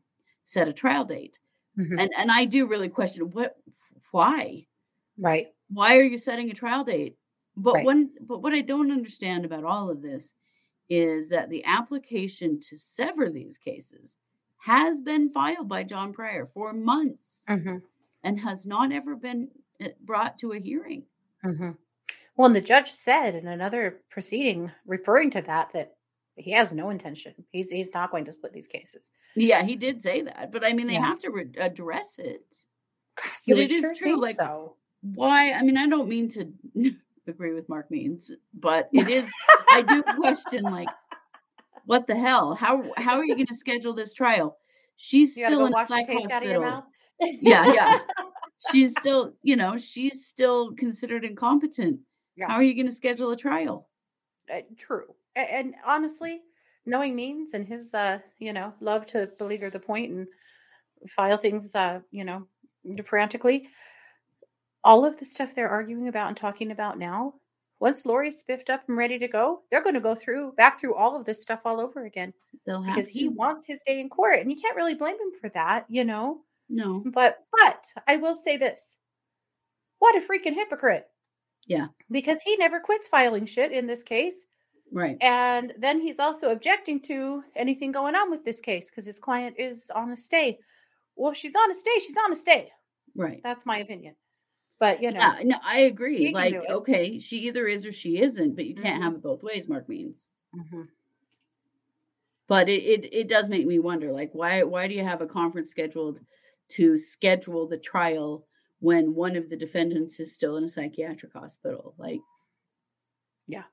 set 0.45 0.68
a 0.68 0.72
trial 0.72 1.05
date. 1.05 1.39
Mhm. 1.78 2.01
and 2.01 2.11
and 2.18 2.31
i 2.31 2.45
do 2.45 2.66
really 2.66 2.89
question 2.89 3.31
what 3.31 3.57
why? 4.11 4.66
Right. 5.18 5.47
why 5.68 5.97
are 5.97 6.03
you 6.03 6.18
setting 6.18 6.51
a 6.51 6.55
trial 6.55 6.85
date? 6.85 7.16
But 7.57 7.74
Right. 7.76 7.85
one 7.87 8.11
but 8.26 8.43
what 8.43 8.53
i 8.53 8.61
don't 8.61 8.91
understand 8.91 9.45
about 9.45 9.64
all 9.64 9.91
of 9.91 10.03
this 10.03 10.35
is 10.89 11.28
that 11.28 11.49
the 11.51 11.64
application 11.64 12.61
to 12.68 12.76
sever 12.76 13.31
these 13.31 13.59
cases 13.59 14.16
has 14.59 15.01
been 15.01 15.31
filed 15.31 15.68
by 15.68 15.85
John 15.85 16.12
Prior 16.12 16.47
for 16.47 16.72
months. 16.72 17.43
Hmm 17.49 17.78
and 18.24 18.38
has 18.40 18.66
not 18.66 18.92
ever 18.92 19.16
been 19.16 19.48
uh, 19.84 19.88
brought 20.02 20.38
to 20.38 20.52
a 20.52 20.58
hearing 20.58 21.02
hmm 21.42 21.70
Well, 22.36 22.46
and 22.46 22.54
the 22.56 22.60
judge 22.60 22.90
said 22.92 23.34
in 23.34 23.46
another 23.48 24.02
proceeding 24.10 24.70
referring 24.86 25.30
to 25.32 25.42
that 25.42 25.72
that 25.72 25.94
he 26.36 26.52
has 26.52 26.72
no 26.72 26.90
intention. 26.90 27.34
He's 27.50 27.70
he's 27.70 27.92
not 27.92 28.10
going 28.10 28.24
to 28.26 28.32
split 28.32 28.52
these 28.52 28.68
cases. 28.68 29.02
Yeah, 29.34 29.62
he 29.62 29.76
did 29.76 30.02
say 30.02 30.22
that, 30.22 30.50
but 30.52 30.64
I 30.64 30.72
mean, 30.72 30.86
they 30.86 30.94
Yeah. 30.94 31.04
have 31.06 31.20
to 31.20 31.30
re- 31.30 31.50
address 31.58 32.18
it. 32.18 32.44
You 33.44 33.54
But 33.56 33.64
it 33.64 33.70
is 33.70 33.80
sure 33.80 33.94
true, 33.94 34.20
like- 34.20 34.36
so. 34.36 34.76
Why? 35.02 35.52
I 35.52 35.62
mean, 35.62 35.76
I 35.78 35.86
don't 35.88 36.08
mean 36.08 36.28
to 36.30 36.52
agree 37.26 37.54
with 37.54 37.68
Mark 37.68 37.90
Means, 37.90 38.30
but 38.54 38.88
it 38.92 39.08
is. 39.08 39.26
I 39.74 39.80
do 39.82 40.02
question, 40.20 40.70
like, 40.70 40.88
what 41.86 42.06
the 42.06 42.16
hell? 42.16 42.54
How 42.54 42.82
how 42.96 43.18
are 43.18 43.24
you 43.24 43.34
going 43.34 43.46
to 43.46 43.54
schedule 43.54 43.94
this 43.94 44.12
trial? 44.12 44.58
She's 44.96 45.36
You 45.36 45.46
still 45.46 45.66
in 45.66 45.74
a 45.74 45.86
psych 45.86 46.06
taste 46.06 46.30
out 46.30 46.42
of 46.42 46.50
your 46.50 46.62
hospital. 46.62 46.90
Yeah, 47.20 47.72
yeah. 47.72 47.98
She's 48.70 48.92
still, 48.92 49.32
you 49.42 49.56
know, 49.56 49.78
she's 49.78 50.26
still 50.26 50.74
considered 50.74 51.24
incompetent. 51.24 52.00
Yeah. 52.36 52.48
How 52.48 52.54
are 52.56 52.62
you 52.62 52.74
going 52.74 52.88
to 52.88 52.94
schedule 52.94 53.30
a 53.30 53.36
trial? 53.36 53.88
Uh, 54.52 54.60
true. 54.76 55.14
A- 55.34 55.40
And, 55.54 55.74
honestly, 55.86 56.42
knowing 56.84 57.16
Means 57.16 57.54
and 57.54 57.66
his, 57.66 57.94
uh, 57.94 58.18
you 58.38 58.52
know, 58.52 58.74
love 58.80 59.06
to 59.06 59.30
beleaguer 59.38 59.70
the 59.70 59.78
point 59.80 60.10
and 60.12 60.26
file 61.08 61.38
things, 61.38 61.74
uh, 61.74 62.00
you 62.10 62.24
know, 62.24 62.46
frantically, 63.04 63.68
all 64.84 65.06
of 65.06 65.18
the 65.18 65.24
stuff 65.24 65.54
they're 65.54 65.68
arguing 65.70 66.08
about 66.08 66.28
and 66.28 66.36
talking 66.36 66.70
about 66.70 66.98
now, 66.98 67.34
once 67.80 68.04
Lori's 68.04 68.38
spiffed 68.38 68.68
up 68.68 68.82
and 68.88 68.96
ready 68.96 69.18
to 69.18 69.28
go, 69.28 69.62
they're 69.70 69.82
going 69.82 69.94
to 69.94 70.00
go 70.00 70.14
through 70.14 70.52
back 70.52 70.78
through 70.78 70.94
all 70.94 71.16
of 71.16 71.24
this 71.24 71.42
stuff 71.42 71.60
all 71.64 71.80
over 71.80 72.04
again 72.04 72.34
They'll 72.66 72.82
have 72.82 72.94
because 72.94 73.10
he 73.10 73.28
wants 73.28 73.64
his 73.64 73.80
day 73.86 74.00
in 74.00 74.10
court, 74.10 74.38
and 74.38 74.50
you 74.50 74.56
can't 74.60 74.76
really 74.76 74.94
blame 74.94 75.14
him 75.14 75.32
for 75.40 75.48
that, 75.50 75.86
you 75.88 76.04
know. 76.04 76.42
No. 76.70 77.02
But 77.04 77.38
but 77.52 77.84
I 78.06 78.16
will 78.16 78.34
say 78.34 78.56
this. 78.56 78.82
What 79.98 80.16
a 80.16 80.20
freaking 80.20 80.54
hypocrite. 80.54 81.06
Yeah. 81.66 81.88
Because 82.10 82.40
he 82.42 82.56
never 82.56 82.80
quits 82.80 83.08
filing 83.08 83.44
shit 83.44 83.72
in 83.72 83.86
this 83.86 84.02
case. 84.02 84.34
Right. 84.92 85.18
And 85.20 85.74
then 85.78 86.00
he's 86.00 86.18
also 86.18 86.50
objecting 86.50 87.00
to 87.02 87.44
anything 87.54 87.92
going 87.92 88.14
on 88.14 88.30
with 88.30 88.44
this 88.44 88.60
case 88.60 88.88
because 88.90 89.04
his 89.04 89.18
client 89.18 89.56
is 89.58 89.82
on 89.94 90.10
a 90.12 90.16
stay. 90.16 90.58
Well, 91.16 91.32
if 91.32 91.38
she's 91.38 91.54
on 91.54 91.70
a 91.70 91.74
stay, 91.74 91.98
she's 92.00 92.16
on 92.16 92.32
a 92.32 92.36
stay. 92.36 92.70
Right. 93.14 93.40
That's 93.42 93.66
my 93.66 93.78
opinion. 93.78 94.14
But 94.78 95.02
you 95.02 95.10
know, 95.10 95.20
Yeah, 95.20 95.40
no, 95.44 95.56
I 95.62 95.80
agree. 95.80 96.32
Like, 96.32 96.54
okay, 96.54 97.18
she 97.20 97.38
either 97.40 97.66
is 97.66 97.84
or 97.84 97.92
she 97.92 98.22
isn't, 98.22 98.56
but 98.56 98.64
you 98.64 98.74
can't 98.74 99.00
Mhm. 99.00 99.04
have 99.04 99.14
it 99.14 99.22
both 99.22 99.42
ways, 99.42 99.68
Mark 99.68 99.88
Means. 99.88 100.30
Mhm. 100.54 100.88
But 102.48 102.68
it, 102.68 102.82
it 102.82 103.12
it 103.12 103.28
does 103.28 103.48
make 103.48 103.66
me 103.66 103.78
wonder, 103.78 104.10
like, 104.12 104.30
why 104.32 104.62
why 104.62 104.88
do 104.88 104.94
you 104.94 105.04
have 105.04 105.20
a 105.20 105.26
conference 105.26 105.70
scheduled 105.70 106.18
to 106.70 106.98
schedule 106.98 107.66
the 107.68 107.78
trial 107.78 108.46
when 108.80 109.14
one 109.14 109.36
of 109.36 109.48
the 109.50 109.56
defendants 109.56 110.20
is 110.20 110.34
still 110.34 110.56
in 110.56 110.64
a 110.64 110.70
psychiatric 110.70 111.32
hospital? 111.32 111.94
Like, 111.98 112.20
Yeah. 113.46 113.64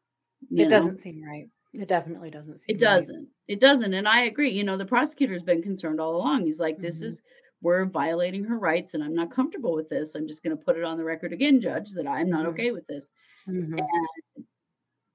it 0.51 0.69
know, 0.69 0.69
doesn't 0.69 1.01
seem 1.01 1.23
right. 1.23 1.49
It 1.73 1.87
definitely 1.87 2.31
doesn't 2.31 2.59
seem 2.59 2.75
It 2.75 2.79
doesn't. 2.79 3.29
It 3.47 3.59
doesn't. 3.59 3.93
And 3.93 4.07
I 4.07 4.25
agree. 4.25 4.49
You 4.51 4.63
know, 4.63 4.77
the 4.77 4.85
prosecutor's 4.85 5.43
been 5.43 5.61
concerned 5.63 5.99
all 6.01 6.15
along. 6.15 6.45
He's 6.45 6.59
like, 6.59 6.79
this 6.81 7.01
Mhm. 7.01 7.09
is 7.09 7.21
we're 7.61 7.85
violating 7.85 8.43
her 8.45 8.59
rights, 8.59 8.93
and 8.93 9.03
I'm 9.03 9.15
not 9.15 9.31
comfortable 9.31 9.73
with 9.75 9.89
this. 9.89 10.15
I'm 10.15 10.27
just 10.27 10.43
going 10.43 10.55
to 10.57 10.63
put 10.63 10.77
it 10.77 10.83
on 10.83 10.97
the 10.97 11.03
record 11.03 11.33
again, 11.33 11.59
Judge, 11.61 11.91
that 11.93 12.07
I'm 12.07 12.29
not 12.29 12.45
Mhm. 12.45 12.47
okay 12.47 12.71
with 12.71 12.85
this. 12.87 13.09
Mhm. 13.47 13.91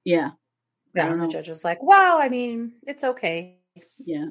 Yeah. 0.05 0.31
I 0.99 1.05
Yeah, 1.05 1.07
don't 1.07 1.17
and 1.17 1.21
the 1.21 1.27
know. 1.27 1.27
judge 1.27 1.49
is 1.49 1.63
like, 1.63 1.81
"Wow, 1.81 2.19
I 2.19 2.29
mean, 2.29 2.73
it's 2.85 3.03
okay." 3.03 3.59
Yeah. 4.05 4.29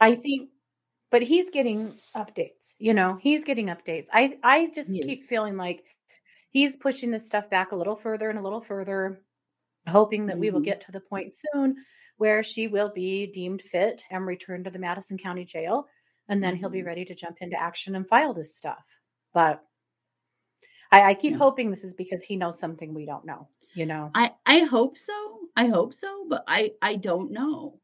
I 0.00 0.14
think, 0.14 0.50
but 1.10 1.22
he's 1.22 1.50
getting 1.50 1.94
updates. 2.16 2.74
You 2.78 2.94
know, 2.94 3.16
he's 3.20 3.44
getting 3.44 3.66
updates. 3.68 4.06
I 4.12 4.38
I 4.42 4.70
just 4.74 4.90
keep 5.00 5.24
feeling 5.24 5.56
like 5.56 5.84
he's 6.50 6.76
pushing 6.76 7.10
this 7.10 7.26
stuff 7.26 7.50
back 7.50 7.72
a 7.72 7.76
little 7.76 7.96
further 7.96 8.30
and 8.30 8.38
a 8.38 8.42
little 8.42 8.60
further, 8.62 9.20
hoping 9.88 10.26
that 10.26 10.38
we 10.38 10.50
will 10.50 10.60
Mhm. 10.60 10.64
get 10.64 10.82
to 10.82 10.92
the 10.92 11.00
point 11.00 11.32
soon 11.32 11.76
where 12.18 12.42
she 12.42 12.66
will 12.68 12.90
be 12.90 13.26
deemed 13.26 13.62
fit 13.62 14.04
and 14.10 14.26
returned 14.26 14.64
to 14.64 14.70
the 14.70 14.78
Madison 14.78 15.18
County 15.18 15.44
Jail, 15.44 15.88
and 16.28 16.42
then 16.42 16.56
he'll 16.56 16.70
be 16.70 16.82
Mhm. 16.82 16.86
ready 16.86 17.04
to 17.06 17.14
jump 17.14 17.38
into 17.40 17.60
action 17.60 17.94
and 17.96 18.08
file 18.08 18.34
this 18.34 18.56
stuff. 18.56 18.84
But 19.32 19.64
I, 20.90 21.02
I 21.10 21.14
keep 21.14 21.32
Yeah. 21.32 21.38
hoping 21.38 21.70
this 21.70 21.84
is 21.84 21.94
because 21.94 22.22
he 22.22 22.36
knows 22.36 22.58
something 22.58 22.94
we 22.94 23.06
don't 23.06 23.24
know. 23.24 23.48
You 23.74 23.86
know, 23.86 24.10
I 24.14 24.32
I 24.46 24.60
hope 24.60 24.98
so. 24.98 25.40
I 25.56 25.66
hope 25.66 25.94
so, 25.94 26.26
but 26.28 26.44
I 26.48 26.72
I 26.82 26.96
don't 26.96 27.30
know. 27.32 27.80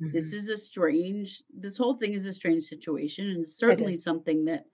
This 0.00 0.32
Mhm. 0.32 0.34
is 0.34 0.48
a 0.48 0.56
strange. 0.56 1.42
This 1.50 1.76
whole 1.76 1.94
thing 1.96 2.14
is 2.14 2.26
a 2.26 2.32
strange 2.32 2.64
situation, 2.64 3.30
and 3.30 3.46
certainly 3.46 3.96
something 3.96 4.44
that 4.46 4.66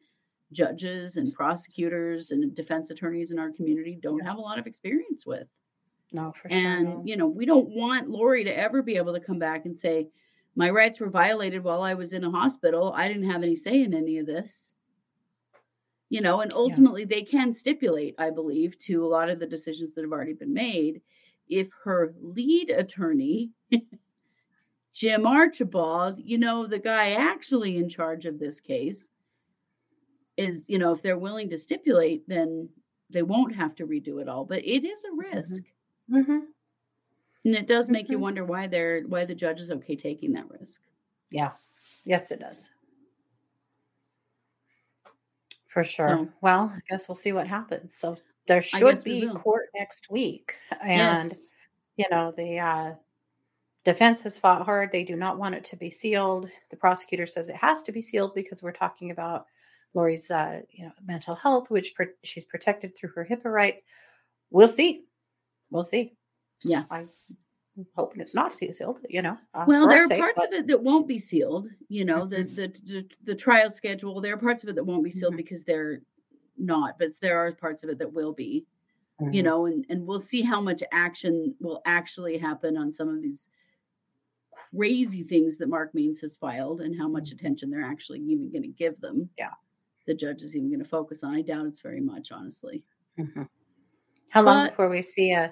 judges 0.53 1.17
and 1.17 1.33
prosecutors 1.33 2.31
and 2.31 2.55
defense 2.55 2.91
attorneys 2.91 3.33
in 3.33 3.39
our 3.39 3.51
community 3.53 3.97
don't 4.01 4.19
Yeah. 4.19 4.27
have 4.27 4.39
a 4.39 4.41
lot 4.41 4.59
of 4.59 4.67
experience 4.67 5.27
with. 5.27 5.49
no, 6.13 6.33
for 6.33 6.51
sure. 6.51 6.61
And 6.61 6.85
no. 6.85 7.03
you 7.05 7.17
know, 7.17 7.29
we 7.29 7.47
don't 7.47 7.71
want 7.71 8.11
Lori 8.11 8.45
to 8.45 8.57
ever 8.57 8.83
be 8.83 8.97
able 8.97 9.15
to 9.15 9.21
come 9.21 9.39
back 9.39 9.65
and 9.65 9.75
say, 9.77 10.11
"My 10.55 10.71
rights 10.71 11.01
were 11.01 11.09
violated 11.11 11.65
while 11.65 11.83
I 11.83 11.95
was 11.95 12.13
in 12.13 12.25
a 12.25 12.31
hospital. 12.31 12.93
I 12.95 13.09
didn't 13.09 13.31
have 13.31 13.43
any 13.43 13.57
say 13.57 13.83
in 13.83 13.95
any 13.95 14.19
of 14.19 14.27
this." 14.27 14.75
You 16.11 16.21
know, 16.21 16.41
and 16.43 16.53
ultimately 16.53 17.05
they 17.07 17.23
can 17.23 17.53
stipulate, 17.53 18.15
I 18.19 18.31
believe, 18.31 18.79
to 18.81 19.05
a 19.05 19.09
lot 19.09 19.31
of 19.31 19.39
the 19.41 19.47
decisions 19.47 19.95
that 19.95 20.03
have 20.03 20.13
already 20.13 20.35
been 20.35 20.53
made 20.53 21.01
if 21.49 21.71
her 21.85 22.15
lead 22.21 22.71
attorney 22.71 23.53
Jim 24.93 25.27
Archibald, 25.27 26.21
you 26.23 26.39
know, 26.39 26.67
the 26.67 26.79
guy 26.79 27.13
actually 27.13 27.77
in 27.79 27.89
charge 27.89 28.27
of 28.27 28.39
this 28.39 28.61
case, 28.61 29.09
is, 30.37 30.63
you 30.67 30.79
know, 30.79 30.93
if 30.93 31.03
they're 31.03 31.19
willing 31.19 31.49
to 31.51 31.59
stipulate, 31.59 32.27
then 32.29 32.69
they 33.11 33.23
won't 33.23 33.55
have 33.55 33.75
to 33.77 33.87
redo 33.87 34.21
it 34.21 34.29
all. 34.29 34.45
But 34.45 34.65
it 34.65 34.85
is 34.85 35.05
a 35.05 35.13
risk. 35.13 35.63
Mhm. 36.11 36.47
And 37.45 37.55
it 37.55 37.67
does 37.67 37.89
make 37.91 38.09
you 38.09 38.19
Mhm. 38.19 38.23
wonder 38.23 38.45
why 38.45 38.67
they're 38.67 39.03
why 39.03 39.25
the 39.25 39.35
judge 39.35 39.61
is 39.61 39.71
okay 39.71 39.97
taking 39.97 40.33
that 40.33 40.49
risk. 40.51 40.81
Yeah. 41.31 41.53
Yes, 42.05 42.31
it 42.31 42.41
does. 42.41 42.71
For 45.69 45.85
sure. 45.85 46.09
So- 46.09 46.29
well, 46.43 46.71
I 46.75 46.81
guess 46.89 47.09
we'll 47.09 47.17
see 47.17 47.33
what 47.33 47.47
happens. 47.47 47.97
So 47.97 48.19
there 48.47 48.63
should 48.63 49.03
be 49.05 49.29
court 49.29 49.71
next 49.75 50.11
week. 50.11 50.55
And, 50.83 51.31
yes. 51.31 51.53
you 51.97 52.05
know, 52.11 52.31
the 52.33 52.59
uh, 52.59 52.95
defense 53.85 54.21
has 54.23 54.39
fought 54.39 54.65
hard. 54.65 54.91
They 54.93 55.05
do 55.05 55.17
not 55.17 55.39
want 55.39 55.55
it 55.55 55.65
to 55.67 55.77
be 55.77 55.91
sealed. 55.91 56.49
The 56.71 56.77
prosecutor 56.77 57.27
says 57.27 57.49
it 57.49 57.57
has 57.57 57.83
to 57.85 57.93
be 57.93 58.01
sealed 58.03 58.35
because 58.35 58.63
we're 58.63 58.73
talking 58.73 59.11
about 59.11 59.47
Lori's, 59.95 60.31
uh, 60.31 60.61
you 60.71 60.85
know, 60.87 60.93
mental 61.05 61.35
health, 61.35 61.71
which 61.71 61.93
she's 62.23 62.45
protected 62.45 62.97
through 62.97 63.11
her 63.15 63.27
HIPAA 63.29 63.45
rights. 63.53 63.83
We'll 64.51 64.69
see. 64.69 65.05
We'll 65.71 65.85
see. 65.85 66.15
Yeah. 66.65 66.85
I'm 66.91 67.09
hoping 67.97 68.21
it's 68.21 68.35
not 68.35 68.55
sealed, 68.59 69.01
you 69.09 69.23
know. 69.23 69.37
uh, 69.55 69.65
Well, 69.67 69.89
there 69.89 70.05
are 70.05 70.09
sake, 70.09 70.21
parts 70.21 70.35
but- 70.37 70.49
of 70.49 70.55
it 70.55 70.67
that 70.69 70.83
won't 70.83 71.09
be 71.09 71.19
sealed. 71.19 71.69
You 71.89 72.05
know, 72.05 72.25
the, 72.27 72.45
the 72.45 72.69
the 72.85 73.09
the 73.25 73.35
trial 73.35 73.71
schedule. 73.71 74.21
There 74.21 74.35
are 74.35 74.39
parts 74.39 74.63
of 74.63 74.69
it 74.69 74.75
that 74.77 74.85
won't 74.85 75.05
be 75.05 75.11
sealed 75.11 75.35
Mhm. 75.35 75.39
because 75.39 75.65
they're 75.65 76.03
not, 76.59 76.99
but 76.99 77.19
there 77.21 77.39
are 77.39 77.51
parts 77.53 77.83
of 77.83 77.91
it 77.91 77.99
that 77.99 78.13
will 78.13 78.33
be. 78.33 78.67
You 79.21 79.43
Mhm. 79.43 79.45
know, 79.45 79.67
and 79.67 79.87
and 79.89 80.07
we'll 80.07 80.21
see 80.21 80.43
how 80.43 80.61
much 80.61 80.83
action 80.93 81.55
will 81.61 81.81
actually 81.87 82.37
happen 82.39 82.77
on 82.77 82.93
some 82.93 83.09
of 83.09 83.23
these 83.23 83.49
crazy 84.77 85.23
things 85.23 85.59
that 85.59 85.69
Mark 85.69 85.95
Means 85.95 86.21
has 86.21 86.37
filed, 86.37 86.81
and 86.81 86.97
how 86.99 87.09
much 87.09 87.31
attention 87.33 87.71
they're 87.71 87.83
actually 87.85 88.21
even 88.21 88.51
going 88.51 88.63
to 88.63 88.69
give 88.69 89.01
them. 89.01 89.17
Mm-hmm. 89.17 89.35
Yeah. 89.39 89.51
the 90.07 90.15
judge 90.15 90.43
is 90.43 90.57
even 90.57 90.69
going 90.69 90.83
to 90.83 90.89
focus 90.89 91.23
on. 91.23 91.35
I 91.35 91.43
doubt 91.43 91.67
it's 91.67 91.81
very 91.81 92.01
much, 92.01 92.33
honestly. 92.33 92.83
Mhm. 93.19 93.49
How 94.31 94.43
long 94.43 94.69
before 94.69 94.89
we 94.89 95.01
see 95.03 95.33
uh, 95.33 95.49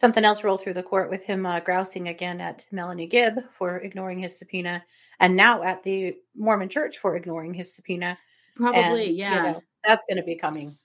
something 0.00 0.24
else 0.24 0.42
roll 0.42 0.56
through 0.58 0.74
the 0.74 0.82
court 0.82 1.10
with 1.10 1.22
him 1.24 1.46
uh, 1.46 1.60
grousing 1.60 2.08
again 2.08 2.40
at 2.40 2.64
Melanie 2.72 3.06
Gibb 3.06 3.38
for 3.56 3.76
ignoring 3.78 4.18
his 4.18 4.36
subpoena, 4.38 4.82
and 5.20 5.36
now 5.36 5.62
at 5.62 5.82
the 5.84 6.16
Mormon 6.34 6.68
Church 6.68 6.98
for 6.98 7.14
ignoring 7.16 7.54
his 7.54 7.72
subpoena? 7.74 8.18
Probably, 8.56 9.06
And, 9.06 9.16
you 9.16 9.22
yeah. 9.24 9.42
know, 9.52 9.62
that's 9.84 10.04
going 10.08 10.16
to 10.16 10.24
be 10.24 10.36
coming. 10.36 10.76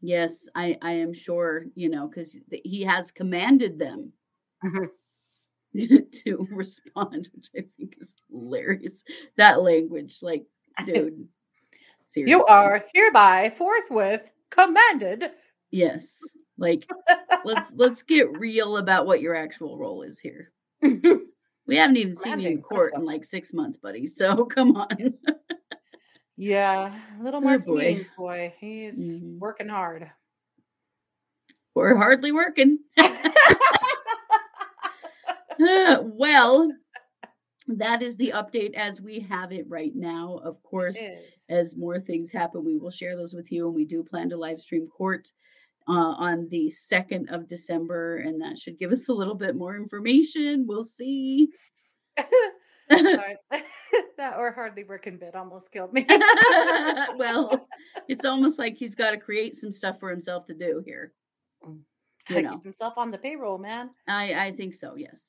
Yes, 0.00 0.48
I, 0.54 0.76
I 0.82 0.92
am 0.92 1.12
sure, 1.14 1.66
you 1.74 1.88
know, 1.88 2.06
because 2.08 2.36
he 2.64 2.82
has 2.82 3.10
commanded 3.10 3.78
them 3.78 4.12
Mhm. 4.64 4.88
to 6.24 6.48
respond, 6.50 7.28
which 7.34 7.48
I 7.56 7.64
think 7.76 7.96
is 8.00 8.14
hilarious. 8.30 9.02
That 9.36 9.62
language, 9.62 10.18
like, 10.22 10.44
dude, 10.86 11.26
seriously. 12.08 12.30
You 12.30 12.44
are 12.46 12.84
hereby 12.94 13.52
forthwith 13.56 14.30
commanded. 14.50 15.30
Yes. 15.70 16.20
Like, 16.58 16.86
let's 17.44 17.72
let's 17.74 18.02
get 18.02 18.38
real 18.38 18.76
about 18.76 19.06
what 19.06 19.20
your 19.22 19.34
actual 19.34 19.78
role 19.78 20.02
is 20.02 20.18
here. 20.18 20.50
We 21.64 21.76
haven't 21.76 21.96
even 21.96 22.16
seen 22.16 22.40
you 22.40 22.48
in 22.48 22.60
court 22.60 22.92
in 22.96 23.04
like 23.04 23.24
six 23.24 23.52
months, 23.52 23.78
buddy. 23.78 24.08
So 24.08 24.44
come 24.44 24.76
on. 24.76 25.14
yeah, 26.36 27.00
little 27.20 27.40
Oh, 27.46 27.58
boy. 27.58 28.04
Boy, 28.16 28.54
he's 28.58 29.20
Mhm. 29.22 29.38
working 29.38 29.68
hard. 29.68 30.10
We're 31.74 31.96
hardly 31.96 32.32
working. 32.32 32.80
well, 36.02 36.70
that 37.68 38.02
is 38.02 38.16
the 38.16 38.32
update 38.34 38.74
as 38.74 39.00
we 39.00 39.20
have 39.20 39.52
it 39.52 39.66
right 39.68 39.92
now. 39.94 40.40
Of 40.44 40.62
course, 40.62 40.98
as 41.48 41.76
more 41.76 42.00
things 42.00 42.30
happen, 42.30 42.64
we 42.64 42.76
will 42.76 42.90
share 42.90 43.16
those 43.16 43.34
with 43.34 43.52
you. 43.52 43.66
And 43.66 43.74
we 43.74 43.84
do 43.84 44.02
plan 44.02 44.28
to 44.30 44.36
live 44.36 44.60
stream 44.60 44.88
court 44.88 45.30
uh, 45.88 45.92
on 45.92 46.48
the 46.50 46.72
2nd 46.92 47.32
of 47.32 47.48
December, 47.48 48.18
and 48.18 48.40
that 48.40 48.58
should 48.58 48.78
give 48.78 48.92
us 48.92 49.08
a 49.08 49.12
little 49.12 49.34
bit 49.34 49.56
more 49.56 49.76
information. 49.76 50.66
We'll 50.66 50.84
see. 50.84 51.48
Sorry. 52.90 53.36
that 54.16 54.36
or 54.36 54.52
hardly 54.52 54.84
working 54.84 55.18
bit 55.18 55.34
almost 55.34 55.70
killed 55.70 55.92
me. 55.92 56.06
well, 57.16 57.68
it's 58.08 58.24
almost 58.24 58.58
like 58.58 58.76
he's 58.76 58.94
got 58.94 59.12
to 59.12 59.16
create 59.16 59.56
some 59.56 59.72
stuff 59.72 59.98
for 59.98 60.10
himself 60.10 60.46
to 60.46 60.54
do 60.54 60.82
here. 60.84 61.12
You 62.28 62.42
know, 62.42 62.52
keep 62.52 62.64
himself 62.64 62.94
on 62.96 63.10
the 63.10 63.18
payroll, 63.18 63.58
man. 63.58 63.90
I, 64.08 64.46
I 64.46 64.52
think 64.52 64.74
so, 64.74 64.94
yes. 64.96 65.20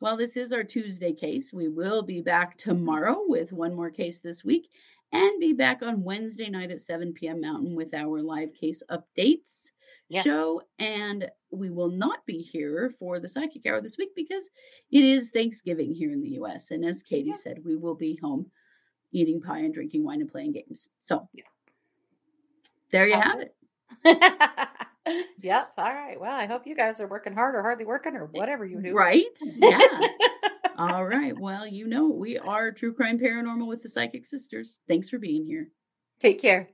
Well, 0.00 0.16
this 0.16 0.36
is 0.36 0.52
our 0.52 0.64
Tuesday 0.64 1.12
case. 1.12 1.52
We 1.52 1.68
will 1.68 2.02
be 2.02 2.20
back 2.20 2.56
tomorrow 2.58 3.22
with 3.26 3.52
one 3.52 3.74
more 3.74 3.90
case 3.90 4.18
this 4.18 4.44
week 4.44 4.68
and 5.12 5.38
be 5.40 5.52
back 5.52 5.82
on 5.82 6.02
Wednesday 6.02 6.50
night 6.50 6.70
at 6.72 6.82
7 6.82 7.12
p.m. 7.12 7.40
Mountain 7.40 7.74
with 7.76 7.94
our 7.94 8.20
live 8.20 8.52
case 8.54 8.82
updates 8.90 9.70
Yes. 10.08 10.24
show. 10.24 10.62
And 10.78 11.30
we 11.50 11.70
will 11.70 11.88
not 11.90 12.26
be 12.26 12.38
here 12.42 12.92
for 12.98 13.20
the 13.20 13.28
psychic 13.28 13.64
hour 13.66 13.80
this 13.80 13.96
week 13.96 14.14
because 14.14 14.50
it 14.90 15.04
is 15.04 15.30
Thanksgiving 15.30 15.94
here 15.94 16.10
in 16.10 16.20
the 16.20 16.30
US. 16.40 16.72
And 16.72 16.84
as 16.84 17.02
Katie 17.02 17.28
Yeah. 17.30 17.36
said, 17.36 17.64
we 17.64 17.76
will 17.76 17.94
be 17.94 18.16
home 18.16 18.50
eating 19.12 19.40
pie 19.40 19.60
and 19.60 19.72
drinking 19.72 20.04
wine 20.04 20.20
and 20.20 20.30
playing 20.30 20.52
games. 20.52 20.88
So 21.00 21.28
Yeah. 21.32 21.44
there 22.90 23.06
you 23.06 23.14
have 23.14 23.38
good. 23.38 23.50
it. 24.04 24.68
yep. 25.42 25.72
All 25.76 25.92
right. 25.92 26.18
Well, 26.18 26.34
I 26.34 26.46
hope 26.46 26.66
you 26.66 26.74
guys 26.74 27.00
are 27.00 27.06
working 27.06 27.34
hard 27.34 27.54
or 27.54 27.62
hardly 27.62 27.84
working 27.84 28.14
or 28.14 28.24
eh, 28.24 28.38
whatever 28.38 28.64
you 28.64 28.80
do. 28.80 28.94
Right? 28.94 29.26
Yeah. 29.56 29.78
All 30.78 31.04
right. 31.04 31.38
Well, 31.38 31.66
you 31.66 31.86
know, 31.86 32.08
we 32.08 32.38
are 32.38 32.72
True 32.72 32.94
Crime 32.94 33.18
Paranormal 33.18 33.66
with 33.66 33.82
the 33.82 33.88
Psychic 33.88 34.26
Sisters. 34.26 34.78
Thanks 34.88 35.08
for 35.08 35.18
being 35.18 35.44
here. 35.46 35.68
Take 36.20 36.40
care. 36.40 36.70